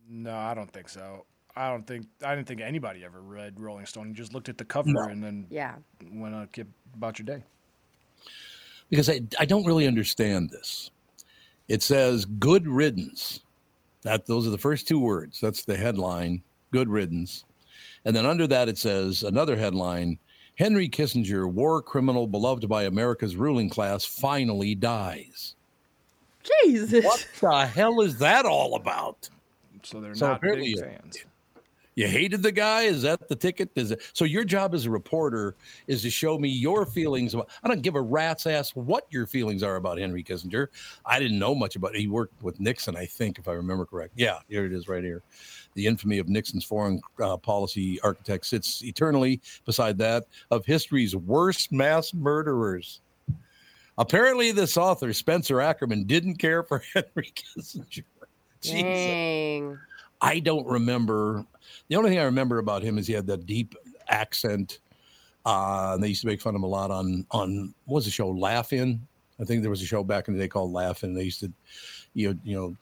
No, 0.09 0.35
I 0.35 0.53
don't 0.55 0.71
think 0.71 0.89
so. 0.89 1.25
I 1.55 1.69
don't 1.69 1.85
think 1.85 2.07
I 2.25 2.35
didn't 2.35 2.47
think 2.47 2.61
anybody 2.61 3.05
ever 3.05 3.21
read 3.21 3.59
Rolling 3.59 3.85
Stone. 3.85 4.07
You 4.09 4.13
just 4.15 4.33
looked 4.33 4.49
at 4.49 4.57
the 4.57 4.65
cover 4.65 4.89
No. 4.89 5.01
and 5.03 5.23
then 5.23 5.45
Yeah. 5.49 5.75
went 6.11 6.33
on 6.33 6.49
about 6.95 7.19
your 7.19 7.25
day. 7.27 7.43
Because 8.89 9.07
I, 9.07 9.21
I 9.39 9.45
don't 9.45 9.65
really 9.65 9.85
understand 9.85 10.49
this. 10.49 10.89
It 11.69 11.83
says 11.83 12.25
good 12.25 12.67
riddance. 12.67 13.41
That 14.01 14.25
those 14.25 14.47
are 14.47 14.51
the 14.51 14.57
first 14.57 14.87
two 14.87 14.99
words. 14.99 15.39
That's 15.39 15.63
the 15.63 15.77
headline, 15.77 16.41
good 16.71 16.89
riddance. 16.89 17.45
And 18.05 18.15
then 18.15 18.25
under 18.25 18.47
that 18.47 18.69
it 18.69 18.77
says 18.77 19.23
another 19.23 19.55
headline, 19.55 20.17
Henry 20.55 20.89
Kissinger, 20.89 21.51
war 21.51 21.81
criminal 21.81 22.27
beloved 22.27 22.67
by 22.67 22.83
America's 22.83 23.35
ruling 23.35 23.69
class, 23.69 24.03
finally 24.03 24.75
dies. 24.75 25.55
Jesus. 26.63 27.05
What 27.05 27.27
the 27.39 27.65
hell 27.65 28.01
is 28.01 28.17
that 28.17 28.45
all 28.45 28.75
about? 28.75 29.29
So 29.83 30.01
they're 30.01 30.15
So 30.15 30.27
not 30.27 30.37
apparently 30.37 30.75
big 30.75 30.83
fans. 30.83 31.17
You 31.99 32.07
hated 32.07 32.41
the 32.43 32.53
guy? 32.53 32.83
Is 32.83 33.01
that 33.01 33.27
the 33.27 33.35
ticket? 33.35 33.71
Is 33.75 33.91
it 33.91 34.01
so 34.13 34.23
your 34.23 34.45
job 34.45 34.73
as 34.73 34.85
a 34.85 34.89
reporter 34.89 35.55
is 35.85 36.01
to 36.03 36.09
show 36.09 36.37
me 36.37 36.47
your 36.47 36.85
feelings 36.85 37.33
about 37.33 37.49
I 37.61 37.67
don't 37.67 37.81
give 37.81 37.95
a 37.95 38.01
rat's 38.01 38.47
ass 38.47 38.73
what 38.73 39.05
your 39.09 39.27
feelings 39.27 39.63
are 39.63 39.75
about 39.75 39.97
Henry 39.97 40.23
Kissinger. 40.23 40.67
I 41.05 41.19
didn't 41.19 41.37
know 41.37 41.53
much 41.53 41.75
about 41.75 41.95
it. 41.95 41.99
He 41.99 42.07
worked 42.07 42.41
with 42.41 42.57
Nixon, 42.57 42.95
I 42.95 43.05
think, 43.05 43.37
if 43.37 43.49
I 43.49 43.51
remember 43.51 43.85
correct. 43.85 44.13
Yeah, 44.15 44.39
here 44.47 44.63
it 44.63 44.71
is 44.71 44.87
right 44.87 45.03
here. 45.03 45.23
The 45.73 45.87
infamy 45.87 46.19
of 46.19 46.29
Nixon's 46.29 46.63
foreign 46.63 47.01
uh, 47.21 47.35
policy 47.35 47.99
architect 47.99 48.45
sits 48.45 48.81
eternally 48.81 49.41
beside 49.65 49.97
that 49.97 50.23
of 50.51 50.65
history's 50.65 51.17
worst 51.17 51.73
mass 51.73 52.13
murderers. 52.13 53.01
Apparently, 53.97 54.53
this 54.53 54.77
author, 54.77 55.11
Spencer 55.11 55.59
Ackerman, 55.59 56.05
didn't 56.05 56.35
care 56.35 56.63
for 56.63 56.81
Henry 56.93 57.33
Kissinger. 57.35 58.05
Jesus. 58.61 58.81
Dang. 58.83 59.79
I 60.21 60.39
don't 60.39 60.67
remember. 60.67 61.45
The 61.87 61.95
only 61.95 62.09
thing 62.09 62.19
I 62.19 62.23
remember 62.23 62.59
about 62.59 62.83
him 62.83 62.97
is 62.97 63.07
he 63.07 63.13
had 63.13 63.27
that 63.27 63.45
deep 63.45 63.75
accent. 64.07 64.79
Uh, 65.45 65.91
and 65.93 66.03
they 66.03 66.09
used 66.09 66.21
to 66.21 66.27
make 66.27 66.41
fun 66.41 66.53
of 66.53 66.59
him 66.59 66.63
a 66.63 66.67
lot 66.67 66.91
on 66.91 67.25
on 67.31 67.73
what 67.85 67.95
was 67.95 68.05
the 68.05 68.11
show 68.11 68.29
Laugh 68.29 68.73
In. 68.73 69.07
I 69.39 69.45
think 69.45 69.61
there 69.61 69.71
was 69.71 69.81
a 69.81 69.85
show 69.85 70.03
back 70.03 70.27
in 70.27 70.33
the 70.33 70.39
day 70.39 70.49
called 70.49 70.71
Laugh 70.73 71.03
In. 71.03 71.13
They 71.13 71.23
used 71.23 71.39
to, 71.39 71.51
you 72.13 72.33
know, 72.33 72.39
you 72.43 72.55
know, 72.55 72.75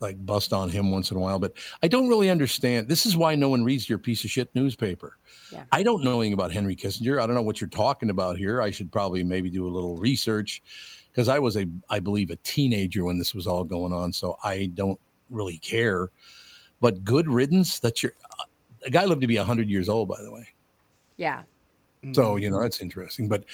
like 0.00 0.24
bust 0.24 0.52
on 0.52 0.68
him 0.68 0.90
once 0.90 1.10
in 1.10 1.16
a 1.16 1.20
while, 1.20 1.38
but 1.38 1.54
I 1.82 1.88
don't 1.88 2.08
really 2.08 2.30
understand. 2.30 2.88
This 2.88 3.06
is 3.06 3.16
why 3.16 3.34
no 3.34 3.48
one 3.48 3.64
reads 3.64 3.88
your 3.88 3.98
piece 3.98 4.24
of 4.24 4.30
shit 4.30 4.54
newspaper. 4.54 5.16
Yeah. 5.50 5.64
I 5.72 5.82
don't 5.82 6.04
know 6.04 6.20
anything 6.20 6.34
about 6.34 6.52
Henry 6.52 6.76
Kissinger. 6.76 7.20
I 7.20 7.26
don't 7.26 7.34
know 7.34 7.42
what 7.42 7.60
you're 7.60 7.70
talking 7.70 8.10
about 8.10 8.36
here. 8.36 8.60
I 8.60 8.70
should 8.70 8.92
probably 8.92 9.24
maybe 9.24 9.48
do 9.48 9.66
a 9.66 9.70
little 9.70 9.96
research 9.96 10.62
because 11.10 11.28
I 11.28 11.38
was 11.38 11.56
a, 11.56 11.66
I 11.88 11.98
believe, 11.98 12.30
a 12.30 12.36
teenager 12.36 13.04
when 13.04 13.18
this 13.18 13.34
was 13.34 13.46
all 13.46 13.64
going 13.64 13.92
on. 13.92 14.12
So 14.12 14.36
I 14.44 14.66
don't 14.74 15.00
really 15.30 15.58
care. 15.58 16.10
But 16.80 17.04
good 17.04 17.28
riddance. 17.28 17.78
That's 17.78 18.02
your. 18.02 18.12
A 18.84 18.90
guy 18.90 19.04
lived 19.04 19.22
to 19.22 19.26
be 19.26 19.36
hundred 19.36 19.68
years 19.68 19.88
old, 19.88 20.08
by 20.08 20.22
the 20.22 20.30
way. 20.30 20.46
Yeah. 21.16 21.42
So, 22.12 22.34
mm-hmm. 22.34 22.42
you 22.42 22.50
know, 22.50 22.60
that's 22.60 22.80
interesting. 22.80 23.28
But 23.28 23.44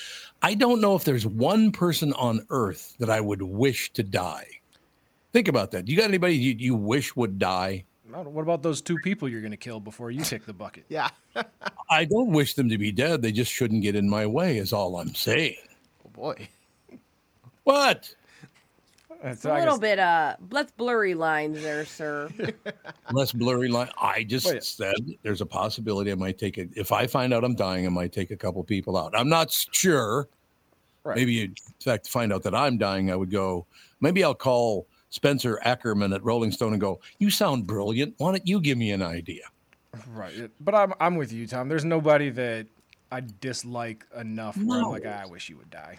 I 0.43 0.55
don't 0.55 0.81
know 0.81 0.95
if 0.95 1.05
there's 1.05 1.27
one 1.27 1.73
person 1.73 2.13
on 2.15 2.45
earth 2.51 2.95
that 2.99 3.09
I 3.09 3.21
would 3.21 3.41
wish 3.41 3.93
to 3.95 4.03
die. 4.03 4.47
Think 5.33 5.49
about 5.49 5.71
that. 5.71 5.89
You 5.89 5.97
got 5.97 6.05
anybody 6.05 6.37
you, 6.37 6.55
you 6.59 6.75
wish 6.75 7.17
would 7.17 7.39
die? 7.39 7.85
What 8.11 8.43
about 8.43 8.63
those 8.63 8.83
two 8.83 8.99
people 8.99 9.27
you're 9.27 9.41
going 9.41 9.53
to 9.53 9.57
kill 9.57 9.81
before 9.81 10.11
you 10.11 10.23
kick 10.23 10.45
the 10.45 10.53
bucket? 10.53 10.85
Yeah. 10.91 11.09
I 11.91 12.05
don't 12.05 12.31
wish 12.31 12.53
them 12.55 12.69
to 12.69 12.77
be 12.77 12.93
dead. 12.93 13.23
They 13.23 13.33
just 13.33 13.51
shouldn't 13.51 13.81
get 13.81 13.97
in 13.97 14.07
my 14.07 14.27
way, 14.27 14.59
is 14.59 14.75
all 14.75 14.99
I'm 14.99 15.15
saying. 15.15 15.57
Oh 16.05 16.11
boy. 16.11 16.49
What? 17.65 18.15
It's 19.23 19.45
a 19.45 19.55
little 19.55 19.79
bit 19.79 19.99
uh 19.99 20.37
let's 20.51 20.73
blurry 20.73 21.15
lines 21.15 21.63
there, 21.63 21.85
sir. 21.85 22.29
Less 23.13 23.33
blurry 23.33 23.69
line. 23.69 23.89
I 24.01 24.25
just 24.25 24.47
Wait. 24.47 24.65
said 24.65 24.95
there's 25.23 25.41
a 25.41 25.47
possibility 25.47 26.11
I 26.11 26.17
might 26.17 26.39
take 26.39 26.59
it. 26.59 26.71
If 26.75 26.91
I 26.93 27.07
find 27.07 27.33
out 27.33 27.45
I'm 27.45 27.55
dying, 27.55 27.87
I 27.87 27.91
might 27.91 28.13
take 28.13 28.31
a 28.31 28.37
couple 28.37 28.63
people 28.65 28.97
out. 28.97 29.13
I'm 29.17 29.29
not 29.29 29.53
sure. 29.53 30.29
Right. 31.05 31.17
Maybe, 31.17 31.43
in 31.43 31.55
fact, 31.81 32.05
to 32.05 32.11
find 32.11 32.33
out 32.33 32.43
that 32.45 32.55
I'm 32.55 32.79
dying, 32.79 33.11
I 33.11 33.17
would 33.17 33.31
go, 33.31 33.67
maybe 34.01 34.23
I'll 34.23 34.35
call 34.35 34.87
Spencer 35.11 35.59
Ackerman 35.63 36.13
at 36.13 36.23
Rolling 36.23 36.53
Stone 36.53 36.73
and 36.73 36.81
go, 36.81 37.01
You 37.19 37.31
sound 37.31 37.67
brilliant. 37.67 38.15
Why 38.19 38.31
don't 38.33 38.47
you 38.47 38.61
give 38.61 38.79
me 38.79 38.93
an 38.93 39.03
idea? 39.03 39.43
Right. 40.09 40.51
But 40.61 40.75
I'm, 40.75 40.95
I'm 41.01 41.17
with 41.17 41.33
you, 41.33 41.47
Tom. 41.47 41.69
There's 41.69 41.85
nobody 41.85 42.31
that 42.31 42.67
I 43.11 43.23
dislike 43.41 44.07
enough 44.17 44.57
where 44.57 44.81
I'm 44.81 44.91
like, 44.91 45.05
"Ah, 45.07 45.21
I 45.23 45.27
wish 45.27 45.51
you 45.51 45.59
would 45.59 45.71
die. 45.71 45.99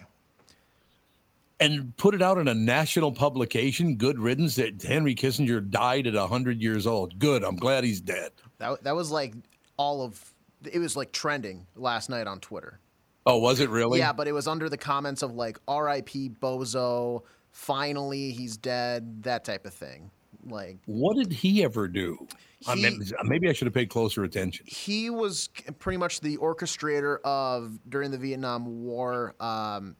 And 1.60 1.96
put 1.96 2.14
it 2.14 2.22
out 2.22 2.38
in 2.38 2.48
a 2.48 2.54
national 2.54 3.12
publication, 3.12 3.96
good 3.96 4.18
riddance, 4.18 4.56
that 4.56 4.82
Henry 4.82 5.14
Kissinger 5.14 5.68
died 5.68 6.06
at 6.06 6.14
100 6.14 6.60
years 6.60 6.86
old. 6.86 7.18
Good. 7.18 7.44
I'm 7.44 7.56
glad 7.56 7.84
he's 7.84 8.00
dead. 8.00 8.32
That 8.58 8.82
that 8.82 8.96
was 8.96 9.10
like 9.10 9.34
all 9.76 10.02
of 10.02 10.32
it 10.64 10.78
was 10.78 10.96
like 10.96 11.12
trending 11.12 11.66
last 11.76 12.10
night 12.10 12.26
on 12.26 12.40
Twitter. 12.40 12.80
Oh, 13.26 13.38
was 13.38 13.60
it 13.60 13.70
really? 13.70 13.98
Yeah, 13.98 14.12
but 14.12 14.28
it 14.28 14.32
was 14.32 14.46
under 14.46 14.68
the 14.68 14.76
comments 14.76 15.22
of 15.22 15.34
like 15.34 15.58
R.I.P. 15.66 16.30
Bozo. 16.40 17.22
Finally, 17.52 18.32
he's 18.32 18.56
dead. 18.56 19.22
That 19.22 19.44
type 19.44 19.64
of 19.64 19.72
thing. 19.72 20.10
Like 20.46 20.78
What 20.86 21.16
did 21.16 21.32
he 21.32 21.64
ever 21.64 21.88
do? 21.88 22.26
He- 22.66 23.12
maybe 23.24 23.48
I 23.48 23.52
should 23.52 23.66
have 23.66 23.74
paid 23.74 23.88
closer 23.90 24.24
attention. 24.24 24.66
he 24.66 25.10
was 25.10 25.48
pretty 25.78 25.96
much 25.98 26.20
the 26.20 26.36
orchestrator 26.38 27.18
of 27.24 27.78
during 27.88 28.10
the 28.10 28.18
Vietnam 28.18 28.84
War, 28.84 29.34
um, 29.40 29.96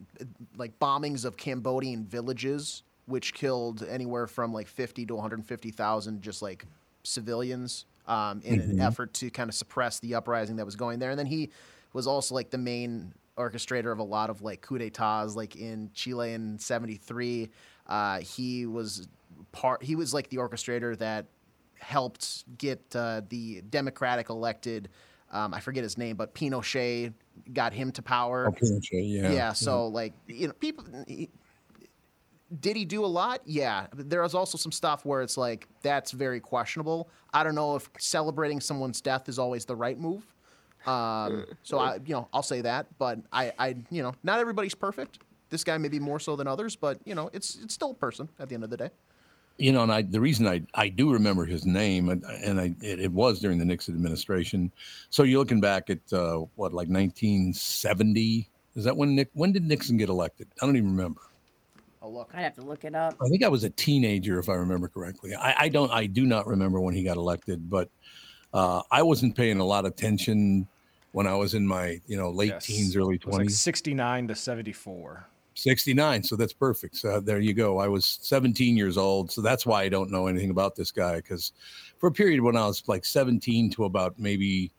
like 0.57 0.79
bombings 0.79 1.25
of 1.25 1.37
Cambodian 1.37 2.05
villages, 2.05 2.83
which 3.07 3.35
killed 3.35 3.83
anywhere 3.89 4.27
from 4.27 4.53
like 4.53 4.67
fifty 4.69 5.05
to 5.07 5.15
one 5.15 5.23
hundred 5.23 5.45
fifty 5.45 5.71
thousand 5.71 6.23
just 6.23 6.41
like 6.43 6.65
civilians 7.03 7.85
um, 8.07 8.41
in 8.45 8.61
an 8.61 8.77
Mhm. 8.79 8.87
effort 8.87 9.13
to 9.15 9.31
kind 9.31 9.49
of 9.49 9.55
suppress 9.55 9.99
the 10.01 10.15
uprising 10.15 10.57
that 10.57 10.65
was 10.67 10.77
going 10.77 10.99
there. 10.99 11.11
And 11.11 11.19
then 11.19 11.27
he 11.27 11.51
was 11.93 12.07
also 12.07 12.35
like 12.35 12.51
the 12.51 12.59
main 12.59 13.13
orchestrator 13.37 13.93
of 13.93 13.99
a 13.99 14.03
lot 14.05 14.31
of 14.31 14.43
like 14.43 14.61
coup 14.61 14.79
d'états, 14.79 15.35
like 15.37 15.57
in 15.57 15.91
Chile 15.95 16.33
in 16.33 16.59
'73. 16.59 17.51
Uh, 17.87 18.21
he 18.21 18.65
was 18.67 19.09
part. 19.53 19.83
He 19.83 19.97
was 19.97 20.15
like 20.15 20.29
the 20.31 20.37
orchestrator 20.39 20.97
that 20.99 21.27
helped 21.85 22.45
get 22.59 22.81
uh, 22.97 23.23
the 23.29 23.63
Democratic 23.63 24.31
elected. 24.31 24.89
Um, 25.31 25.53
I 25.53 25.61
forget 25.61 25.83
his 25.83 25.99
name, 25.99 26.17
but 26.17 26.35
Pinochet 26.35 27.13
got 27.53 27.73
him 27.73 27.93
to 27.93 28.03
power. 28.03 28.47
Oh, 28.49 28.53
Pinochet, 28.53 29.03
yeah. 29.11 29.31
Yeah. 29.33 29.53
So 29.53 29.89
like 29.89 30.13
you 30.27 30.49
know, 30.49 30.53
people. 30.55 30.85
he- 31.07 31.31
did 32.61 32.77
he 32.77 32.85
do 32.85 33.05
a 33.05 33.07
lot? 33.07 33.41
Yeah. 33.47 33.87
There 33.95 34.23
is 34.23 34.35
also 34.35 34.57
some 34.59 34.71
stuff 34.71 35.05
where 35.05 35.23
it's 35.23 35.37
like 35.37 35.67
that's 35.83 36.13
very 36.13 36.39
questionable. 36.39 37.11
I 37.33 37.43
don't 37.43 37.57
know 37.57 37.75
if 37.75 37.91
celebrating 37.99 38.61
someone's 38.61 39.01
death 39.01 39.29
is 39.29 39.41
always 39.41 39.65
the 39.65 39.75
right 39.75 39.99
move. 39.99 40.25
Um, 40.87 41.47
so 41.63 41.79
I, 41.79 41.95
you 42.05 42.15
know, 42.15 42.29
I'll 42.33 42.43
say 42.43 42.61
that. 42.61 42.87
But 42.99 43.19
I, 43.33 43.53
I, 43.59 43.77
you 43.91 44.03
know, 44.03 44.15
not 44.23 44.39
everybody's 44.39 44.75
perfect. 44.75 45.19
This 45.51 45.65
guy 45.65 45.79
may 45.79 45.89
be 45.89 45.99
more 45.99 46.21
so 46.21 46.37
than 46.37 46.47
others, 46.47 46.77
but 46.77 46.99
you 47.05 47.15
know, 47.15 47.31
it's 47.33 47.57
it's 47.57 47.75
still 47.75 47.93
a 47.93 47.95
person 47.95 48.29
at 48.39 48.49
the 48.49 48.55
end 48.55 48.65
of 48.65 48.71
the 48.71 48.77
day. 48.77 48.91
You 49.59 49.73
know, 49.73 49.83
and 49.83 49.93
I 49.93 50.03
the 50.03 50.21
reason 50.21 50.47
I 50.47 50.63
I 50.75 50.89
do 50.89 51.13
remember 51.13 51.45
his 51.45 51.65
name, 51.65 52.09
and, 52.09 52.25
and 52.25 52.61
I 52.61 52.75
it, 52.81 53.01
it 53.01 53.13
was 53.13 53.41
during 53.41 53.59
the 53.59 53.65
Nixon 53.65 53.95
administration. 53.95 54.73
So 55.11 55.23
you're 55.23 55.39
looking 55.39 55.61
back 55.61 55.91
at 55.91 56.01
uh, 56.13 56.39
what 56.57 56.73
like 56.73 56.89
1970. 56.89 58.49
Is 58.77 58.85
that 58.85 58.97
when 58.97 59.15
Nick? 59.15 59.29
When 59.35 59.53
did 59.53 59.65
Nixon 59.65 59.97
get 59.97 60.09
elected? 60.09 60.49
I 60.61 60.67
don't 60.67 60.77
even 60.77 60.91
remember. 60.97 61.21
Oh 62.03 62.09
look, 62.09 62.31
I'd 62.35 62.43
have 62.43 62.55
to 62.57 62.63
look 62.63 62.85
it 62.85 62.95
up. 62.95 63.15
I 63.25 63.29
think 63.29 63.45
I 63.45 63.49
was 63.49 63.65
a 63.65 63.71
teenager, 63.71 64.39
if 64.39 64.49
I 64.49 64.55
remember 64.55 64.89
correctly. 64.89 65.35
I, 65.35 65.55
I 65.65 65.69
don't. 65.69 65.91
I 65.93 66.07
do 66.07 66.27
not 66.27 66.47
remember 66.47 66.81
when 66.81 66.95
he 66.95 67.05
got 67.05 67.17
elected, 67.17 67.71
but 67.71 67.89
uh, 68.53 68.83
I 68.91 69.03
wasn't 69.03 69.37
paying 69.37 69.59
a 69.61 69.65
lot 69.65 69.85
of 69.87 69.93
attention 69.93 70.67
when 71.13 71.27
I 71.29 71.35
was 71.35 71.55
in 71.55 71.67
my 71.67 72.01
you 72.09 72.17
know 72.17 72.31
late 72.31 72.51
Yes. 72.51 72.67
teens, 72.67 72.97
early 72.97 73.15
It 73.15 73.25
was 73.25 73.35
like 73.35 73.39
twenties. 73.45 73.61
69 73.61 74.29
to 74.29 74.35
74. 74.35 75.27
69 75.55 76.23
so 76.23 76.37
that's 76.37 76.53
perfect. 76.53 76.97
So 76.97 77.21
there 77.21 77.41
you 77.41 77.55
go. 77.55 77.79
I 77.79 77.89
was 77.89 78.05
17 78.23 78.77
years 78.77 78.97
old 78.97 79.31
so 79.31 79.41
that's 79.41 79.65
why 79.65 79.83
i 79.83 79.89
don't 79.89 80.11
know 80.11 80.27
anything 80.27 80.51
about 80.51 80.75
this 80.75 80.91
guy 80.91 81.17
because 81.17 81.53
for 81.99 82.09
a 82.09 82.13
period 82.13 82.41
when 82.41 82.57
i 82.57 82.67
was 82.67 82.83
like 82.89 83.05
17 83.05 83.71
to 83.71 83.85
about 83.85 84.19
maybe 84.19 84.73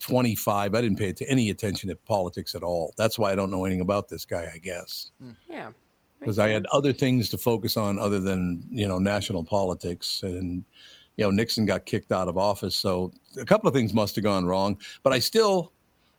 25 0.00 0.74
i 0.74 0.80
didn't 0.80 0.98
pay 0.98 1.10
att- 1.10 1.22
any 1.28 1.50
attention 1.50 1.88
to 1.88 1.96
politics 1.96 2.54
at 2.54 2.62
all. 2.62 2.92
That's 2.96 3.18
why 3.18 3.32
i 3.32 3.34
don't 3.34 3.50
know 3.50 3.64
anything 3.64 3.82
about 3.82 4.08
this 4.08 4.24
guy 4.24 4.50
i 4.54 4.58
guess. 4.58 5.10
Hmm. 5.22 5.30
Yeah. 5.48 5.70
because 6.18 6.38
i 6.38 6.48
had 6.48 6.66
other 6.72 6.92
things 6.92 7.28
to 7.30 7.38
focus 7.38 7.76
on 7.76 7.98
other 7.98 8.18
than 8.20 8.64
you 8.70 8.88
know 8.88 8.98
national 8.98 9.44
politics 9.44 10.22
and 10.22 10.64
you 11.16 11.24
know 11.24 11.30
nixon 11.30 11.66
got 11.66 11.84
kicked 11.86 12.12
out 12.12 12.28
of 12.28 12.36
office 12.38 12.74
so 12.74 13.12
a 13.38 13.44
couple 13.44 13.68
of 13.68 13.74
things 13.74 13.92
must 13.92 14.14
have 14.16 14.24
gone 14.24 14.44
wrong 14.46 14.76
but 15.02 15.12
i 15.12 15.18
still 15.18 15.72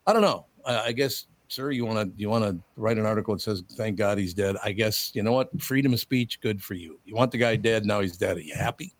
i 0.08 0.14
don't 0.14 0.22
know. 0.22 0.46
I, 0.66 0.80
I 0.88 0.92
guess 0.92 1.26
sir 1.52 1.72
you 1.72 1.86
want 1.86 2.00
to 2.00 2.22
you 2.22 2.30
want 2.30 2.44
to 2.44 2.58
write 2.78 2.98
an 2.98 3.06
article 3.06 3.34
that 3.34 3.42
says 3.42 3.64
thank 3.74 3.98
god 3.98 4.18
he's 4.18 4.34
dead 4.34 4.56
i 4.64 4.72
guess 4.72 5.12
you 5.14 5.22
know 5.22 5.34
what 5.34 5.50
freedom 5.62 5.94
of 5.94 6.00
speech 6.00 6.40
good 6.42 6.62
for 6.64 6.74
you 6.76 7.00
you 7.06 7.14
want 7.16 7.30
the 7.32 7.38
guy 7.38 7.56
dead 7.56 7.86
now 7.86 8.00
he's 8.00 8.18
dead 8.18 8.38
are 8.38 8.42
you 8.42 8.56
happy 8.56 8.94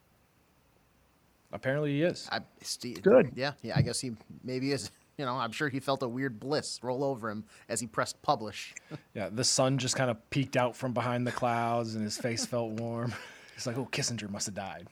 Apparently 1.54 1.92
he 1.92 2.04
is. 2.04 2.30
I, 2.32 2.40
Steve, 2.62 3.02
Good. 3.02 3.32
Yeah, 3.36 3.52
yeah. 3.62 3.74
I 3.76 3.82
guess 3.82 4.00
he 4.00 4.12
maybe 4.44 4.72
is. 4.72 4.90
You 5.18 5.26
know, 5.26 5.36
I'm 5.36 5.52
sure 5.52 5.70
he 5.70 5.80
felt 5.80 6.02
a 6.02 6.08
weird 6.08 6.40
bliss 6.40 6.80
roll 6.82 7.04
over 7.04 7.30
him 7.30 7.44
as 7.70 7.80
he 7.80 7.86
pressed 7.86 8.20
publish. 8.24 8.74
Yeah, 9.14 9.30
the 9.30 9.44
sun 9.44 9.78
just 9.78 9.96
kind 9.96 10.10
of 10.10 10.18
peeked 10.32 10.56
out 10.56 10.76
from 10.76 10.94
behind 10.94 11.28
the 11.28 11.32
clouds 11.32 11.94
and 11.94 12.04
his 12.04 12.18
face 12.18 12.46
felt 12.46 12.72
warm. 12.72 13.14
It's 13.56 13.68
like, 13.68 13.78
oh, 13.78 13.88
Kissinger 13.92 14.30
must 14.30 14.48
have 14.48 14.56
died. 14.56 14.88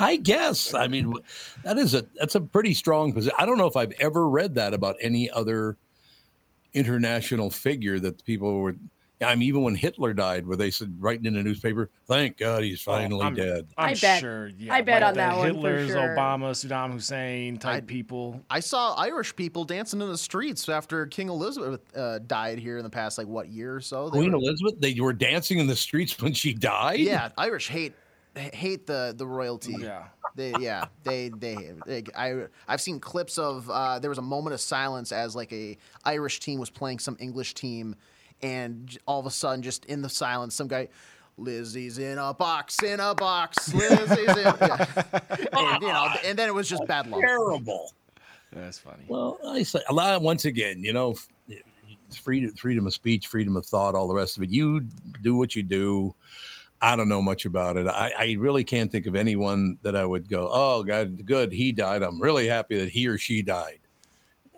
i 0.00 0.16
guess 0.16 0.72
i 0.74 0.86
mean 0.88 1.12
that 1.64 1.76
is 1.76 1.94
a 1.94 2.04
that's 2.16 2.34
a 2.34 2.40
pretty 2.40 2.72
strong 2.72 3.12
position 3.12 3.34
i 3.38 3.44
don't 3.46 3.58
know 3.58 3.66
if 3.66 3.76
i've 3.76 3.92
ever 4.00 4.28
read 4.28 4.54
that 4.54 4.72
about 4.74 4.96
any 5.00 5.30
other 5.30 5.76
international 6.74 7.50
figure 7.50 7.98
that 8.00 8.24
people 8.24 8.58
were 8.60 8.76
I 9.22 9.36
mean, 9.36 9.48
even 9.48 9.62
when 9.62 9.76
Hitler 9.76 10.12
died, 10.12 10.44
where 10.46 10.56
they 10.56 10.70
said 10.72 10.92
writing 10.98 11.24
in 11.24 11.36
a 11.36 11.42
newspaper, 11.42 11.88
"Thank 12.06 12.36
God 12.36 12.62
he's 12.64 12.82
finally 12.82 13.22
I'm- 13.22 13.34
dead." 13.34 13.68
I'm 13.78 13.90
I 13.90 13.94
bet- 13.94 14.20
sure. 14.20 14.48
Yeah, 14.58 14.74
I 14.74 14.82
bet 14.82 15.00
like 15.02 15.08
on 15.10 15.14
that 15.14 15.36
one 15.36 15.48
for 15.48 15.54
Hitler's, 15.54 15.88
sure. 15.90 15.96
Obama, 16.16 16.50
Saddam 16.50 16.92
Hussein 16.92 17.56
type 17.56 17.86
people. 17.86 18.42
I 18.50 18.58
saw 18.60 18.92
Irish 18.96 19.34
people 19.34 19.64
dancing 19.64 20.02
in 20.02 20.08
the 20.08 20.18
streets 20.18 20.68
after 20.68 21.06
King 21.06 21.28
Elizabeth 21.28 21.80
uh, 21.96 22.18
died 22.26 22.58
here 22.58 22.76
in 22.76 22.82
the 22.84 22.90
past 22.90 23.16
like 23.16 23.28
what 23.28 23.48
year 23.48 23.76
or 23.76 23.80
so. 23.80 24.10
They 24.10 24.18
Queen 24.18 24.32
were- 24.32 24.38
Elizabeth, 24.38 24.80
they 24.80 24.98
were 25.00 25.12
dancing 25.14 25.58
in 25.58 25.68
the 25.68 25.76
streets 25.76 26.20
when 26.20 26.34
she 26.34 26.52
died. 26.52 26.98
Yeah, 26.98 27.30
Irish 27.38 27.68
hate 27.68 27.94
hate 28.36 28.86
the 28.86 29.14
the 29.16 29.26
royalty. 29.26 29.74
Yeah. 29.78 30.04
They, 30.36 30.52
yeah, 30.58 30.86
they, 31.04 31.28
they, 31.28 31.74
they, 31.86 32.02
I, 32.16 32.46
I've 32.66 32.80
seen 32.80 32.98
clips 32.98 33.38
of. 33.38 33.70
Uh, 33.70 34.00
there 34.00 34.08
was 34.08 34.18
a 34.18 34.22
moment 34.22 34.52
of 34.52 34.60
silence 34.60 35.12
as 35.12 35.36
like 35.36 35.52
a 35.52 35.78
Irish 36.04 36.40
team 36.40 36.58
was 36.58 36.70
playing 36.70 36.98
some 36.98 37.16
English 37.20 37.54
team, 37.54 37.94
and 38.42 38.98
all 39.06 39.20
of 39.20 39.26
a 39.26 39.30
sudden, 39.30 39.62
just 39.62 39.84
in 39.84 40.02
the 40.02 40.08
silence, 40.08 40.56
some 40.56 40.66
guy, 40.66 40.88
Lizzie's 41.36 41.98
in 41.98 42.18
a 42.18 42.34
box, 42.34 42.82
in 42.82 42.98
a 42.98 43.14
box, 43.14 43.72
Lizzie's 43.72 44.36
in. 44.36 44.36
Yeah. 44.60 44.86
and, 45.52 45.82
you 45.82 45.88
know, 45.88 46.08
and 46.24 46.36
then 46.36 46.48
it 46.48 46.54
was 46.54 46.68
just 46.68 46.84
bad 46.88 47.06
luck. 47.06 47.20
terrible. 47.20 47.92
That's 48.52 48.78
funny. 48.78 49.04
Well, 49.06 49.38
I 49.46 49.62
say 49.62 49.80
a 49.88 49.94
lot. 49.94 50.20
Once 50.20 50.44
again, 50.46 50.82
you 50.82 50.92
know, 50.92 51.12
f- 51.12 51.28
it's 52.08 52.16
freedom, 52.16 52.52
freedom 52.54 52.88
of 52.88 52.92
speech, 52.94 53.28
freedom 53.28 53.56
of 53.56 53.66
thought, 53.66 53.94
all 53.94 54.08
the 54.08 54.14
rest 54.14 54.36
of 54.36 54.42
it. 54.42 54.50
You 54.50 54.80
do 55.22 55.36
what 55.36 55.54
you 55.54 55.62
do. 55.62 56.14
I 56.82 56.96
don't 56.96 57.08
know 57.08 57.22
much 57.22 57.46
about 57.46 57.76
it. 57.76 57.86
I, 57.86 58.12
I 58.18 58.36
really 58.38 58.64
can't 58.64 58.92
think 58.92 59.06
of 59.06 59.14
anyone 59.14 59.78
that 59.82 59.96
I 59.96 60.04
would 60.04 60.28
go, 60.28 60.48
oh, 60.52 60.82
God, 60.82 61.24
good, 61.24 61.52
he 61.52 61.72
died. 61.72 62.02
I'm 62.02 62.20
really 62.20 62.46
happy 62.46 62.78
that 62.78 62.90
he 62.90 63.06
or 63.06 63.16
she 63.16 63.42
died. 63.42 63.78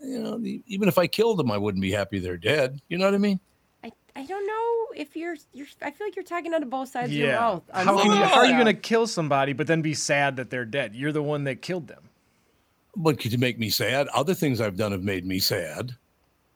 You 0.03 0.19
know, 0.19 0.41
even 0.67 0.89
if 0.89 0.99
I 0.99 1.07
killed 1.07 1.39
them, 1.39 1.51
I 1.51 1.57
wouldn't 1.57 1.83
be 1.83 1.93
happy 1.93 2.19
they're 2.19 2.37
dead. 2.37 2.81
You 2.89 2.99
know 2.99 3.05
what 3.07 3.15
I 3.15 3.19
mean? 3.19 3.41
I, 3.85 3.93
I 4.15 4.25
don't 4.25 4.47
know 4.47 5.01
if 5.01 5.17
you're 5.17 5.37
you're 5.53 5.67
I 5.83 5.91
feel 5.91 6.07
like 6.07 6.17
you're 6.17 6.25
talking 6.25 6.53
out 6.55 6.63
of 6.63 6.71
both 6.71 6.89
sides 6.89 7.11
of 7.11 7.17
your 7.17 7.29
Yeah. 7.29 7.39
mouth. 7.39 7.63
on 7.73 7.87
How, 7.87 8.03
can 8.03 8.13
you, 8.13 8.25
how 8.25 8.41
are 8.41 8.47
you 8.47 8.53
going 8.53 8.67
to 8.67 8.75
kill 8.75 9.07
somebody 9.07 9.53
but 9.53 9.67
then 9.67 9.83
be 9.83 9.95
sad 9.95 10.37
that 10.37 10.51
they're 10.51 10.65
dead? 10.65 10.95
You're 10.95 11.13
the 11.13 11.23
one 11.23 11.45
that 11.45 11.63
killed 11.63 11.89
them. 11.89 12.03
But 12.97 13.21
could 13.21 13.33
you 13.33 13.39
make 13.39 13.59
me 13.59 13.69
sad? 13.69 14.09
Other 14.09 14.35
things 14.35 14.61
I've 14.61 14.77
done 14.77 14.93
have 14.93 15.03
made 15.03 15.27
me 15.27 15.39
sad. 15.39 15.93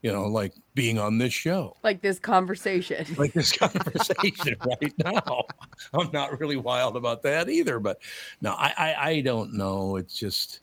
You 0.02 0.12
know, 0.12 0.24
like 0.28 0.54
being 0.74 0.98
on 0.98 1.18
this 1.18 1.32
show, 1.32 1.76
like 1.82 2.00
this 2.00 2.18
conversation? 2.18 3.06
like 3.18 3.34
this 3.34 3.52
conversation 3.56 4.56
right 4.66 4.94
now. 4.98 5.44
I'm 5.92 6.10
not 6.12 6.40
really 6.40 6.56
wild 6.56 6.96
about 6.96 7.22
that 7.24 7.50
either. 7.50 7.78
But 7.78 8.00
no, 8.40 8.52
I 8.52 8.72
I, 8.76 9.08
I 9.10 9.20
don't 9.20 9.54
know. 9.54 9.96
It's 9.96 10.14
just. 10.18 10.60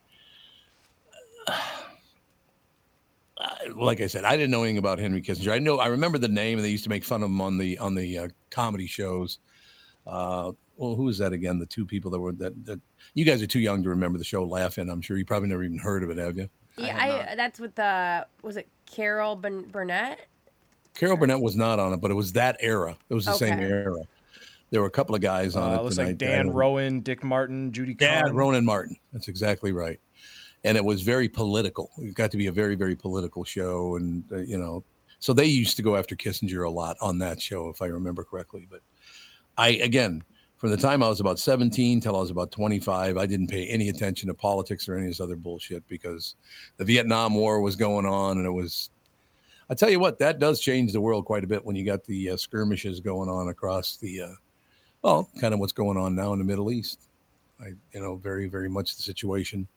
uh, 1.48 1.54
like 3.76 4.02
I 4.02 4.08
said, 4.08 4.26
I 4.26 4.32
didn't 4.32 4.50
know 4.50 4.64
anything 4.64 4.80
about 4.80 4.98
Henry 4.98 5.22
Kissinger. 5.22 5.52
I 5.52 5.60
know 5.60 5.78
I 5.78 5.88
remember 5.88 6.18
the 6.18 6.28
name, 6.28 6.58
and 6.58 6.66
they 6.66 6.72
used 6.72 6.86
to 6.86 6.90
make 6.90 7.04
fun 7.04 7.22
of 7.22 7.30
him 7.30 7.40
on 7.40 7.60
the 7.60 7.78
on 7.78 7.94
the 7.94 8.18
uh, 8.18 8.28
comedy 8.50 8.88
shows. 8.88 9.40
Uh, 10.08 10.54
well, 10.78 10.96
who 10.96 11.04
was 11.04 11.18
that 11.18 11.34
again? 11.34 11.60
The 11.60 11.66
two 11.66 11.86
people 11.86 12.10
that 12.12 12.20
were 12.20 12.32
that, 12.34 12.66
that 12.66 12.80
you 13.14 13.26
guys 13.26 13.42
are 13.42 13.48
too 13.48 13.60
young 13.60 13.84
to 13.84 13.90
remember 13.90 14.18
the 14.18 14.24
show 14.24 14.44
Laugh 14.44 14.78
In. 14.78 14.90
I'm 14.90 15.02
sure 15.02 15.18
you 15.18 15.26
probably 15.26 15.50
never 15.50 15.64
even 15.64 15.78
heard 15.80 16.04
of 16.04 16.10
it, 16.10 16.18
have 16.18 16.38
you? 16.38 16.50
Yeah, 16.78 17.30
I, 17.32 17.36
that's 17.36 17.60
with 17.60 17.76
the 17.76 18.26
was 18.44 18.58
it 18.58 18.68
Carol 18.90 19.36
Bun- 19.36 19.70
Burnett? 19.72 20.20
Carol 20.96 21.18
Burnett 21.18 21.40
was 21.40 21.56
not 21.56 21.80
on 21.80 21.94
it, 21.94 21.98
but 22.02 22.10
it 22.10 22.16
was 22.16 22.34
that 22.34 22.58
era. 22.60 22.98
It 23.10 23.14
was 23.14 23.26
the 23.26 23.34
same 23.34 23.60
era. 23.60 23.96
There 24.72 24.82
were 24.82 24.88
a 24.88 24.92
couple 24.92 25.16
of 25.16 25.22
guys 25.22 25.56
on 25.56 25.72
Uh, 25.72 25.76
it. 25.76 25.80
it 25.80 25.84
looks 25.84 25.98
like 25.98 26.18
Dan 26.18 26.50
Rowan, 26.50 27.00
Dick 27.02 27.24
Martin, 27.24 27.72
Judy 27.72 27.94
Dad, 27.94 28.24
Rowan 28.26 28.36
Ronan 28.36 28.66
Martin. 28.66 28.98
That's 29.14 29.28
exactly 29.28 29.72
right. 29.72 30.00
And 30.64 30.76
it 30.76 30.84
was 30.84 31.04
very 31.04 31.30
political. 31.30 31.92
It 32.00 32.16
got 32.16 32.32
to 32.32 32.38
be 32.38 32.48
a 32.48 32.52
very, 32.52 32.76
very 32.76 32.96
political 32.96 33.44
show. 33.44 33.96
And, 33.96 34.24
uh, 34.32 34.38
you 34.40 34.58
know, 34.58 34.84
so 35.20 35.32
they 35.32 35.46
used 35.46 35.78
to 35.78 35.84
go 35.84 35.96
after 35.96 36.16
Kissinger 36.16 36.66
a 36.66 36.70
lot 36.70 36.98
on 37.00 37.20
that 37.20 37.42
show, 37.42 37.70
if 37.70 37.82
I 37.82 37.86
remember 37.86 38.24
correctly. 38.24 38.68
But 38.70 38.82
I, 39.58 39.70
again, 39.70 40.24
from 40.58 40.72
the 40.72 40.78
time 40.78 41.04
I 41.04 41.08
was 41.08 41.20
about 41.20 41.40
17 41.40 42.02
till 42.02 42.16
I 42.16 42.20
was 42.20 42.32
about 42.32 42.52
25, 42.52 43.18
I 43.18 43.26
didn't 43.26 43.48
pay 43.48 43.68
any 43.68 43.90
attention 43.90 44.28
to 44.28 44.34
politics 44.34 44.90
or 44.90 44.96
any 44.96 45.06
of 45.06 45.12
this 45.12 45.22
other 45.22 45.36
bullshit 45.36 45.88
because 45.88 46.36
the 46.78 46.86
Vietnam 46.86 47.36
War 47.36 47.62
was 47.62 47.76
going 47.76 48.06
on 48.06 48.38
and 48.38 48.46
it 48.46 48.52
was. 48.52 48.90
I 49.70 49.76
tell 49.76 49.90
you 49.90 50.00
what, 50.00 50.18
that 50.20 50.40
does 50.40 50.62
change 50.62 50.94
the 50.94 51.02
world 51.02 51.26
quite 51.26 51.44
a 51.44 51.48
bit 51.48 51.64
when 51.66 51.76
you 51.76 51.86
got 51.86 52.06
the 52.06 52.30
uh, 52.30 52.38
skirmishes 52.38 53.02
going 53.02 53.28
on 53.28 53.50
across 53.50 53.98
the, 53.98 54.22
uh, 54.22 54.32
well, 55.02 55.30
kind 55.42 55.54
of 55.54 55.60
what's 55.60 55.74
going 55.74 55.98
on 55.98 56.16
now 56.16 56.32
in 56.32 56.40
the 56.40 56.46
Middle 56.46 56.72
East. 56.72 57.10
I, 57.60 57.74
you 57.94 58.00
know, 58.00 58.16
very, 58.16 58.48
very 58.48 58.70
much 58.70 58.96
the 58.96 59.04
situation. 59.04 59.68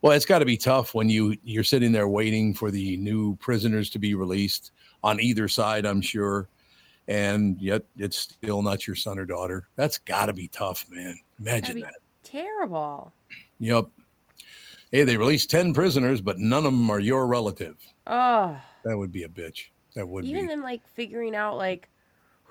Well, 0.00 0.12
it's 0.12 0.26
got 0.26 0.40
to 0.40 0.44
be 0.44 0.56
tough 0.56 0.92
when 0.92 1.08
you 1.08 1.36
you're 1.44 1.62
sitting 1.62 1.92
there 1.92 2.08
waiting 2.08 2.52
for 2.52 2.72
the 2.72 2.96
new 2.96 3.36
prisoners 3.36 3.88
to 3.90 4.00
be 4.00 4.16
released 4.16 4.72
on 5.04 5.20
either 5.20 5.46
side. 5.46 5.86
I'm 5.86 6.00
sure, 6.00 6.48
and 7.08 7.60
yet 7.60 7.82
it's 7.96 8.16
still 8.16 8.62
not 8.62 8.86
your 8.86 8.96
son 8.96 9.18
or 9.18 9.24
daughter. 9.24 9.68
That's 9.76 9.98
got 9.98 10.26
to 10.26 10.32
be 10.32 10.48
tough, 10.48 10.86
man. 10.90 11.18
Imagine 11.40 11.62
That'd 11.62 11.74
be 11.76 11.82
that. 11.82 11.94
terrible. 12.22 13.12
Yep. 13.58 13.86
Hey, 14.90 15.04
they 15.04 15.16
released 15.16 15.50
ten 15.50 15.72
prisoners, 15.72 16.20
but 16.20 16.38
none 16.38 16.66
of 16.66 16.72
them 16.72 16.90
are 16.90 17.00
your 17.00 17.26
relative. 17.26 17.76
Oh, 18.06 18.56
That 18.84 18.98
would 18.98 19.12
be 19.12 19.22
a 19.22 19.28
bitch. 19.28 19.68
That 19.94 20.06
would 20.06 20.24
be. 20.24 20.30
even 20.30 20.42
be. 20.42 20.48
them 20.48 20.62
like 20.62 20.86
figuring 20.94 21.34
out 21.34 21.56
like 21.56 21.88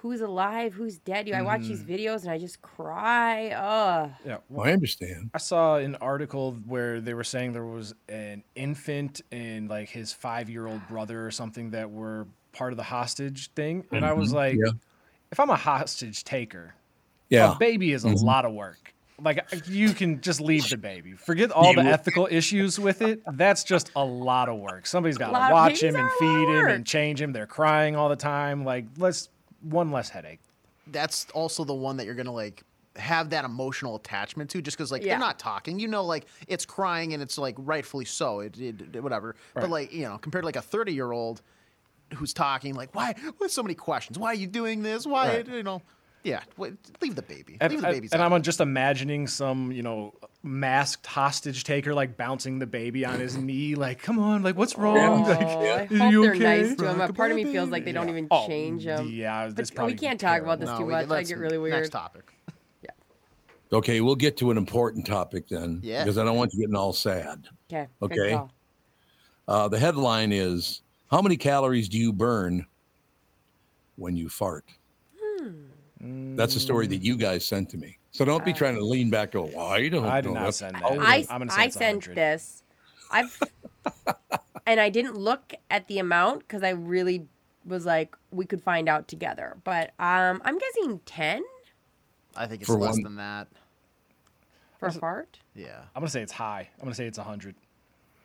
who's 0.02 0.22
alive, 0.22 0.74
who's 0.74 0.98
dead. 0.98 1.28
You, 1.28 1.36
I 1.36 1.44
watch 1.44 1.62
these 1.62 1.84
mm-hmm. 1.84 1.94
videos 1.94 2.24
and 2.24 2.32
I 2.32 2.40
just 2.40 2.60
cry. 2.64 3.52
Oh, 3.52 4.12
Yeah, 4.26 4.38
well, 4.50 4.66
I 4.66 4.74
understand. 4.74 5.30
I 5.36 5.38
saw 5.38 5.76
an 5.76 5.96
article 5.98 6.54
where 6.66 7.00
they 7.00 7.14
were 7.14 7.24
saying 7.24 7.54
there 7.54 7.66
was 7.66 7.94
an 8.10 8.44
infant 8.56 9.22
and 9.32 9.70
like 9.70 9.90
his 9.90 10.12
five 10.12 10.50
year 10.50 10.66
old 10.66 10.88
brother 10.88 11.26
or 11.26 11.30
something 11.30 11.70
that 11.72 11.92
were 11.92 12.26
part 12.54 12.74
of 12.74 12.78
the 12.78 12.84
hostage 12.84 13.52
thing. 13.54 13.86
And 13.92 14.06
I 14.06 14.14
was 14.14 14.32
Mhm, 14.32 14.36
like, 14.36 14.56
yeah. 14.56 14.72
if 15.32 15.40
I'm 15.40 15.50
a 15.50 15.56
hostage 15.56 16.24
taker, 16.24 16.74
Yeah. 17.30 17.54
a 17.54 17.56
baby 17.58 17.92
is 17.94 18.04
a 18.06 18.10
Mhm. 18.10 18.24
lot 18.24 18.46
of 18.46 18.54
work. 18.54 18.94
Like 19.24 19.46
you 19.68 19.94
can 19.94 20.20
just 20.20 20.42
leave 20.42 20.68
the 20.70 20.78
baby. 20.78 21.14
Forget 21.14 21.52
all 21.52 21.74
the 21.76 21.82
ethical 21.82 22.28
issues 22.32 22.80
with 22.80 23.04
it. 23.04 23.22
That's 23.34 23.64
just 23.64 23.92
a 23.96 24.04
lot 24.04 24.50
of 24.50 24.58
work. 24.60 24.88
Somebody's 24.88 25.18
got 25.20 25.28
to 25.28 25.54
watch 25.54 25.84
him 25.84 25.96
and 25.96 26.06
are 26.06 26.08
a 26.08 26.10
lot 26.10 26.18
feed 26.20 26.50
him 26.50 26.68
and 26.68 26.86
change 26.86 27.22
him. 27.22 27.32
They're 27.32 27.46
crying 27.46 27.96
all 27.96 28.10
the 28.10 28.16
time. 28.16 28.66
Like 28.66 28.86
let's 28.98 29.30
one 29.62 29.92
less 29.92 30.10
headache. 30.10 30.40
That's 30.88 31.28
also 31.36 31.64
the 31.64 31.74
one 31.76 31.98
that 31.98 32.06
you're 32.08 32.16
gonna 32.16 32.34
like 32.34 32.64
have 32.96 33.30
that 33.30 33.46
emotional 33.46 33.96
attachment 33.96 34.50
to, 34.50 34.62
just 34.62 34.76
because 34.76 34.92
like 34.92 35.04
Yeah. 35.04 35.10
they're 35.14 35.20
not 35.20 35.38
talking. 35.38 35.80
You 35.80 35.88
know, 35.88 36.04
like 36.04 36.26
it's 36.48 36.66
crying 36.66 37.14
and 37.14 37.22
it's 37.22 37.38
like 37.38 37.56
rightfully 37.60 38.06
so. 38.06 38.40
It, 38.40 38.60
it, 38.60 38.96
it- 38.96 39.04
whatever. 39.04 39.36
But 39.54 39.70
like 39.70 39.94
you 39.94 40.02
know, 40.06 40.18
compared 40.18 40.42
to 40.42 40.48
like 40.48 40.56
a 40.56 40.62
30 40.64 40.94
year 40.96 41.12
old 41.12 41.44
who's 42.14 42.34
talking, 42.34 42.76
like 42.76 42.94
why? 42.96 43.16
With 43.40 43.52
so 43.52 43.64
many 43.64 43.76
questions. 43.76 44.18
Why 44.20 44.30
are 44.30 44.36
you 44.36 44.48
doing 44.48 44.84
this? 44.84 45.06
Why? 45.06 45.28
Right. 45.38 45.48
You 45.48 45.64
know. 45.64 45.82
Yeah. 46.24 46.42
Wait, 46.56 46.74
leave 47.02 47.16
the 47.16 47.24
baby. 47.24 47.58
And, 47.60 47.72
leave 47.72 47.82
the 47.82 47.88
and- 47.88 47.96
babies. 47.96 48.12
and 48.14 48.22
out. 48.22 48.32
I'm 48.32 48.42
just 48.44 48.60
imagining 48.62 49.26
some, 49.26 49.72
you 49.72 49.82
know, 49.82 50.14
masked 50.44 51.08
hostage 51.08 51.64
taker 51.64 51.96
like 51.96 52.16
bouncing 52.16 52.60
the 52.60 52.68
baby 52.68 53.06
on 53.06 53.20
his 53.20 53.38
knee, 53.48 53.74
like, 53.74 54.02
come 54.04 54.20
on, 54.20 54.44
like, 54.44 54.56
what's 54.56 54.78
wrong? 54.78 54.98
Oh, 55.26 55.30
Like, 55.30 55.42
I 55.42 55.88
"Is 55.92 56.00
hope 56.00 56.12
you 56.12 56.22
they're 56.22 56.32
okay?" 56.36 56.62
nice 56.62 56.76
to 56.76 56.90
him. 56.92 57.02
A 57.02 57.12
part 57.12 57.32
of 57.32 57.38
me 57.38 57.44
feels 57.46 57.70
like 57.70 57.86
they 57.86 57.92
don't 57.92 58.10
even 58.10 58.28
Oh, 58.30 58.46
change 58.48 58.86
them. 58.86 59.10
yeah, 59.12 59.48
but 59.48 59.56
that's 59.56 59.72
we 59.74 59.96
can't 59.96 60.20
talk 60.20 60.42
about 60.44 60.60
this 60.60 60.70
No, 60.70 60.78
too 60.78 60.86
we- 60.86 60.92
much. 60.92 61.10
I 61.10 61.24
get 61.24 61.38
really 61.40 61.58
weird. 61.58 61.74
Next 61.76 61.90
topic. 61.90 62.32
Yeah 62.84 62.90
okay, 63.74 64.02
we'll 64.02 64.16
get 64.16 64.36
to 64.38 64.52
an 64.52 64.58
important 64.58 65.06
topic 65.08 65.48
then, 65.48 65.80
Yeah. 65.82 66.04
because 66.04 66.18
I 66.18 66.24
don't 66.26 66.36
want 66.38 66.54
you 66.54 66.60
getting 66.60 66.76
all 66.76 66.92
sad. 66.94 67.48
Okay. 67.72 67.88
Okay. 68.02 68.40
Uh, 69.48 69.68
the 69.70 69.80
headline 69.80 70.32
is 70.34 70.82
How 71.12 71.22
many 71.22 71.36
calories 71.38 71.90
do 71.90 71.98
you 71.98 72.14
burn 72.14 72.66
when 73.98 74.16
you 74.16 74.30
fart? 74.30 74.66
That's 76.00 76.56
a 76.56 76.60
story 76.60 76.88
that 76.88 77.04
you 77.04 77.16
guys 77.16 77.46
sent 77.46 77.70
to 77.72 77.78
me. 77.78 77.98
So 78.12 78.26
don't 78.26 78.44
be 78.44 78.54
trying 78.54 78.76
to 78.76 78.84
lean 78.84 79.10
back 79.12 79.36
and 79.36 79.52
go, 79.52 79.58
well, 79.58 79.68
I 79.68 79.88
don't 79.90 80.06
I 80.06 80.22
did 80.22 80.30
know. 80.30 80.34
not 80.36 80.44
That's 80.46 80.58
send 80.58 80.76
that. 80.76 80.84
I, 80.84 81.26
I'm 81.30 81.48
say 81.50 81.62
I 81.64 81.70
sent 81.70 82.16
this. 82.16 82.64
I've 83.12 83.40
and 84.66 84.80
I 84.80 84.90
didn't 84.90 85.16
look 85.18 85.54
at 85.70 85.88
the 85.88 86.00
amount 86.00 86.40
because 86.40 86.64
I 86.64 86.70
really 86.72 87.28
was 87.66 87.86
like 87.86 88.16
we 88.32 88.46
could 88.46 88.62
find 88.64 88.90
out 88.90 89.08
together. 89.08 89.58
But 89.64 89.92
um, 90.00 90.42
I'm 90.44 90.58
guessing 90.58 91.00
ten 91.06 91.44
I 92.36 92.48
think 92.48 92.62
it's 92.62 92.70
For 92.72 92.78
less 92.78 92.94
one- 92.94 93.04
than 93.04 93.16
that. 93.18 93.48
for 94.80 94.88
a 94.88 94.92
fart. 94.92 95.40
Yeah. 95.56 95.82
I'm 95.96 96.00
gonna 96.02 96.10
say 96.10 96.22
it's 96.22 96.32
high. 96.32 96.70
I'm 96.80 96.86
gonna 96.86 96.96
say 96.96 97.06
it's 97.06 97.18
100. 97.18 97.56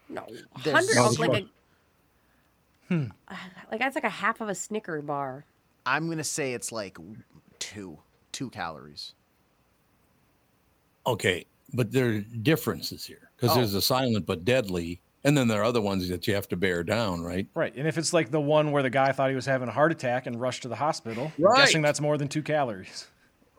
No, 0.09 0.25
There's- 0.65 0.87
hundred. 0.87 0.95
No, 0.97 1.07
it's 1.09 1.19
like 1.19 1.31
more. 1.31 1.41
A, 2.91 3.09
like 3.71 3.81
that's 3.81 3.95
like 3.95 4.05
a 4.05 4.09
half 4.09 4.41
of 4.41 4.49
a 4.49 4.55
Snicker 4.55 5.03
bar. 5.03 5.45
I'm 5.85 6.09
gonna 6.09 6.25
say 6.25 6.53
it's 6.55 6.73
like 6.73 6.99
two, 7.59 7.99
two 8.33 8.51
calories. 8.51 9.15
Okay, 11.07 11.47
but 11.73 11.93
there 11.93 12.09
are 12.09 12.21
differences 12.21 13.05
here 13.05 13.31
because 13.37 13.53
Oh. 13.57 13.61
there's 13.61 13.75
a 13.75 13.83
silent 13.83 14.27
but 14.27 14.45
deadly, 14.45 15.01
and 15.25 15.37
then 15.37 15.47
there 15.49 15.61
are 15.61 15.65
other 15.65 15.81
ones 15.81 16.09
that 16.09 16.27
you 16.27 16.35
have 16.35 16.49
to 16.49 16.57
bear 16.57 16.83
down, 16.83 17.21
right? 17.23 17.47
Right. 17.55 17.75
And 17.77 17.87
if 17.87 17.97
it's 17.99 18.13
like 18.13 18.31
the 18.31 18.41
one 18.41 18.73
where 18.73 18.83
the 18.83 18.91
guy 18.91 19.13
thought 19.13 19.31
he 19.31 19.37
was 19.37 19.47
having 19.47 19.69
a 19.69 19.73
heart 19.73 19.93
attack 19.93 20.27
and 20.27 20.41
rushed 20.41 20.63
to 20.63 20.69
the 20.69 20.77
hospital, 20.77 21.33
I'm 21.39 21.55
guessing 21.57 21.83
that's 21.83 22.01
more 22.01 22.19
than 22.19 22.29
two 22.29 22.43
calories. 22.43 23.07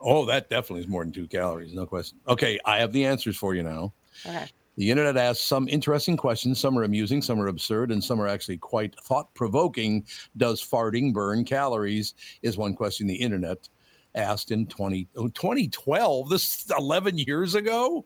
Oh, 0.00 0.26
that 0.26 0.48
definitely 0.50 0.82
is 0.82 0.88
more 0.88 1.02
than 1.04 1.12
two 1.12 1.26
calories, 1.26 1.72
no 1.74 1.86
question. 1.86 2.18
Okay, 2.28 2.58
I 2.64 2.78
have 2.78 2.92
the 2.92 3.04
answers 3.06 3.36
for 3.36 3.54
you 3.54 3.62
now. 3.62 3.92
Okay. 4.26 4.46
The 4.78 4.92
internet 4.92 5.16
asks 5.16 5.44
some 5.44 5.68
interesting 5.68 6.16
questions. 6.16 6.60
Some 6.60 6.78
are 6.78 6.84
amusing, 6.84 7.20
some 7.20 7.40
are 7.40 7.48
absurd, 7.48 7.90
and 7.90 8.02
some 8.02 8.20
are 8.20 8.28
actually 8.28 8.58
quite 8.58 8.94
thought 9.00 9.34
provoking. 9.34 10.06
Does 10.36 10.62
farting 10.64 11.12
burn 11.12 11.44
calories? 11.44 12.14
Is 12.42 12.56
one 12.56 12.74
question 12.74 13.08
the 13.08 13.14
internet 13.16 13.68
asked 14.14 14.52
in 14.52 14.68
20, 14.68 15.08
oh, 15.16 15.26
2012. 15.30 16.30
This 16.30 16.70
11 16.78 17.18
years 17.18 17.56
ago. 17.56 18.04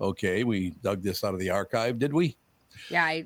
Okay, 0.00 0.42
we 0.42 0.70
dug 0.82 1.00
this 1.00 1.22
out 1.22 1.32
of 1.32 1.38
the 1.38 1.50
archive, 1.50 2.00
did 2.00 2.12
we? 2.12 2.36
Yeah, 2.90 3.04
I, 3.04 3.24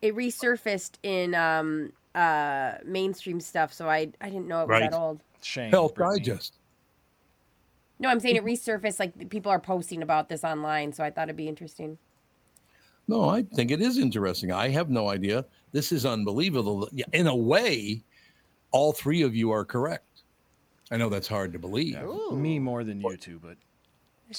it 0.00 0.16
resurfaced 0.16 0.94
in 1.02 1.34
um 1.34 1.92
uh 2.14 2.76
mainstream 2.82 3.40
stuff, 3.40 3.74
so 3.74 3.90
I 3.90 4.08
I 4.22 4.30
didn't 4.30 4.48
know 4.48 4.62
it 4.62 4.68
was 4.68 4.80
Right. 4.80 4.90
that 4.90 4.96
old. 4.96 5.20
Shame. 5.42 5.70
Health 5.70 5.94
Brittany. 5.94 6.20
Digest. 6.20 6.54
No, 8.02 8.08
I'm 8.08 8.18
saying 8.18 8.34
it 8.34 8.44
mm-hmm. 8.44 8.48
resurfaced. 8.48 8.98
Like 8.98 9.30
people 9.30 9.52
are 9.52 9.60
posting 9.60 10.02
about 10.02 10.28
this 10.28 10.42
online, 10.42 10.92
so 10.92 11.04
I 11.04 11.10
thought 11.10 11.28
it'd 11.28 11.36
be 11.36 11.48
interesting. 11.48 11.98
No, 13.06 13.28
I 13.28 13.42
think 13.42 13.70
it 13.70 13.80
is 13.80 13.96
interesting. 13.96 14.50
I 14.50 14.68
have 14.70 14.90
no 14.90 15.08
idea. 15.08 15.44
This 15.70 15.92
is 15.92 16.04
unbelievable. 16.04 16.88
In 17.12 17.28
a 17.28 17.34
way, 17.34 18.02
all 18.72 18.92
three 18.92 19.22
of 19.22 19.36
you 19.36 19.52
are 19.52 19.64
correct. 19.64 20.24
I 20.90 20.96
know 20.96 21.08
that's 21.08 21.28
hard 21.28 21.52
to 21.52 21.58
believe. 21.60 21.96
Me 22.32 22.58
more 22.58 22.82
than 22.82 23.00
you 23.00 23.16
two, 23.16 23.40
but 23.42 23.56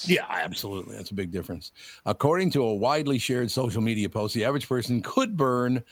Yeah, 0.03 0.25
absolutely. 0.29 0.95
That's 0.95 1.11
a 1.11 1.15
big 1.15 1.31
difference. 1.31 1.71
According 2.05 2.51
to 2.51 2.63
a 2.63 2.75
widely 2.75 3.17
shared 3.17 3.49
social 3.49 3.81
media 3.81 4.09
post, 4.09 4.33
the 4.33 4.43
average 4.43 4.67
person 4.67 5.01
could 5.01 5.37
burn 5.37 5.83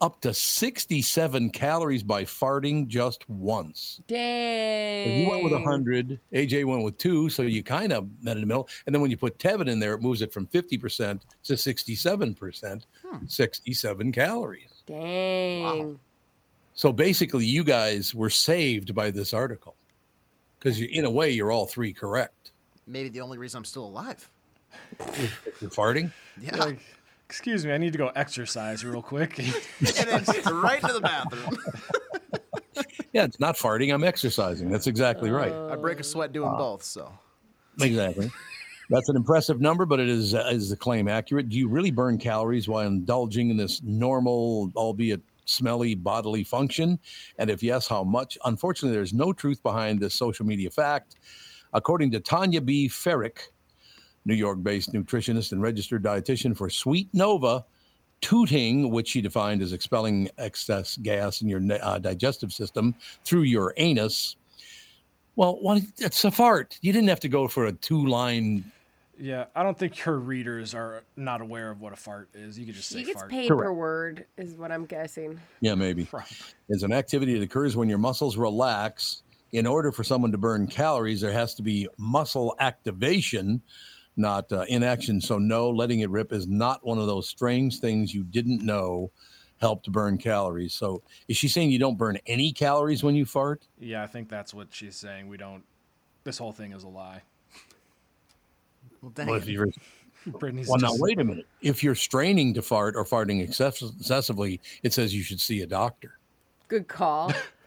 up 0.00 0.20
to 0.20 0.32
67 0.32 1.50
calories 1.50 2.02
by 2.02 2.24
farting 2.24 2.86
just 2.86 3.28
once. 3.28 4.00
Dang. 4.06 5.08
And 5.08 5.22
you 5.22 5.30
went 5.30 5.44
with 5.44 5.52
100, 5.52 6.20
AJ 6.32 6.64
went 6.64 6.82
with 6.82 6.98
two, 6.98 7.28
so 7.28 7.42
you 7.42 7.62
kind 7.62 7.92
of 7.92 8.08
met 8.22 8.36
in 8.36 8.42
the 8.42 8.46
middle. 8.46 8.68
And 8.86 8.94
then 8.94 9.02
when 9.02 9.10
you 9.10 9.16
put 9.16 9.38
Tevin 9.38 9.68
in 9.68 9.78
there, 9.78 9.94
it 9.94 10.02
moves 10.02 10.22
it 10.22 10.32
from 10.32 10.46
50% 10.46 11.20
to 11.44 11.52
67%, 11.52 12.82
hmm. 13.04 13.26
67 13.26 14.12
calories. 14.12 14.82
Dang. 14.86 15.62
Wow. 15.62 15.96
So 16.74 16.92
basically, 16.92 17.44
you 17.44 17.64
guys 17.64 18.14
were 18.14 18.30
saved 18.30 18.94
by 18.94 19.10
this 19.10 19.34
article 19.34 19.74
because 20.58 20.80
in 20.80 21.04
a 21.04 21.10
way, 21.10 21.30
you're 21.30 21.50
all 21.50 21.66
three 21.66 21.92
correct. 21.92 22.52
Maybe 22.86 23.08
the 23.08 23.20
only 23.20 23.36
reason 23.36 23.58
I'm 23.58 23.64
still 23.64 23.84
alive. 23.84 24.28
You're 25.60 25.70
farting. 25.70 26.12
Yeah. 26.40 26.56
Like, 26.56 26.78
excuse 27.28 27.66
me, 27.66 27.72
I 27.72 27.78
need 27.78 27.92
to 27.92 27.98
go 27.98 28.08
exercise 28.16 28.84
real 28.84 29.02
quick. 29.02 29.38
and 29.38 29.54
then 29.80 30.54
right 30.54 30.80
to 30.80 30.92
the 30.92 31.00
bathroom. 31.02 31.56
Yeah, 33.12 33.24
it's 33.24 33.40
not 33.40 33.56
farting. 33.56 33.92
I'm 33.92 34.04
exercising. 34.04 34.70
That's 34.70 34.86
exactly 34.86 35.30
right. 35.30 35.50
I 35.52 35.76
break 35.76 35.98
a 35.98 36.04
sweat 36.04 36.32
doing 36.32 36.52
both, 36.52 36.82
so. 36.82 37.10
Exactly. 37.80 38.30
That's 38.90 39.08
an 39.08 39.16
impressive 39.16 39.60
number, 39.60 39.86
but 39.86 39.98
it 39.98 40.08
is 40.08 40.34
uh, 40.34 40.48
is 40.52 40.70
the 40.70 40.76
claim 40.76 41.08
accurate? 41.08 41.48
Do 41.48 41.56
you 41.56 41.68
really 41.68 41.90
burn 41.90 42.18
calories 42.18 42.68
while 42.68 42.86
indulging 42.86 43.50
in 43.50 43.56
this 43.56 43.82
normal, 43.82 44.70
albeit 44.76 45.22
smelly 45.46 45.94
bodily 45.94 46.44
function? 46.44 46.98
And 47.38 47.50
if 47.50 47.62
yes, 47.62 47.88
how 47.88 48.04
much? 48.04 48.38
Unfortunately, 48.44 48.94
there's 48.94 49.14
no 49.14 49.32
truth 49.32 49.62
behind 49.62 50.00
this 50.00 50.14
social 50.14 50.46
media 50.46 50.70
fact. 50.70 51.16
According 51.72 52.10
to 52.12 52.20
Tanya 52.20 52.60
B. 52.60 52.88
Ferrick, 52.88 53.52
New 54.24 54.34
York-based 54.34 54.92
nutritionist 54.92 55.52
and 55.52 55.62
registered 55.62 56.02
dietitian 56.02 56.56
for 56.56 56.68
Sweet 56.68 57.08
Nova, 57.12 57.64
tooting, 58.20 58.90
which 58.90 59.08
she 59.08 59.20
defined 59.20 59.62
as 59.62 59.72
expelling 59.72 60.28
excess 60.38 60.96
gas 60.98 61.42
in 61.42 61.48
your 61.48 61.62
uh, 61.82 61.98
digestive 61.98 62.52
system 62.52 62.94
through 63.24 63.42
your 63.42 63.74
anus. 63.76 64.36
Well, 65.36 65.58
what, 65.60 65.82
it's 65.98 66.24
a 66.24 66.30
fart. 66.30 66.78
You 66.82 66.92
didn't 66.92 67.08
have 67.08 67.20
to 67.20 67.28
go 67.28 67.46
for 67.46 67.66
a 67.66 67.72
two-line 67.72 68.64
yeah, 69.20 69.46
I 69.56 69.62
don't 69.64 69.76
think 69.76 69.96
her 69.98 70.18
readers 70.18 70.74
are 70.74 71.02
not 71.16 71.40
aware 71.40 71.70
of 71.70 71.80
what 71.80 71.92
a 71.92 71.96
fart 71.96 72.28
is. 72.34 72.58
You 72.58 72.66
could 72.66 72.76
just 72.76 72.88
say 72.88 73.00
She 73.00 73.06
gets 73.06 73.18
fart. 73.18 73.30
paid 73.30 73.48
per 73.48 73.72
word, 73.72 74.26
is 74.36 74.54
what 74.54 74.70
I'm 74.70 74.86
guessing. 74.86 75.40
Yeah, 75.60 75.74
maybe. 75.74 76.08
It's 76.68 76.84
an 76.84 76.92
activity 76.92 77.34
that 77.34 77.42
occurs 77.42 77.76
when 77.76 77.88
your 77.88 77.98
muscles 77.98 78.36
relax. 78.36 79.22
In 79.52 79.66
order 79.66 79.90
for 79.90 80.04
someone 80.04 80.30
to 80.32 80.38
burn 80.38 80.66
calories, 80.66 81.22
there 81.22 81.32
has 81.32 81.54
to 81.54 81.62
be 81.62 81.88
muscle 81.96 82.54
activation, 82.60 83.62
not 84.18 84.50
uh, 84.52 84.64
inaction. 84.68 85.20
So, 85.20 85.38
no, 85.38 85.70
letting 85.70 86.00
it 86.00 86.10
rip 86.10 86.32
is 86.32 86.46
not 86.46 86.84
one 86.84 86.98
of 86.98 87.06
those 87.06 87.28
strange 87.28 87.78
things 87.78 88.14
you 88.14 88.24
didn't 88.24 88.64
know 88.64 89.10
helped 89.60 89.90
burn 89.90 90.18
calories. 90.18 90.74
So, 90.74 91.02
is 91.28 91.36
she 91.36 91.48
saying 91.48 91.70
you 91.70 91.78
don't 91.78 91.98
burn 91.98 92.18
any 92.26 92.52
calories 92.52 93.02
when 93.02 93.14
you 93.14 93.24
fart? 93.24 93.66
Yeah, 93.78 94.02
I 94.02 94.06
think 94.06 94.28
that's 94.28 94.52
what 94.52 94.68
she's 94.70 94.96
saying. 94.96 95.28
We 95.28 95.36
don't. 95.36 95.62
This 96.24 96.38
whole 96.38 96.52
thing 96.52 96.72
is 96.72 96.82
a 96.82 96.88
lie. 96.88 97.22
Well, 99.02 99.12
Well, 99.16 99.34
if 99.36 99.46
you're, 99.46 99.68
Brittany's 100.26 100.68
well, 100.68 100.78
now 100.78 100.92
wait 100.94 101.18
a 101.20 101.24
minute. 101.24 101.46
If 101.62 101.82
you're 101.82 101.94
straining 101.94 102.54
to 102.54 102.62
fart 102.62 102.96
or 102.96 103.04
farting 103.04 103.42
excessively, 103.42 104.60
it 104.82 104.92
says 104.92 105.14
you 105.14 105.22
should 105.22 105.40
see 105.40 105.62
a 105.62 105.66
doctor. 105.66 106.18
Good 106.68 106.88
call. 106.88 107.32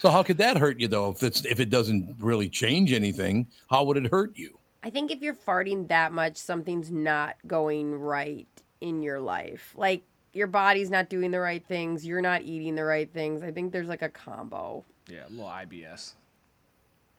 So 0.00 0.08
how 0.08 0.22
could 0.22 0.38
that 0.38 0.56
hurt 0.56 0.80
you 0.80 0.88
though? 0.88 1.10
If 1.10 1.22
it's 1.22 1.44
if 1.44 1.60
it 1.60 1.68
doesn't 1.68 2.16
really 2.18 2.48
change 2.48 2.94
anything, 2.94 3.46
how 3.68 3.84
would 3.84 3.98
it 3.98 4.06
hurt 4.10 4.32
you? 4.34 4.58
I 4.82 4.90
think 4.90 5.10
if 5.10 5.20
you're 5.20 5.34
farting 5.34 5.88
that 5.88 6.12
much, 6.12 6.36
something's 6.36 6.90
not 6.90 7.36
going 7.46 7.94
right 7.94 8.48
in 8.80 9.02
your 9.02 9.20
life. 9.20 9.74
Like 9.76 10.02
your 10.32 10.46
body's 10.46 10.90
not 10.90 11.08
doing 11.08 11.30
the 11.30 11.40
right 11.40 11.64
things, 11.66 12.06
you're 12.06 12.22
not 12.22 12.42
eating 12.42 12.74
the 12.74 12.84
right 12.84 13.12
things. 13.12 13.42
I 13.42 13.50
think 13.50 13.72
there's 13.72 13.88
like 13.88 14.02
a 14.02 14.08
combo. 14.08 14.84
Yeah, 15.08 15.26
a 15.28 15.30
little 15.30 15.46
IBS. 15.46 16.14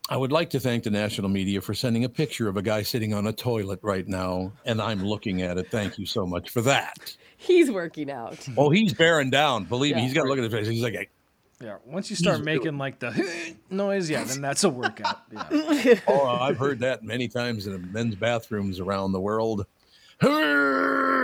I 0.10 0.18
would 0.18 0.32
like 0.32 0.50
to 0.52 0.60
thank 0.60 0.84
the 0.84 0.90
national 0.90 1.30
media 1.30 1.62
for 1.62 1.74
sending 1.74 2.04
a 2.04 2.10
picture 2.10 2.50
of 2.50 2.58
a 2.58 2.62
guy 2.62 2.82
sitting 2.82 3.14
on 3.14 3.28
a 3.28 3.34
toilet 3.34 3.80
right 3.82 4.06
now, 4.08 4.52
and 4.66 4.82
I'm 4.82 5.06
looking 5.06 5.42
at 5.42 5.58
it. 5.58 5.70
Thank 5.70 5.98
you 5.98 6.06
so 6.06 6.26
much 6.26 6.50
for 6.50 6.62
that. 6.62 7.16
He's 7.38 7.72
working 7.72 8.12
out. 8.12 8.46
Oh, 8.58 8.70
he's 8.70 8.94
bearing 8.94 9.30
down. 9.30 9.66
Believe 9.66 9.96
me, 9.96 10.02
he's 10.02 10.14
got 10.14 10.24
to 10.24 10.30
look 10.30 10.38
at 10.38 10.44
his 10.44 10.54
face. 10.54 10.68
He's 10.68 10.84
like, 10.84 11.10
Yeah, 11.62 11.78
once 11.86 12.10
you 12.10 12.16
start 12.16 12.38
He's 12.38 12.46
making 12.46 12.78
like 12.78 13.00
the 13.00 13.56
noise, 13.70 14.10
yeah, 14.10 14.24
then 14.24 14.42
that's 14.42 14.64
a 14.64 14.70
workout. 14.70 15.22
Yeah. 15.32 16.00
oh, 16.08 16.26
I've 16.26 16.58
heard 16.58 16.80
that 16.80 17.04
many 17.04 17.28
times 17.28 17.68
in 17.68 17.92
men's 17.92 18.16
bathrooms 18.16 18.80
around 18.80 19.12
the 19.12 19.22
world. 19.22 19.66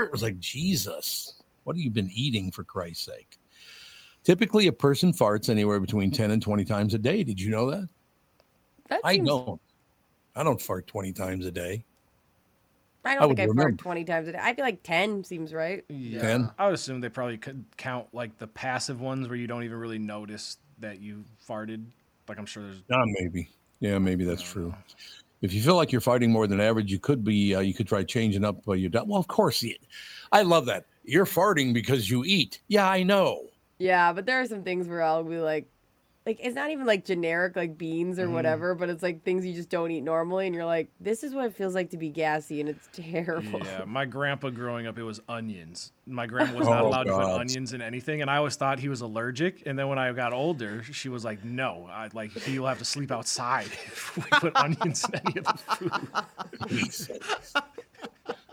It 0.08 0.12
was 0.12 0.24
like, 0.24 0.40
Jesus, 0.40 1.44
what 1.66 1.76
have 1.76 1.82
you 1.82 1.90
been 1.90 2.10
eating 2.14 2.50
for 2.50 2.64
Christ's 2.64 3.06
sake? 3.06 3.38
Typically, 4.24 4.68
a 4.68 4.72
person 4.72 5.12
farts 5.12 5.50
anywhere 5.50 5.82
between 5.82 6.12
10 6.12 6.32
and 6.32 6.42
20 6.42 6.64
times 6.64 6.94
a 6.94 6.98
day. 6.98 7.26
Did 7.26 7.42
you 7.42 7.50
know 7.50 7.70
that? 7.72 7.90
That 8.88 9.02
I 9.04 9.18
don't. 9.18 9.60
I 10.34 10.44
don't 10.44 10.62
fart 10.62 10.88
20 10.88 11.12
times 11.12 11.46
a 11.46 11.52
day. 11.52 11.84
I 13.08 13.16
I 13.20 13.20
don't 13.20 13.30
would 13.30 13.38
think 13.38 13.50
I 13.50 13.54
fart 13.56 13.58
remember. 13.58 13.78
20 13.78 14.04
times 14.06 14.28
a 14.28 14.32
day. 14.34 14.40
I 14.42 14.54
feel 14.54 14.66
like 14.66 14.84
10 14.84 15.24
seems 15.24 15.54
right. 15.54 15.84
Yeah, 15.90 16.22
Ten? 16.22 16.50
I 16.58 16.66
would 16.66 16.76
assume 16.76 17.02
they 17.02 17.10
probably 17.10 17.38
could 17.38 17.64
count 17.78 18.08
like 18.14 18.38
the 18.38 18.48
passive 18.48 19.02
ones 19.02 19.28
where 19.28 19.38
you 19.38 19.48
don't 19.48 19.64
even 19.64 19.78
really 19.78 20.00
notice 20.00 20.58
that 20.80 21.00
you 21.02 21.24
farted. 21.48 21.86
Like 22.28 22.38
I'm 22.38 22.46
sure 22.46 22.64
there's 22.64 22.84
Ah, 22.92 23.04
maybe. 23.06 23.50
Yeah, 23.80 23.98
maybe 24.00 24.26
that's 24.26 24.42
true. 24.42 24.74
If 25.42 25.54
you 25.54 25.62
feel 25.62 25.76
like 25.76 25.92
you're 25.92 26.02
fighting 26.02 26.32
more 26.32 26.48
than 26.48 26.60
average, 26.60 26.92
you 26.92 27.00
could 27.00 27.24
be. 27.24 27.54
Uh, 27.56 27.60
you 27.60 27.74
could 27.74 27.88
try 27.88 28.04
changing 28.04 28.44
up 28.44 28.68
uh, 28.68 28.74
your 28.74 28.90
diet. 28.90 29.08
Well, 29.08 29.20
of 29.20 29.28
course, 29.28 29.62
you- 29.62 29.76
I 30.32 30.42
love 30.42 30.66
that. 30.66 30.86
You're 31.04 31.26
farting 31.28 31.74
because 31.74 32.10
you 32.10 32.24
eat. 32.26 32.60
Yeah, 32.68 32.90
I 32.90 33.04
know. 33.04 33.44
Yeah, 33.80 34.12
but 34.14 34.26
there 34.26 34.42
are 34.42 34.46
some 34.48 34.64
things 34.64 34.88
where 34.88 35.02
I'll 35.04 35.24
be 35.24 35.38
like, 35.38 35.68
like 36.28 36.40
it's 36.44 36.56
not 36.56 36.72
even 36.72 36.86
like 36.86 37.06
generic 37.06 37.56
like 37.56 37.78
beans 37.78 38.20
or 38.20 38.28
Mhm. 38.28 38.34
whatever, 38.34 38.76
but 38.76 38.90
it's 38.90 39.02
like 39.02 39.24
things 39.24 39.46
you 39.46 39.54
just 39.54 39.70
don't 39.70 39.92
eat 39.92 40.02
normally, 40.02 40.46
and 40.46 40.54
you're 40.54 40.66
like, 40.66 40.90
this 41.00 41.24
is 41.24 41.34
what 41.34 41.46
it 41.46 41.56
feels 41.56 41.74
like 41.74 41.92
to 41.92 41.98
be 41.98 42.10
gassy, 42.10 42.60
and 42.60 42.70
it's 42.70 42.90
terrible. 42.92 43.62
Yeah, 43.64 43.86
my 43.86 44.06
grandpa 44.06 44.50
growing 44.50 44.88
up, 44.88 44.98
it 44.98 45.04
was 45.04 45.22
onions. 45.30 45.94
My 46.06 46.26
grandma 46.26 46.54
was 46.56 46.68
not 46.68 46.84
Oh, 46.84 46.88
allowed 46.88 47.04
to 47.06 47.14
put 47.14 47.30
onions 47.30 47.72
in 47.72 47.82
anything, 47.82 48.22
and 48.22 48.30
I 48.32 48.38
always 48.38 48.56
thought 48.56 48.80
he 48.80 48.90
was 48.90 49.02
allergic. 49.02 49.64
And 49.66 49.78
then 49.80 49.88
when 49.88 50.00
I 50.00 50.12
got 50.12 50.34
older, 50.34 50.84
she 50.84 51.08
was 51.08 51.24
like, 51.24 51.44
"No, 51.44 51.88
I, 51.90 52.10
like 52.14 52.32
he'll 52.32 52.66
have 52.66 52.80
to 52.80 52.86
sleep 52.86 53.12
outside 53.12 53.68
if 53.88 54.18
we 54.18 54.24
put 54.40 54.54
onions 54.58 55.08
in 55.08 55.16
any 55.24 55.38
of 55.38 55.46
the 55.46 55.58
food." 55.58 56.10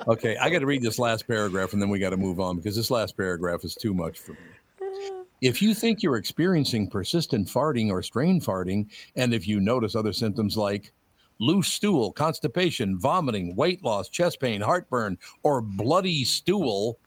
Okay, 0.06 0.36
I 0.36 0.50
got 0.50 0.58
to 0.58 0.66
read 0.66 0.82
this 0.82 0.98
last 0.98 1.26
paragraph 1.26 1.72
and 1.72 1.80
then 1.80 1.88
we 1.88 1.98
got 1.98 2.10
to 2.10 2.18
move 2.18 2.38
on 2.38 2.56
because 2.56 2.76
this 2.76 2.90
last 2.90 3.16
paragraph 3.16 3.64
is 3.64 3.74
too 3.74 3.94
much 3.94 4.18
for 4.18 4.34
me. 4.34 4.53
If 5.40 5.60
you 5.60 5.74
think 5.74 6.02
you're 6.02 6.16
experiencing 6.16 6.88
persistent 6.88 7.48
farting 7.48 7.90
or 7.90 8.02
strain 8.02 8.40
farting, 8.40 8.90
and 9.16 9.34
if 9.34 9.46
you 9.46 9.60
notice 9.60 9.94
other 9.94 10.12
symptoms 10.12 10.56
like 10.56 10.92
loose 11.40 11.68
stool, 11.68 12.12
constipation, 12.12 12.98
vomiting, 12.98 13.56
weight 13.56 13.84
loss, 13.84 14.08
chest 14.08 14.40
pain, 14.40 14.60
heartburn, 14.60 15.18
or 15.42 15.60
bloody 15.60 16.24
stool, 16.24 16.98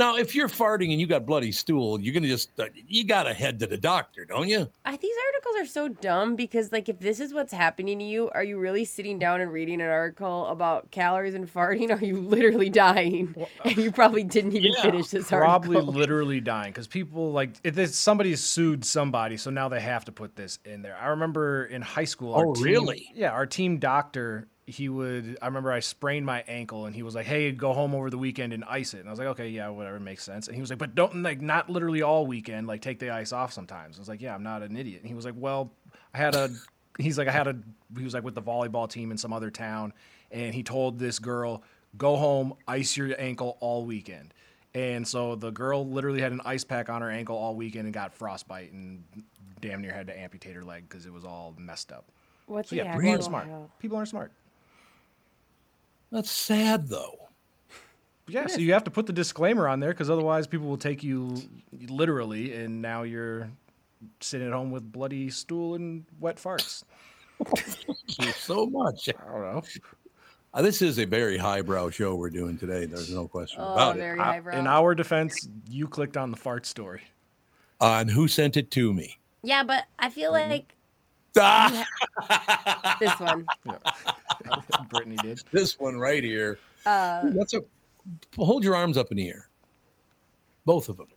now 0.00 0.16
if 0.16 0.34
you're 0.34 0.48
farting 0.48 0.90
and 0.90 1.00
you 1.00 1.06
got 1.06 1.24
bloody 1.26 1.52
stool, 1.52 2.00
you're 2.00 2.12
gonna 2.14 2.26
just 2.26 2.58
uh, 2.58 2.64
you 2.74 3.04
got 3.04 3.24
to 3.24 3.34
head 3.34 3.60
to 3.60 3.66
the 3.66 3.76
doctor, 3.76 4.24
don't 4.24 4.48
you? 4.48 4.68
I, 4.84 4.96
these 4.96 5.14
articles 5.32 5.56
are 5.62 5.66
so 5.70 5.88
dumb 5.88 6.34
because 6.34 6.72
like 6.72 6.88
if 6.88 6.98
this 6.98 7.20
is 7.20 7.32
what's 7.32 7.52
happening 7.52 7.98
to 8.00 8.04
you, 8.04 8.30
are 8.30 8.42
you 8.42 8.58
really 8.58 8.84
sitting 8.84 9.18
down 9.18 9.40
and 9.40 9.52
reading 9.52 9.80
an 9.80 9.88
article 9.88 10.46
about 10.46 10.90
calories 10.90 11.34
and 11.34 11.52
farting? 11.52 11.90
Are 12.00 12.04
you 12.04 12.20
literally 12.20 12.70
dying? 12.70 13.34
and 13.64 13.76
you 13.76 13.92
probably 13.92 14.24
didn't 14.24 14.54
even 14.54 14.72
finish 14.80 15.08
this 15.08 15.28
Probably 15.28 15.76
article. 15.76 15.82
Probably 15.82 16.00
literally 16.00 16.40
dying 16.40 16.72
because 16.72 16.86
people 16.88 17.30
like 17.32 17.50
it, 17.62 17.78
it's, 17.78 17.96
somebody 17.96 18.34
sued 18.36 18.84
somebody, 18.84 19.36
so 19.36 19.50
now 19.50 19.68
they 19.68 19.80
have 19.80 20.06
to 20.06 20.12
put 20.12 20.34
this 20.34 20.58
in 20.64 20.82
there. 20.82 20.96
I 20.96 21.08
remember 21.08 21.66
in 21.66 21.82
high 21.82 22.04
school. 22.04 22.34
our 22.34 22.46
Oh, 22.46 22.54
team- 22.54 22.64
really? 22.64 23.10
Yeah, 23.14 23.30
our 23.32 23.46
team 23.46 23.78
doctor. 23.78 24.48
He 24.70 24.88
would. 24.88 25.36
I 25.42 25.46
remember 25.46 25.72
I 25.72 25.80
sprained 25.80 26.24
my 26.24 26.44
ankle, 26.46 26.86
and 26.86 26.94
he 26.94 27.02
was 27.02 27.14
like, 27.14 27.26
"Hey, 27.26 27.50
go 27.50 27.72
home 27.72 27.94
over 27.94 28.08
the 28.08 28.18
weekend 28.18 28.52
and 28.52 28.64
ice 28.64 28.94
it." 28.94 29.00
And 29.00 29.08
I 29.08 29.10
was 29.10 29.18
like, 29.18 29.28
"Okay, 29.28 29.48
yeah, 29.48 29.68
whatever, 29.68 29.98
makes 29.98 30.22
sense." 30.22 30.46
And 30.46 30.54
he 30.54 30.60
was 30.60 30.70
like, 30.70 30.78
"But 30.78 30.94
don't 30.94 31.22
like 31.22 31.40
not 31.40 31.68
literally 31.68 32.02
all 32.02 32.26
weekend. 32.26 32.66
Like 32.66 32.80
take 32.80 32.98
the 32.98 33.10
ice 33.10 33.32
off 33.32 33.52
sometimes." 33.52 33.98
I 33.98 34.00
was 34.00 34.08
like, 34.08 34.22
"Yeah, 34.22 34.34
I'm 34.34 34.42
not 34.42 34.62
an 34.62 34.76
idiot." 34.76 35.00
And 35.00 35.08
he 35.08 35.14
was 35.14 35.24
like, 35.24 35.34
"Well, 35.36 35.72
I 36.14 36.18
had 36.18 36.34
a." 36.34 36.50
He's 36.98 37.16
like, 37.16 37.28
I 37.28 37.32
had 37.32 37.46
a. 37.46 37.56
He 37.96 38.04
was 38.04 38.14
like 38.14 38.24
with 38.24 38.34
the 38.34 38.42
volleyball 38.42 38.88
team 38.88 39.10
in 39.10 39.16
some 39.16 39.32
other 39.32 39.50
town, 39.50 39.92
and 40.30 40.54
he 40.54 40.62
told 40.62 40.98
this 40.98 41.18
girl, 41.18 41.62
"Go 41.96 42.16
home, 42.16 42.54
ice 42.68 42.96
your 42.96 43.18
ankle 43.18 43.56
all 43.60 43.84
weekend." 43.84 44.34
And 44.74 45.06
so 45.06 45.34
the 45.34 45.50
girl 45.50 45.88
literally 45.88 46.20
had 46.20 46.32
an 46.32 46.40
ice 46.44 46.62
pack 46.62 46.88
on 46.88 47.02
her 47.02 47.10
ankle 47.10 47.36
all 47.36 47.56
weekend 47.56 47.86
and 47.86 47.94
got 47.94 48.14
frostbite 48.14 48.72
and 48.72 49.02
damn 49.60 49.82
near 49.82 49.92
had 49.92 50.06
to 50.06 50.18
amputate 50.18 50.54
her 50.54 50.62
leg 50.62 50.88
because 50.88 51.06
it 51.06 51.12
was 51.12 51.24
all 51.24 51.54
messed 51.58 51.92
up. 51.92 52.04
What's 52.46 52.70
so 52.70 52.76
the 52.76 52.82
yeah, 52.82 52.96
people 52.96 53.10
aren't 53.10 53.24
smart. 53.24 53.78
People 53.78 53.96
aren't 53.96 54.08
smart. 54.08 54.32
That's 56.10 56.30
sad 56.30 56.88
though. 56.88 57.28
Yeah, 58.28 58.46
so 58.46 58.58
you 58.58 58.72
have 58.74 58.84
to 58.84 58.90
put 58.92 59.06
the 59.06 59.12
disclaimer 59.12 59.66
on 59.66 59.80
there 59.80 59.90
because 59.90 60.08
otherwise 60.08 60.46
people 60.46 60.68
will 60.68 60.76
take 60.78 61.02
you 61.02 61.36
literally, 61.88 62.54
and 62.54 62.80
now 62.80 63.02
you're 63.02 63.50
sitting 64.20 64.46
at 64.46 64.52
home 64.52 64.70
with 64.70 64.90
bloody 64.92 65.30
stool 65.30 65.74
and 65.74 66.04
wet 66.20 66.36
farts. 66.36 66.84
Thank 67.44 68.18
you 68.20 68.32
so 68.32 68.66
much. 68.66 69.08
I 69.08 69.32
don't 69.32 69.40
know. 69.42 69.62
Uh, 70.54 70.62
this 70.62 70.80
is 70.80 70.98
a 70.98 71.04
very 71.06 71.38
highbrow 71.38 71.90
show 71.90 72.14
we're 72.14 72.30
doing 72.30 72.56
today. 72.56 72.84
There's 72.86 73.12
no 73.12 73.26
question 73.26 73.62
Oh, 73.62 73.72
about 73.72 73.96
very 73.96 74.18
it. 74.18 74.22
highbrow. 74.22 74.58
In 74.58 74.66
our 74.68 74.94
defense, 74.94 75.48
you 75.68 75.88
clicked 75.88 76.16
on 76.16 76.30
the 76.30 76.36
fart 76.36 76.66
story. 76.66 77.02
And 77.80 78.10
who 78.10 78.28
sent 78.28 78.56
it 78.56 78.70
to 78.72 78.92
me? 78.92 79.18
Yeah, 79.42 79.64
but 79.64 79.84
I 79.98 80.08
feel 80.10 80.32
Mm-hmm. 80.32 80.50
like 80.50 80.74
Ah, 81.38 82.96
this 83.00 83.18
one. 83.20 83.46
Brittany 84.90 85.16
did. 85.22 85.42
this 85.52 85.78
one 85.78 85.96
right 85.96 86.24
here. 86.24 86.58
Uh, 86.84 87.22
What's 87.32 87.54
up? 87.54 87.64
Hold 88.36 88.64
your 88.64 88.74
arms 88.74 88.96
up 88.96 89.10
in 89.10 89.16
the 89.16 89.28
air. 89.28 89.48
Both 90.64 90.88
of 90.88 90.96
them. 90.96 91.08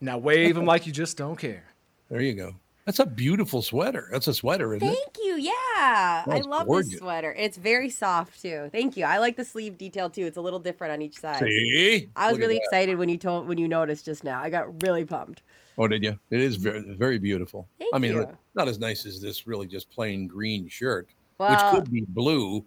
Now 0.00 0.18
wave 0.18 0.54
them 0.54 0.66
like 0.66 0.86
you 0.86 0.92
just 0.92 1.16
don't 1.16 1.36
care. 1.36 1.64
There 2.10 2.20
you 2.20 2.34
go. 2.34 2.54
That's 2.84 2.98
a 2.98 3.06
beautiful 3.06 3.62
sweater. 3.62 4.08
That's 4.10 4.26
a 4.26 4.34
sweater, 4.34 4.74
isn't 4.74 4.86
it? 4.86 4.92
Thank 4.92 5.16
you. 5.22 5.36
Yeah. 5.36 6.24
I 6.26 6.42
love 6.44 6.66
gorgeous. 6.66 6.90
this 6.90 6.98
sweater. 6.98 7.32
It's 7.38 7.56
very 7.56 7.88
soft 7.88 8.42
too. 8.42 8.68
Thank 8.72 8.96
you. 8.96 9.04
I 9.04 9.18
like 9.18 9.36
the 9.36 9.44
sleeve 9.44 9.78
detail 9.78 10.10
too. 10.10 10.26
It's 10.26 10.36
a 10.36 10.40
little 10.40 10.58
different 10.58 10.92
on 10.92 11.00
each 11.00 11.18
side. 11.18 11.38
See? 11.38 12.08
I 12.16 12.26
was 12.26 12.32
Look 12.32 12.40
really 12.40 12.56
excited 12.56 12.98
when 12.98 13.08
you 13.08 13.18
told 13.18 13.46
when 13.46 13.58
you 13.58 13.68
noticed 13.68 14.04
just 14.04 14.24
now. 14.24 14.40
I 14.40 14.50
got 14.50 14.82
really 14.82 15.04
pumped. 15.04 15.42
Oh, 15.78 15.88
did 15.88 16.02
you? 16.02 16.18
It 16.30 16.40
is 16.40 16.56
very, 16.56 16.80
very 16.94 17.18
beautiful. 17.18 17.66
Thank 17.78 17.94
I 17.94 17.98
mean, 17.98 18.12
you. 18.12 18.28
not 18.54 18.68
as 18.68 18.78
nice 18.78 19.06
as 19.06 19.20
this 19.20 19.46
really 19.46 19.66
just 19.66 19.90
plain 19.90 20.26
green 20.26 20.68
shirt, 20.68 21.08
Well, 21.38 21.50
which 21.50 21.60
could 21.84 21.90
be 21.92 22.04
blue. 22.08 22.64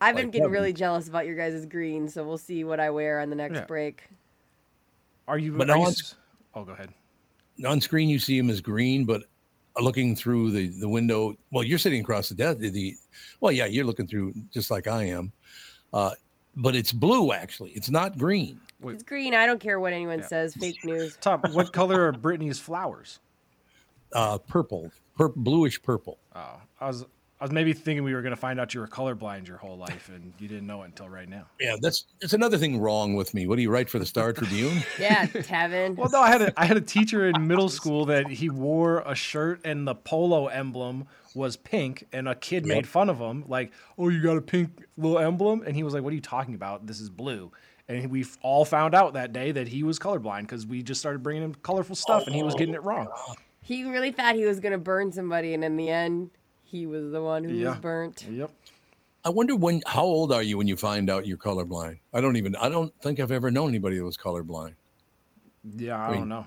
I've 0.00 0.16
been 0.16 0.26
like 0.26 0.32
getting 0.32 0.42
Kevin. 0.44 0.52
really 0.52 0.72
jealous 0.72 1.08
about 1.08 1.26
your 1.26 1.36
guys' 1.36 1.66
green, 1.66 2.08
so 2.08 2.24
we'll 2.24 2.38
see 2.38 2.64
what 2.64 2.80
I 2.80 2.88
wear 2.90 3.20
on 3.20 3.28
the 3.28 3.36
next 3.36 3.56
Yeah. 3.56 3.64
break. 3.66 4.04
Are 5.28 5.38
you? 5.38 5.52
But 5.52 5.64
are 5.64 5.74
no 5.74 5.74
you 5.74 5.80
one's- 5.82 6.14
oh, 6.54 6.64
go 6.64 6.72
ahead. 6.72 6.88
On 7.66 7.80
screen, 7.80 8.08
you 8.08 8.18
see 8.18 8.38
him 8.38 8.48
as 8.48 8.60
green, 8.62 9.04
but 9.04 9.24
looking 9.78 10.16
through 10.16 10.50
the, 10.50 10.68
the 10.68 10.88
window, 10.88 11.36
well, 11.52 11.62
you're 11.62 11.78
sitting 11.78 12.00
across 12.00 12.28
the 12.30 12.34
desk. 12.34 12.58
The, 12.58 12.94
well, 13.40 13.52
yeah, 13.52 13.66
you're 13.66 13.84
looking 13.84 14.06
through 14.06 14.32
just 14.52 14.70
like 14.70 14.86
I 14.86 15.04
am, 15.04 15.32
uh, 15.92 16.12
but 16.56 16.74
it's 16.74 16.92
blue 16.92 17.32
actually. 17.32 17.70
It's 17.72 17.90
not 17.90 18.16
green. 18.18 18.60
It's 18.84 19.02
green. 19.02 19.34
I 19.34 19.46
don't 19.46 19.60
care 19.60 19.78
what 19.80 19.92
anyone 19.92 20.22
says. 20.22 20.54
Fake 20.54 20.84
news. 20.84 21.16
Tom, 21.20 21.40
what 21.52 21.72
color 21.72 22.06
are 22.06 22.12
Brittany's 22.12 22.58
flowers? 22.58 23.18
Uh, 24.12 24.38
purple, 24.38 24.90
pur- 25.16 25.28
bluish 25.36 25.80
purple. 25.82 26.18
Oh, 26.34 26.60
I 26.80 26.86
was 26.88 27.04
I 27.40 27.44
was 27.44 27.52
maybe 27.52 27.72
thinking 27.72 28.04
we 28.04 28.12
were 28.12 28.20
going 28.22 28.34
to 28.34 28.40
find 28.40 28.60
out 28.60 28.74
you 28.74 28.80
were 28.80 28.88
colorblind 28.88 29.46
your 29.46 29.56
whole 29.56 29.78
life, 29.78 30.10
and 30.12 30.32
you 30.38 30.48
didn't 30.48 30.66
know 30.66 30.82
it 30.82 30.86
until 30.86 31.08
right 31.08 31.28
now. 31.28 31.46
Yeah, 31.60 31.76
that's 31.80 32.06
it's 32.20 32.32
another 32.32 32.58
thing 32.58 32.80
wrong 32.80 33.14
with 33.14 33.32
me. 33.34 33.46
What 33.46 33.56
do 33.56 33.62
you 33.62 33.70
write 33.70 33.88
for 33.88 33.98
the 34.00 34.04
Star 34.06 34.32
Tribune? 34.32 34.82
Yeah, 34.98 35.26
Tevin. 35.26 35.94
Well, 35.96 36.10
no, 36.10 36.20
I 36.20 36.28
had 36.28 36.42
a 36.42 36.60
I 36.60 36.64
had 36.66 36.76
a 36.76 36.80
teacher 36.82 37.28
in 37.28 37.46
middle 37.46 37.68
school 37.68 38.04
that 38.06 38.28
he 38.28 38.50
wore 38.50 39.00
a 39.06 39.14
shirt 39.14 39.60
and 39.64 39.86
the 39.86 39.94
polo 39.94 40.48
emblem 40.48 41.06
was 41.34 41.56
pink, 41.56 42.04
and 42.12 42.28
a 42.28 42.34
kid 42.34 42.66
Yep. 42.66 42.74
made 42.74 42.86
fun 42.88 43.08
of 43.08 43.18
him, 43.18 43.44
like, 43.46 43.72
"Oh, 43.96 44.08
you 44.08 44.20
got 44.20 44.36
a 44.36 44.42
pink 44.42 44.70
little 44.98 45.18
emblem," 45.20 45.62
and 45.64 45.76
he 45.76 45.84
was 45.84 45.94
like, 45.94 46.02
"What 46.02 46.10
are 46.12 46.16
you 46.16 46.20
talking 46.20 46.54
about? 46.54 46.86
This 46.86 46.98
is 47.00 47.08
blue." 47.08 47.52
And 47.90 48.10
we 48.10 48.24
all 48.42 48.64
found 48.64 48.94
out 48.94 49.14
that 49.14 49.32
day 49.32 49.50
that 49.50 49.66
he 49.66 49.82
was 49.82 49.98
colorblind 49.98 50.42
because 50.42 50.64
we 50.64 50.82
just 50.82 51.00
started 51.00 51.22
bringing 51.22 51.42
him 51.42 51.54
colorful 51.56 51.96
stuff, 51.96 52.26
and 52.26 52.34
he 52.34 52.42
was 52.42 52.54
oh, 52.54 52.58
getting 52.58 52.74
it 52.74 52.82
wrong. 52.84 53.08
He 53.62 53.84
really 53.84 54.12
thought 54.12 54.36
he 54.36 54.44
was 54.44 54.60
gonna 54.60 54.78
burn 54.78 55.10
somebody, 55.12 55.54
and 55.54 55.64
in 55.64 55.76
the 55.76 55.88
end, 55.88 56.30
he 56.62 56.86
was 56.86 57.10
the 57.10 57.20
one 57.20 57.42
who 57.42 57.52
Yeah. 57.52 57.70
was 57.70 57.78
burnt. 57.78 58.26
Yep. 58.30 58.52
I 59.24 59.28
wonder 59.30 59.56
when. 59.56 59.82
How 59.86 60.04
old 60.04 60.32
are 60.32 60.42
you 60.42 60.56
when 60.56 60.68
you 60.68 60.76
find 60.76 61.10
out 61.10 61.26
you're 61.26 61.36
colorblind? 61.36 61.98
I 62.14 62.20
don't 62.20 62.36
even. 62.36 62.54
I 62.56 62.68
don't 62.68 62.92
think 63.02 63.18
I've 63.20 63.32
ever 63.32 63.50
known 63.50 63.68
anybody 63.68 63.98
that 63.98 64.04
was 64.04 64.16
colorblind. 64.16 64.74
Yeah, 65.76 65.98
I, 65.98 66.06
I 66.06 66.10
mean, 66.12 66.20
don't 66.20 66.28
know. 66.28 66.46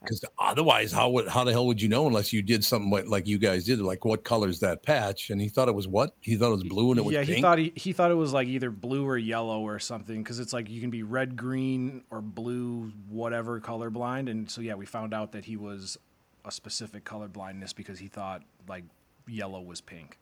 Because 0.00 0.24
otherwise, 0.38 0.92
how 0.92 1.10
would 1.10 1.28
how 1.28 1.44
the 1.44 1.52
hell 1.52 1.66
would 1.66 1.80
you 1.82 1.88
know 1.88 2.06
unless 2.06 2.32
you 2.32 2.40
did 2.42 2.64
something 2.64 2.90
like, 2.90 3.06
like 3.06 3.26
you 3.26 3.38
guys 3.38 3.64
did? 3.64 3.80
Like, 3.80 4.04
what 4.04 4.24
color's 4.24 4.60
that 4.60 4.82
patch? 4.82 5.30
And 5.30 5.40
he 5.40 5.48
thought 5.48 5.68
it 5.68 5.74
was 5.74 5.86
what? 5.86 6.14
He 6.20 6.36
thought 6.36 6.48
it 6.48 6.54
was 6.54 6.64
blue 6.64 6.90
and 6.90 6.98
it 6.98 7.04
was 7.04 7.12
yeah, 7.12 7.24
pink. 7.24 7.36
he 7.36 7.42
thought 7.42 7.58
he, 7.58 7.72
he 7.76 7.92
thought 7.92 8.10
it 8.10 8.14
was 8.14 8.32
like 8.32 8.48
either 8.48 8.70
blue 8.70 9.06
or 9.06 9.18
yellow 9.18 9.60
or 9.60 9.78
something 9.78 10.22
because 10.22 10.38
it's 10.38 10.52
like 10.52 10.70
you 10.70 10.80
can 10.80 10.90
be 10.90 11.02
red, 11.02 11.36
green, 11.36 12.02
or 12.10 12.22
blue, 12.22 12.92
whatever 13.08 13.60
colorblind. 13.60 14.30
And 14.30 14.50
so 14.50 14.60
yeah, 14.62 14.74
we 14.74 14.86
found 14.86 15.12
out 15.12 15.32
that 15.32 15.44
he 15.44 15.56
was 15.56 15.98
a 16.44 16.50
specific 16.50 17.04
color 17.04 17.28
blindness 17.28 17.72
because 17.72 17.98
he 17.98 18.08
thought 18.08 18.42
like 18.68 18.84
yellow 19.28 19.60
was 19.60 19.80
pink. 19.80 20.18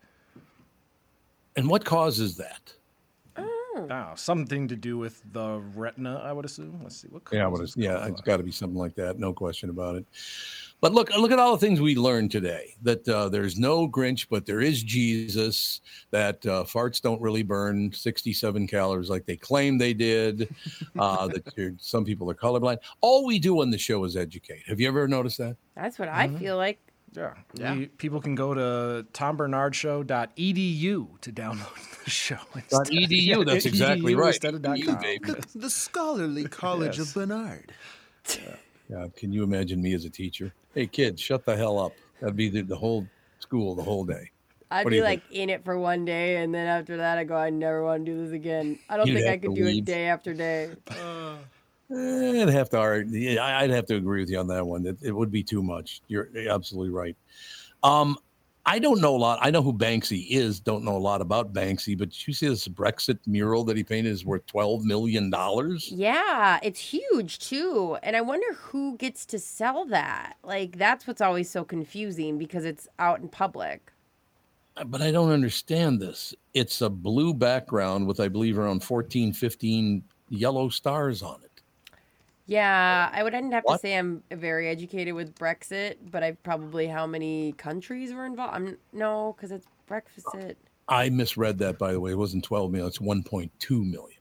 and 1.56 1.68
what 1.68 1.84
causes 1.84 2.36
that? 2.36 2.72
Oh, 3.90 4.12
something 4.16 4.68
to 4.68 4.76
do 4.76 4.98
with 4.98 5.22
the 5.32 5.60
retina, 5.74 6.20
I 6.24 6.32
would 6.32 6.44
assume. 6.44 6.80
Let's 6.82 7.00
see 7.00 7.08
what. 7.08 7.22
Yeah, 7.32 7.44
but 7.44 7.58
causes 7.58 7.70
it's, 7.70 7.76
yeah, 7.76 8.06
it's 8.06 8.20
got 8.20 8.38
to 8.38 8.42
be 8.42 8.52
something 8.52 8.78
like 8.78 8.94
that. 8.96 9.18
No 9.18 9.32
question 9.32 9.70
about 9.70 9.96
it. 9.96 10.06
But 10.80 10.92
look, 10.92 11.10
look 11.16 11.32
at 11.32 11.38
all 11.40 11.56
the 11.56 11.66
things 11.66 11.80
we 11.80 11.96
learned 11.96 12.30
today. 12.30 12.74
That 12.82 13.08
uh, 13.08 13.28
there's 13.28 13.58
no 13.58 13.88
Grinch, 13.88 14.26
but 14.30 14.46
there 14.46 14.60
is 14.60 14.82
Jesus. 14.82 15.80
That 16.12 16.44
uh, 16.46 16.64
farts 16.64 17.00
don't 17.00 17.20
really 17.20 17.42
burn 17.42 17.92
67 17.92 18.66
calories 18.68 19.10
like 19.10 19.26
they 19.26 19.36
claim 19.36 19.76
they 19.78 19.92
did. 19.94 20.48
Uh, 20.98 21.26
that 21.32 21.52
you're, 21.56 21.72
some 21.78 22.04
people 22.04 22.30
are 22.30 22.34
colorblind. 22.34 22.78
All 23.00 23.26
we 23.26 23.38
do 23.40 23.60
on 23.60 23.70
the 23.70 23.78
show 23.78 24.04
is 24.04 24.16
educate. 24.16 24.62
Have 24.66 24.78
you 24.80 24.86
ever 24.88 25.08
noticed 25.08 25.38
that? 25.38 25.56
That's 25.74 25.98
what 25.98 26.08
I 26.08 26.28
Mm-hmm. 26.28 26.36
feel 26.38 26.56
like. 26.56 26.78
Yeah. 27.14 27.34
Yeah. 27.54 27.74
We, 27.74 27.86
people 27.86 28.20
can 28.20 28.34
go 28.34 28.54
to 28.54 29.06
tombarnardshow.edu 29.12 31.20
to 31.20 31.32
download 31.32 32.00
the 32.04 32.10
show. 32.10 32.38
instead. 32.54 32.86
edu, 32.88 33.46
that's 33.46 33.66
exactly 33.66 34.14
edu 34.14 34.18
right. 34.18 34.28
Instead 34.28 34.54
of 34.54 34.62
com. 34.62 34.74
The, 34.74 35.46
the 35.54 35.70
scholarly 35.84 36.44
College 36.44 36.98
Yes. 36.98 37.08
of 37.08 37.14
Barnard. 37.28 37.72
Yeah, 38.90 39.06
can 39.16 39.32
you 39.32 39.42
imagine 39.42 39.82
me 39.82 39.94
as 39.94 40.04
a 40.04 40.10
teacher? 40.10 40.52
Hey, 40.74 40.86
kids, 40.86 41.20
shut 41.20 41.44
the 41.44 41.56
hell 41.56 41.78
up. 41.78 41.92
That'd 42.20 42.36
be 42.36 42.48
the, 42.48 42.62
the 42.62 42.76
whole 42.76 43.06
school 43.38 43.74
the 43.74 43.82
whole 43.82 44.04
day. 44.04 44.30
I'd 44.70 44.84
What 44.84 44.90
be 44.90 45.00
like 45.00 45.26
think? 45.28 45.40
in 45.40 45.50
it 45.50 45.64
for 45.64 45.78
one 45.78 46.04
day, 46.04 46.42
and 46.42 46.54
then 46.54 46.66
after 46.66 46.98
that, 46.98 47.16
I 47.16 47.24
go, 47.24 47.36
I 47.36 47.48
never 47.48 47.82
want 47.82 48.04
to 48.04 48.12
do 48.12 48.22
this 48.22 48.32
again. 48.32 48.78
I 48.88 48.98
don't 48.98 49.06
You'd 49.06 49.16
think 49.16 49.28
I 49.28 49.38
could 49.38 49.54
to 49.54 49.62
do 49.62 49.66
it 49.68 49.84
day 49.84 50.06
after 50.08 50.34
day. 50.34 50.70
Eh, 50.90 51.34
I'd 51.90 52.48
have 52.48 52.68
to 52.70 52.78
argue. 52.78 53.40
I'd 53.40 53.70
have 53.70 53.86
to 53.86 53.96
agree 53.96 54.20
with 54.20 54.30
you 54.30 54.38
on 54.38 54.46
that 54.48 54.66
one. 54.66 54.86
It, 54.86 54.98
it 55.02 55.12
would 55.12 55.30
be 55.30 55.42
too 55.42 55.62
much. 55.62 56.02
You're 56.08 56.28
absolutely 56.48 56.90
right. 56.90 57.16
Um, 57.82 58.18
I 58.66 58.78
don't 58.78 59.00
know 59.00 59.16
a 59.16 59.18
lot. 59.18 59.38
I 59.40 59.50
know 59.50 59.62
who 59.62 59.72
Banksy 59.72 60.26
is. 60.28 60.60
Don't 60.60 60.84
know 60.84 60.94
a 60.94 60.98
lot 60.98 61.22
about 61.22 61.54
Banksy, 61.54 61.96
but 61.96 62.28
you 62.28 62.34
see 62.34 62.48
this 62.48 62.68
Brexit 62.68 63.18
mural 63.26 63.64
that 63.64 63.78
he 63.78 63.82
painted 63.82 64.10
is 64.10 64.26
worth 64.26 64.44
twelve 64.44 64.84
million 64.84 65.30
dollars. 65.30 65.90
Yeah, 65.90 66.58
it's 66.62 66.78
huge 66.78 67.38
too. 67.38 67.96
And 68.02 68.14
I 68.14 68.20
wonder 68.20 68.52
who 68.52 68.98
gets 68.98 69.24
to 69.26 69.38
sell 69.38 69.86
that. 69.86 70.34
Like, 70.42 70.76
that's 70.76 71.06
what's 71.06 71.22
always 71.22 71.48
so 71.48 71.64
confusing 71.64 72.36
because 72.36 72.66
it's 72.66 72.86
out 72.98 73.20
in 73.20 73.28
public. 73.28 73.90
But 74.86 75.00
I 75.00 75.10
don't 75.12 75.30
understand 75.30 75.98
this. 75.98 76.34
It's 76.52 76.82
a 76.82 76.90
blue 76.90 77.32
background 77.32 78.06
with, 78.06 78.20
I 78.20 78.28
believe, 78.28 78.58
around 78.58 78.84
14, 78.84 79.32
15 79.32 80.02
yellow 80.28 80.68
stars 80.68 81.22
on 81.22 81.40
it. 81.42 81.47
Yeah, 82.48 83.10
I 83.12 83.22
wouldn't 83.22 83.52
have 83.52 83.62
What? 83.64 83.76
to 83.76 83.80
say 83.80 83.94
I'm 83.94 84.22
very 84.32 84.68
educated 84.68 85.12
with 85.14 85.34
Brexit, 85.34 85.96
but 86.10 86.24
I 86.24 86.32
probably 86.32 86.86
how 86.86 87.06
many 87.06 87.52
countries 87.52 88.14
were 88.14 88.24
involved. 88.24 88.54
I'm 88.54 88.78
no, 88.94 89.34
because 89.36 89.52
it's 89.52 89.66
Brexit. 89.86 90.56
I 90.88 91.10
misread 91.10 91.58
that, 91.58 91.78
by 91.78 91.92
the 91.92 92.00
way. 92.00 92.12
It 92.12 92.18
wasn't 92.18 92.44
12 92.44 92.70
million. 92.72 92.88
It's 92.88 92.98
1.2 92.98 93.90
million. 93.90 94.18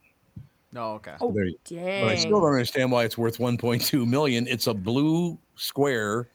No, 0.72 0.92
okay. 0.92 1.14
Oh, 1.22 1.32
There 1.32 1.46
dang. 1.64 2.04
But 2.04 2.10
I 2.12 2.16
still 2.16 2.40
don't 2.42 2.50
understand 2.50 2.92
why 2.92 3.04
it's 3.04 3.16
worth 3.16 3.38
1.2 3.38 4.06
million. 4.06 4.46
It's 4.46 4.66
a 4.66 4.74
blue 4.74 5.38
square 5.56 6.28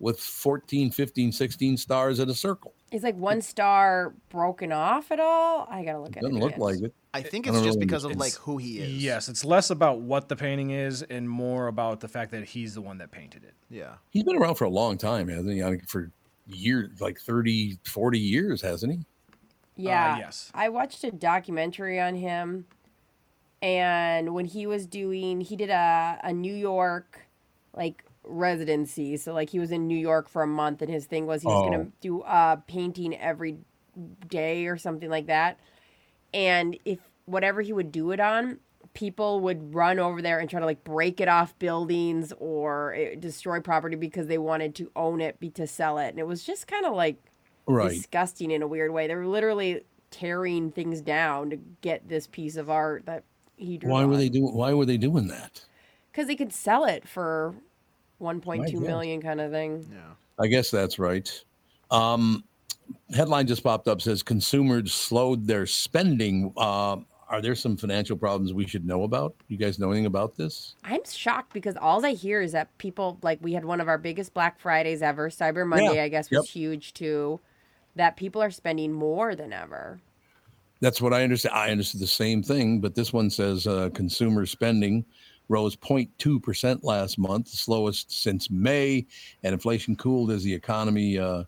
with 0.00 0.18
14, 0.18 0.90
15, 0.90 1.30
16 1.30 1.76
stars 1.76 2.18
in 2.18 2.28
a 2.28 2.34
circle. 2.34 2.74
Is 2.96 3.02
like 3.02 3.16
one 3.16 3.42
star 3.42 4.14
broken 4.30 4.72
off 4.72 5.12
at 5.12 5.20
all? 5.20 5.68
I 5.70 5.84
gotta 5.84 6.00
look 6.00 6.16
at 6.16 6.22
Doesn't 6.22 6.38
it. 6.38 6.40
look 6.40 6.52
again. 6.52 6.60
like 6.62 6.80
it. 6.80 6.94
I 7.12 7.20
think 7.20 7.46
it's 7.46 7.54
don't 7.54 7.62
just 7.62 7.76
really 7.76 7.84
because 7.86 8.04
of 8.04 8.16
like 8.16 8.32
who 8.32 8.56
he 8.56 8.78
is. 8.78 9.04
Yes, 9.04 9.28
it's 9.28 9.44
less 9.44 9.68
about 9.68 10.00
what 10.00 10.30
the 10.30 10.36
painting 10.36 10.70
is 10.70 11.02
and 11.02 11.28
more 11.28 11.66
about 11.66 12.00
the 12.00 12.08
fact 12.08 12.30
that 12.30 12.44
he's 12.44 12.72
the 12.72 12.80
one 12.80 12.96
that 12.96 13.10
painted 13.10 13.44
it. 13.44 13.52
Yeah. 13.68 13.96
He's 14.08 14.24
been 14.24 14.36
around 14.36 14.54
for 14.54 14.64
a 14.64 14.70
long 14.70 14.96
time, 14.96 15.28
hasn't 15.28 15.52
he? 15.52 15.62
I 15.62 15.72
mean, 15.72 15.82
for 15.86 16.10
years, 16.46 16.98
like 16.98 17.20
30, 17.20 17.78
40 17.84 18.18
years, 18.18 18.62
hasn't 18.62 18.92
he? 18.92 19.00
Yeah. 19.76 20.14
Uh, 20.14 20.18
yes. 20.18 20.50
I 20.54 20.70
watched 20.70 21.04
a 21.04 21.10
documentary 21.10 22.00
on 22.00 22.14
him 22.14 22.64
and 23.60 24.32
when 24.32 24.46
he 24.46 24.66
was 24.66 24.86
doing 24.86 25.42
he 25.42 25.54
did 25.54 25.68
a, 25.68 26.18
a 26.24 26.32
New 26.32 26.54
York 26.54 27.26
like 27.74 28.05
residency. 28.26 29.16
So 29.16 29.32
like 29.34 29.50
he 29.50 29.58
was 29.58 29.70
in 29.72 29.86
New 29.86 29.98
York 29.98 30.28
for 30.28 30.42
a 30.42 30.46
month 30.46 30.82
and 30.82 30.90
his 30.90 31.06
thing 31.06 31.26
was 31.26 31.42
he 31.42 31.48
was 31.48 31.62
Oh. 31.62 31.62
gonna 31.62 31.88
do 32.00 32.22
uh 32.22 32.56
painting 32.66 33.16
every 33.16 33.58
day 34.28 34.66
or 34.66 34.76
something 34.76 35.10
like 35.10 35.26
that. 35.26 35.58
And 36.34 36.78
if 36.84 37.00
whatever 37.26 37.62
he 37.62 37.72
would 37.72 37.92
do 37.92 38.10
it 38.12 38.20
on, 38.20 38.58
people 38.94 39.40
would 39.40 39.74
run 39.74 39.98
over 39.98 40.22
there 40.22 40.38
and 40.38 40.48
try 40.48 40.60
to 40.60 40.66
like 40.66 40.84
break 40.84 41.20
it 41.20 41.28
off 41.28 41.58
buildings 41.58 42.32
or 42.38 42.94
eh, 42.94 43.14
destroy 43.18 43.60
property 43.60 43.96
because 43.96 44.26
they 44.26 44.38
wanted 44.38 44.74
to 44.76 44.90
own 44.96 45.20
it 45.20 45.38
be 45.40 45.50
to 45.50 45.66
sell 45.66 45.98
it. 45.98 46.08
And 46.08 46.18
it 46.18 46.26
was 46.26 46.44
just 46.44 46.66
kind 46.66 46.86
of 46.86 46.94
like 46.94 47.16
Right. 47.66 47.92
disgusting 47.92 48.50
in 48.50 48.62
a 48.62 48.66
weird 48.66 48.92
way. 48.92 49.06
They 49.06 49.14
were 49.14 49.26
literally 49.26 49.82
tearing 50.10 50.70
things 50.70 51.00
down 51.00 51.50
to 51.50 51.56
get 51.80 52.08
this 52.08 52.26
piece 52.26 52.56
of 52.56 52.70
art 52.70 53.06
that 53.06 53.24
he 53.56 53.76
drew. 53.78 53.90
Why 53.92 54.04
were 54.04 54.16
they 54.16 54.28
doing? 54.28 54.54
Why 54.54 54.72
were 54.74 54.86
they 54.86 54.96
doing 54.96 55.28
that? 55.28 55.64
Because 56.10 56.26
they 56.28 56.36
could 56.36 56.52
sell 56.52 56.84
it 56.84 57.06
for 57.08 57.54
one 58.18 58.36
I 58.36 58.40
point 58.40 58.66
two 58.68 58.78
guess. 58.80 58.86
million, 58.88 59.20
kind 59.22 59.40
of 59.40 59.50
thing. 59.52 59.86
Yeah. 59.92 59.98
I 60.38 60.46
guess 60.48 60.70
that's 60.70 60.98
right. 60.98 61.28
Um, 61.90 62.44
headline 63.14 63.46
just 63.46 63.62
popped 63.62 63.88
up 63.88 64.00
says 64.02 64.22
consumers 64.22 64.92
slowed 64.92 65.46
their 65.46 65.66
spending. 65.66 66.52
Uh, 66.56 66.96
are 67.28 67.40
there 67.42 67.54
some 67.56 67.76
financial 67.76 68.16
problems 68.16 68.52
we 68.52 68.66
should 68.66 68.86
know 68.86 69.02
about? 69.02 69.34
You 69.48 69.56
guys 69.56 69.78
know 69.78 69.90
anything 69.90 70.06
about 70.06 70.36
this? 70.36 70.76
I'm 70.84 71.00
shocked 71.04 71.52
because 71.52 71.76
all 71.76 72.04
I 72.06 72.12
hear 72.12 72.40
is 72.40 72.52
that 72.52 72.76
people 72.78 73.18
like 73.22 73.38
we 73.42 73.52
had 73.52 73.64
one 73.64 73.80
of 73.80 73.88
our 73.88 73.98
biggest 73.98 74.32
Black 74.34 74.60
Fridays 74.60 75.02
ever. 75.02 75.28
Cyber 75.30 75.66
Monday, 75.66 75.96
Yeah. 75.96 76.02
I 76.04 76.08
guess, 76.08 76.30
was 76.30 76.46
Yep. 76.46 76.52
huge 76.52 76.94
too. 76.94 77.40
That 77.96 78.16
people 78.16 78.42
are 78.42 78.50
spending 78.50 78.92
more 78.92 79.34
than 79.34 79.52
ever. 79.52 80.00
That's 80.80 81.00
what 81.00 81.14
I 81.14 81.22
understand. 81.24 81.54
I 81.54 81.70
understood 81.70 82.00
the 82.02 82.06
same 82.06 82.42
thing, 82.42 82.80
but 82.80 82.94
this 82.94 83.10
one 83.12 83.30
says 83.30 83.66
uh, 83.66 83.88
consumer 83.94 84.44
spending 84.44 85.04
rose 85.48 85.76
0.2% 85.76 86.82
last 86.82 87.18
month, 87.18 87.50
the 87.50 87.56
slowest 87.56 88.10
since 88.10 88.50
May, 88.50 89.06
and 89.42 89.52
inflation 89.52 89.96
cooled 89.96 90.30
as 90.30 90.42
the 90.42 90.52
economy 90.52 91.18
uh, 91.18 91.44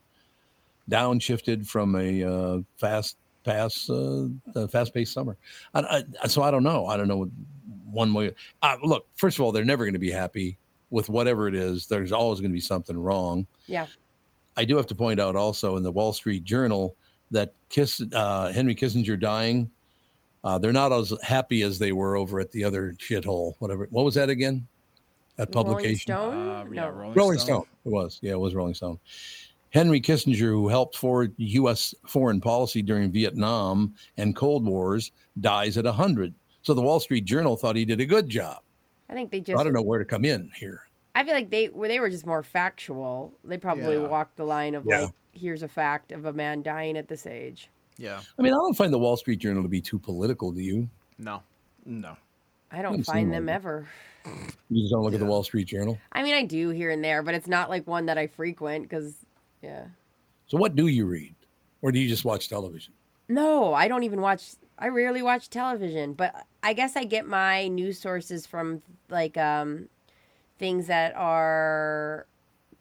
downshifted 0.90 1.66
from 1.66 1.96
a 1.96 2.22
uh, 2.22 2.58
fast 2.76 3.16
pass, 3.44 3.88
uh, 3.88 4.28
fast-paced 4.70 5.12
summer. 5.12 5.36
I, 5.74 6.04
I, 6.22 6.28
so 6.28 6.42
I 6.42 6.50
don't 6.50 6.62
know. 6.62 6.86
I 6.86 6.96
don't 6.96 7.08
know 7.08 7.30
one 7.90 8.12
way. 8.12 8.34
Uh, 8.62 8.76
look, 8.82 9.06
first 9.16 9.38
of 9.38 9.44
all, 9.44 9.52
they're 9.52 9.64
never 9.64 9.84
going 9.84 9.94
to 9.94 9.98
be 9.98 10.10
happy 10.10 10.58
with 10.90 11.08
whatever 11.08 11.48
it 11.48 11.54
is. 11.54 11.86
There's 11.86 12.12
always 12.12 12.40
going 12.40 12.50
to 12.50 12.54
be 12.54 12.60
something 12.60 12.96
wrong. 12.96 13.46
Yeah. 13.66 13.86
I 14.56 14.64
do 14.64 14.76
have 14.76 14.86
to 14.86 14.94
point 14.94 15.20
out 15.20 15.36
also 15.36 15.76
in 15.76 15.82
the 15.82 15.92
Wall 15.92 16.12
Street 16.12 16.44
Journal 16.44 16.96
that 17.30 17.54
Kiss, 17.68 18.02
uh, 18.12 18.52
Henry 18.52 18.74
Kissinger 18.74 19.18
dying. 19.18 19.70
Uh, 20.44 20.58
they're 20.58 20.72
not 20.72 20.92
as 20.92 21.12
happy 21.22 21.62
as 21.62 21.78
they 21.78 21.92
were 21.92 22.16
over 22.16 22.40
at 22.40 22.50
the 22.52 22.64
other 22.64 22.94
shithole. 22.98 23.54
Whatever. 23.58 23.88
What 23.90 24.04
was 24.04 24.14
that 24.14 24.28
again? 24.30 24.66
That 25.36 25.52
publication. 25.52 26.12
Rolling 26.14 26.32
Stone? 26.32 26.48
Uh, 26.48 26.64
yeah, 26.72 26.80
no. 26.82 26.88
Rolling, 26.90 27.14
Rolling 27.14 27.38
Stone. 27.38 27.62
Stone. 27.62 27.66
It 27.84 27.92
was. 27.92 28.18
Yeah, 28.22 28.32
it 28.32 28.40
was 28.40 28.54
Rolling 28.54 28.74
Stone. 28.74 28.98
Henry 29.70 30.00
Kissinger, 30.00 30.38
who 30.38 30.68
helped 30.68 30.96
forward 30.96 31.34
U.S. 31.36 31.94
foreign 32.06 32.40
policy 32.40 32.80
during 32.82 33.10
Vietnam 33.12 33.94
and 34.16 34.34
Cold 34.34 34.64
Wars, 34.64 35.12
dies 35.40 35.76
at 35.76 35.84
100. 35.84 36.34
So 36.62 36.72
the 36.74 36.80
Wall 36.82 37.00
Street 37.00 37.24
Journal 37.24 37.56
thought 37.56 37.76
he 37.76 37.84
did 37.84 38.00
a 38.00 38.06
good 38.06 38.28
job. 38.28 38.58
I 39.10 39.14
think 39.14 39.30
they 39.30 39.40
just. 39.40 39.58
I 39.60 39.64
don't 39.64 39.72
know 39.72 39.82
where 39.82 39.98
to 39.98 40.04
come 40.04 40.24
in 40.24 40.50
here. 40.56 40.82
I 41.14 41.24
feel 41.24 41.34
like 41.34 41.50
they 41.50 41.68
were 41.68 41.88
they 41.88 41.98
were 42.00 42.10
just 42.10 42.26
more 42.26 42.42
factual. 42.42 43.32
They 43.44 43.58
probably 43.58 43.96
Yeah. 43.96 44.06
walked 44.06 44.36
the 44.36 44.44
line 44.44 44.74
of 44.74 44.84
Yeah. 44.86 45.02
like, 45.02 45.10
here's 45.32 45.62
a 45.62 45.68
fact 45.68 46.12
of 46.12 46.24
a 46.26 46.32
man 46.32 46.62
dying 46.62 46.96
at 46.96 47.08
this 47.08 47.26
age. 47.26 47.70
Yeah. 47.98 48.20
I 48.38 48.42
mean, 48.42 48.52
I 48.52 48.56
don't 48.56 48.74
find 48.74 48.92
the 48.92 48.98
Wall 48.98 49.16
Street 49.16 49.40
Journal 49.40 49.62
to 49.62 49.68
be 49.68 49.80
too 49.80 49.98
political, 49.98 50.52
do 50.52 50.62
you? 50.62 50.88
No. 51.18 51.42
No. 51.84 52.16
I 52.70 52.80
don't 52.80 53.02
find 53.02 53.32
them 53.32 53.48
it. 53.48 53.52
ever. 53.52 53.88
You 54.70 54.82
just 54.82 54.92
don't 54.92 55.02
look 55.02 55.14
at 55.14 55.20
the 55.20 55.26
Wall 55.26 55.42
Street 55.42 55.66
Journal. 55.66 55.98
I 56.12 56.22
mean, 56.22 56.34
I 56.34 56.44
do 56.44 56.68
here 56.70 56.90
and 56.90 57.02
there, 57.02 57.22
but 57.22 57.34
it's 57.34 57.48
not 57.48 57.70
like 57.70 57.86
one 57.86 58.06
that 58.06 58.18
I 58.18 58.26
frequent 58.26 58.84
because, 58.84 59.14
yeah. 59.62 59.86
So 60.46 60.58
what 60.58 60.76
do 60.76 60.86
you 60.86 61.06
read? 61.06 61.34
Or 61.82 61.90
do 61.92 61.98
you 61.98 62.08
just 62.08 62.24
watch 62.24 62.48
television? 62.48 62.92
No, 63.28 63.74
I 63.74 63.88
don't 63.88 64.04
even 64.04 64.20
watch. 64.20 64.52
I 64.78 64.88
rarely 64.88 65.22
watch 65.22 65.50
television, 65.50 66.12
but 66.12 66.46
I 66.62 66.72
guess 66.72 66.96
I 66.96 67.04
get 67.04 67.26
my 67.26 67.68
news 67.68 67.98
sources 67.98 68.46
from 68.46 68.82
like 69.08 69.36
um, 69.36 69.88
things 70.58 70.86
that 70.86 71.14
are 71.16 72.26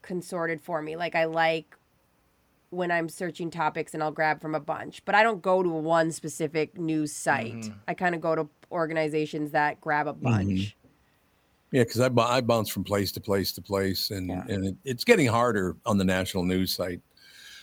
consorted 0.01 0.61
for 0.61 0.81
me. 0.81 0.95
Like 0.95 1.15
I 1.15 1.25
like 1.25 1.76
when 2.69 2.91
I'm 2.91 3.09
searching 3.09 3.49
topics 3.49 3.93
and 3.93 4.03
I'll 4.03 4.11
grab 4.11 4.41
from 4.41 4.55
a 4.55 4.59
bunch, 4.59 5.03
but 5.05 5.15
I 5.15 5.23
don't 5.23 5.41
go 5.41 5.63
to 5.63 5.69
one 5.69 6.11
specific 6.11 6.77
news 6.77 7.13
site. 7.13 7.53
Mm-hmm. 7.53 7.77
I 7.87 7.93
kind 7.93 8.15
of 8.15 8.21
go 8.21 8.35
to 8.35 8.49
organizations 8.71 9.51
that 9.51 9.79
grab 9.81 10.07
a 10.07 10.13
mm-hmm. 10.13 10.23
bunch. 10.23 10.77
Yeah, 11.71 11.83
because 11.83 11.99
I, 11.99 12.09
I 12.17 12.41
bounce 12.41 12.69
from 12.69 12.83
place 12.83 13.11
to 13.13 13.21
place 13.21 13.51
to 13.53 13.61
place, 13.61 14.11
and 14.11 14.31
and 14.31 14.67
it, 14.67 14.75
it's 14.85 15.03
getting 15.03 15.27
harder 15.27 15.75
on 15.85 15.97
the 15.97 16.05
national 16.05 16.43
news 16.43 16.73
site 16.73 17.01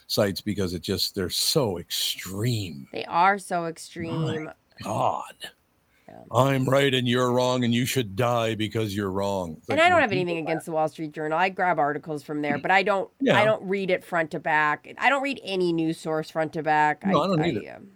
sites 0.06 0.42
because 0.42 0.74
it 0.74 0.82
just 0.82 1.14
they're 1.14 1.30
so 1.30 1.78
extreme. 1.78 2.86
They 2.92 3.06
are 3.06 3.38
so 3.38 3.64
extreme. 3.64 4.50
God, 4.82 5.34
I'm 6.30 6.68
right 6.68 6.92
and 6.92 7.08
you're 7.08 7.30
wrong, 7.32 7.64
and 7.64 7.72
you 7.74 7.86
should 7.86 8.16
die 8.16 8.54
because 8.54 8.94
you're 8.94 9.10
wrong. 9.10 9.60
And 9.68 9.80
I 9.80 9.88
don't 9.88 10.00
have 10.00 10.12
anything 10.12 10.38
against 10.38 10.66
the 10.66 10.72
Wall 10.72 10.88
Street 10.88 11.12
Journal. 11.12 11.38
I 11.38 11.48
grab 11.48 11.78
articles 11.78 12.22
from 12.22 12.42
there, 12.42 12.58
but 12.58 12.70
I 12.70 12.82
don't. 12.82 13.10
Yeah. 13.20 13.38
I 13.40 13.44
don't 13.44 13.62
read 13.68 13.90
it 13.90 14.04
front 14.04 14.30
to 14.32 14.40
back. 14.40 14.92
I 14.98 15.08
don't 15.08 15.22
read 15.22 15.40
any 15.44 15.72
news 15.72 15.98
source 15.98 16.30
front 16.30 16.52
to 16.54 16.62
back. 16.62 17.04
No, 17.06 17.22
I 17.22 17.26
don't 17.26 17.44
either. 17.44 17.76
um, 17.76 17.88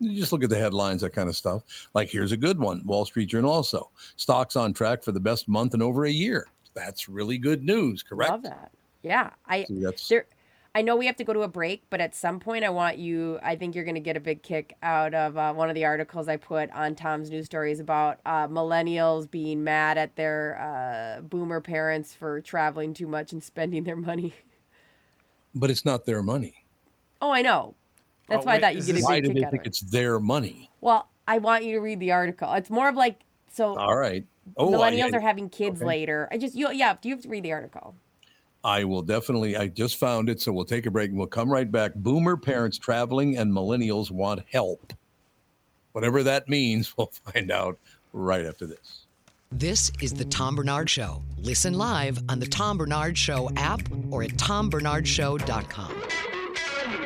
You 0.00 0.18
just 0.18 0.32
look 0.32 0.44
at 0.44 0.50
the 0.50 0.58
headlines, 0.58 1.02
that 1.02 1.10
kind 1.10 1.28
of 1.28 1.36
stuff. 1.36 1.88
Like 1.94 2.08
here's 2.10 2.32
a 2.32 2.36
good 2.36 2.58
one: 2.58 2.82
Wall 2.86 3.04
Street 3.04 3.26
Journal 3.26 3.50
also 3.52 3.90
stocks 4.16 4.56
on 4.56 4.72
track 4.72 5.02
for 5.02 5.12
the 5.12 5.20
best 5.20 5.48
month 5.48 5.74
in 5.74 5.82
over 5.82 6.04
a 6.06 6.10
year. 6.10 6.46
That's 6.74 7.08
really 7.08 7.38
good 7.38 7.62
news, 7.64 8.02
correct? 8.02 8.30
Love 8.30 8.42
that. 8.42 8.70
Yeah, 9.02 9.30
I 9.46 9.64
See, 9.64 9.80
that's- 9.80 10.08
there. 10.08 10.26
I 10.76 10.82
know 10.82 10.94
we 10.94 11.06
have 11.06 11.16
to 11.16 11.24
go 11.24 11.32
to 11.32 11.40
a 11.40 11.48
break, 11.48 11.84
but 11.88 12.02
at 12.02 12.14
some 12.14 12.38
point, 12.38 12.62
I 12.62 12.68
want 12.68 12.98
you. 12.98 13.38
I 13.42 13.56
think 13.56 13.74
you're 13.74 13.84
going 13.84 13.94
to 13.94 14.00
get 14.00 14.14
a 14.14 14.20
big 14.20 14.42
kick 14.42 14.76
out 14.82 15.14
of 15.14 15.38
uh, 15.38 15.54
one 15.54 15.70
of 15.70 15.74
the 15.74 15.86
articles 15.86 16.28
I 16.28 16.36
put 16.36 16.70
on 16.72 16.94
Tom's 16.94 17.30
news 17.30 17.46
stories 17.46 17.80
about 17.80 18.18
uh, 18.26 18.46
millennials 18.48 19.30
being 19.30 19.64
mad 19.64 19.96
at 19.96 20.16
their 20.16 20.60
uh, 21.18 21.22
boomer 21.22 21.62
parents 21.62 22.12
for 22.12 22.42
traveling 22.42 22.92
too 22.92 23.06
much 23.06 23.32
and 23.32 23.42
spending 23.42 23.84
their 23.84 23.96
money. 23.96 24.34
But 25.54 25.70
it's 25.70 25.86
not 25.86 26.04
their 26.04 26.22
money. 26.22 26.66
Oh, 27.22 27.30
I 27.30 27.40
know. 27.40 27.74
That's 28.28 28.42
Oh, 28.44 28.46
why 28.46 28.56
I 28.56 28.60
thought 28.60 28.74
you'd 28.74 28.84
get 28.84 28.90
a 28.90 28.96
this- 28.96 29.04
Why 29.04 29.22
big 29.22 29.24
do 29.24 29.28
kick 29.30 29.36
they 29.36 29.44
out 29.44 29.46
of 29.46 29.50
think 29.52 29.62
it. 29.64 29.68
it's 29.68 29.80
their 29.80 30.20
money? 30.20 30.70
Well, 30.82 31.08
I 31.26 31.38
want 31.38 31.64
you 31.64 31.72
to 31.76 31.80
read 31.80 32.00
the 32.00 32.12
article. 32.12 32.52
It's 32.52 32.68
more 32.68 32.90
of 32.90 32.96
like 32.96 33.20
so. 33.50 33.74
All 33.78 33.96
right. 33.96 34.26
Oh, 34.58 34.68
millennials 34.70 35.14
I- 35.14 35.16
are 35.16 35.20
having 35.20 35.48
kids 35.48 35.80
okay. 35.80 35.86
later. 35.88 36.28
I 36.30 36.36
just 36.36 36.54
you 36.54 36.70
yeah. 36.72 36.96
Do 37.00 37.08
you 37.08 37.14
have 37.14 37.22
to 37.22 37.30
read 37.30 37.44
the 37.44 37.52
article. 37.54 37.94
I 38.66 38.82
will 38.82 39.02
definitely. 39.02 39.56
I 39.56 39.68
just 39.68 39.96
found 39.96 40.28
it, 40.28 40.40
so 40.40 40.52
we'll 40.52 40.64
take 40.64 40.86
a 40.86 40.90
break 40.90 41.10
and 41.10 41.18
we'll 41.18 41.28
come 41.28 41.48
right 41.48 41.70
back. 41.70 41.94
Boomer 41.94 42.36
parents 42.36 42.76
traveling 42.76 43.38
and 43.38 43.52
millennials 43.52 44.10
want 44.10 44.42
help. 44.50 44.92
Whatever 45.92 46.24
that 46.24 46.48
means, 46.48 46.92
we'll 46.98 47.12
find 47.32 47.52
out 47.52 47.78
right 48.12 48.44
after 48.44 48.66
this. 48.66 49.06
This 49.52 49.92
is 50.02 50.12
the 50.12 50.24
Tom 50.24 50.56
Barnard 50.56 50.90
Show. 50.90 51.22
Listen 51.38 51.74
live 51.74 52.18
on 52.28 52.40
the 52.40 52.46
Tom 52.46 52.76
Barnard 52.76 53.16
Show 53.16 53.48
app 53.54 53.82
or 54.10 54.24
at 54.24 54.30
tombarnardshow.com. 54.30 56.35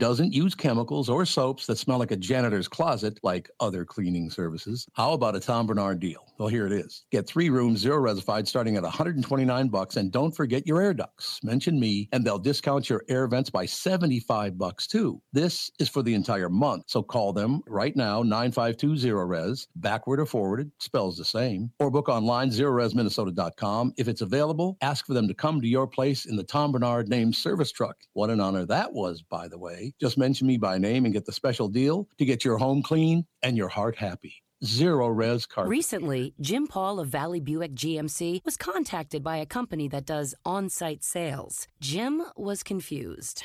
doesn't 0.00 0.32
use 0.32 0.54
chemicals 0.54 1.08
or 1.08 1.24
soaps 1.26 1.66
that 1.66 1.76
smell 1.78 1.98
like 1.98 2.10
a 2.10 2.16
janitor's 2.16 2.66
closet 2.66 3.20
like 3.22 3.50
other 3.60 3.84
cleaning 3.84 4.30
services. 4.30 4.88
How 4.94 5.12
about 5.12 5.36
a 5.36 5.40
Tom 5.40 5.66
Barnard 5.66 6.00
deal? 6.00 6.29
Well, 6.40 6.48
here 6.48 6.64
it 6.64 6.72
is. 6.72 7.04
Get 7.12 7.26
three 7.26 7.50
rooms, 7.50 7.80
zero 7.80 7.98
resified, 7.98 8.48
starting 8.48 8.76
at 8.76 8.82
129 8.82 9.68
bucks, 9.68 9.96
and 9.96 10.10
don't 10.10 10.34
forget 10.34 10.66
your 10.66 10.80
air 10.80 10.94
ducts. 10.94 11.38
Mention 11.42 11.78
me, 11.78 12.08
and 12.12 12.24
they'll 12.24 12.38
discount 12.38 12.88
your 12.88 13.04
air 13.10 13.26
vents 13.26 13.50
by 13.50 13.66
75 13.66 14.56
bucks 14.56 14.86
too. 14.86 15.20
This 15.34 15.70
is 15.78 15.90
for 15.90 16.02
the 16.02 16.14
entire 16.14 16.48
month, 16.48 16.84
so 16.86 17.02
call 17.02 17.34
them 17.34 17.60
right 17.66 17.94
now, 17.94 18.22
9520 18.22 19.10
res, 19.12 19.68
backward 19.76 20.18
or 20.18 20.24
forwarded, 20.24 20.72
spells 20.78 21.18
the 21.18 21.26
same, 21.26 21.70
or 21.78 21.90
book 21.90 22.08
online, 22.08 22.48
zerorezminnesota.com. 22.48 23.92
If 23.98 24.08
it's 24.08 24.22
available, 24.22 24.78
ask 24.80 25.04
for 25.04 25.12
them 25.12 25.28
to 25.28 25.34
come 25.34 25.60
to 25.60 25.68
your 25.68 25.86
place 25.86 26.24
in 26.24 26.36
the 26.36 26.42
Tom 26.42 26.72
Barnard 26.72 27.10
named 27.10 27.36
service 27.36 27.70
truck. 27.70 27.98
What 28.14 28.30
an 28.30 28.40
honor 28.40 28.64
that 28.64 28.94
was, 28.94 29.20
by 29.20 29.46
the 29.46 29.58
way. 29.58 29.92
Just 30.00 30.16
mention 30.16 30.46
me 30.46 30.56
by 30.56 30.78
name 30.78 31.04
and 31.04 31.12
get 31.12 31.26
the 31.26 31.32
special 31.32 31.68
deal 31.68 32.08
to 32.16 32.24
get 32.24 32.46
your 32.46 32.56
home 32.56 32.82
clean 32.82 33.26
and 33.42 33.58
your 33.58 33.68
heart 33.68 33.94
happy. 33.94 34.42
Zerorez 34.64 35.48
Carpet. 35.48 35.70
Recently, 35.70 36.34
Jim 36.40 36.66
Paul 36.66 37.00
of 37.00 37.08
Valley 37.08 37.40
Buick 37.40 37.74
GMC 37.74 38.44
was 38.44 38.56
contacted 38.56 39.22
by 39.22 39.38
a 39.38 39.46
company 39.46 39.88
that 39.88 40.06
does 40.06 40.34
on 40.44 40.68
site 40.68 41.02
sales. 41.02 41.66
Jim 41.80 42.22
was 42.36 42.62
confused. 42.62 43.44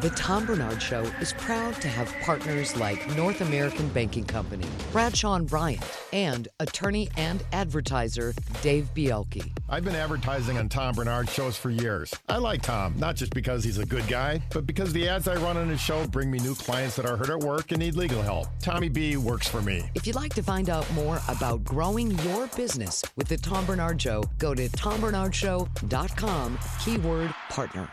The 0.00 0.10
Tom 0.10 0.46
Barnard 0.46 0.82
Show 0.82 1.02
is 1.20 1.32
proud 1.34 1.74
to 1.82 1.88
have 1.88 2.12
partners 2.22 2.76
like 2.76 3.16
North 3.16 3.42
American 3.42 3.88
Banking 3.88 4.24
Company, 4.24 4.66
Bradshaw 4.92 5.34
and 5.34 5.46
Bryant, 5.48 5.82
and 6.12 6.48
attorney 6.60 7.08
and 7.16 7.42
advertiser 7.52 8.34
Dave 8.62 8.88
Bialke. 8.94 9.50
I've 9.68 9.84
been 9.84 9.94
advertising 9.94 10.56
on 10.58 10.68
Tom 10.68 10.94
Barnard 10.94 11.28
shows 11.28 11.56
for 11.56 11.70
years. 11.70 12.14
I 12.28 12.38
like 12.38 12.62
Tom, 12.62 12.94
not 12.98 13.16
just 13.16 13.34
because 13.34 13.62
he's 13.64 13.78
a 13.78 13.86
good 13.86 14.06
guy, 14.08 14.42
but 14.52 14.66
because 14.66 14.92
the 14.92 15.08
ads 15.08 15.28
I 15.28 15.36
run 15.36 15.56
on 15.56 15.68
his 15.68 15.80
show 15.80 16.06
bring 16.06 16.30
me 16.30 16.38
new 16.38 16.54
clients 16.54 16.96
that 16.96 17.06
are 17.06 17.16
hurt 17.16 17.30
at 17.30 17.40
work 17.40 17.70
and 17.70 17.80
need 17.80 17.94
legal 17.94 18.22
help. 18.22 18.48
Tommy 18.60 18.88
B 18.88 19.16
works 19.16 19.48
for 19.48 19.62
me. 19.62 19.88
If 19.94 20.06
you'd 20.06 20.16
like 20.16 20.34
to 20.34 20.42
find 20.42 20.70
out 20.70 20.90
more 20.92 21.20
about 21.28 21.62
growing 21.64 22.10
your 22.20 22.46
business 22.48 23.02
with 23.16 23.28
the 23.28 23.36
Tom 23.36 23.64
Barnard 23.66 24.00
Show, 24.00 24.22
go 24.38 24.54
to 24.54 24.68
tombarnardshow.com, 24.68 26.58
keyword 26.82 27.34
partner. 27.48 27.90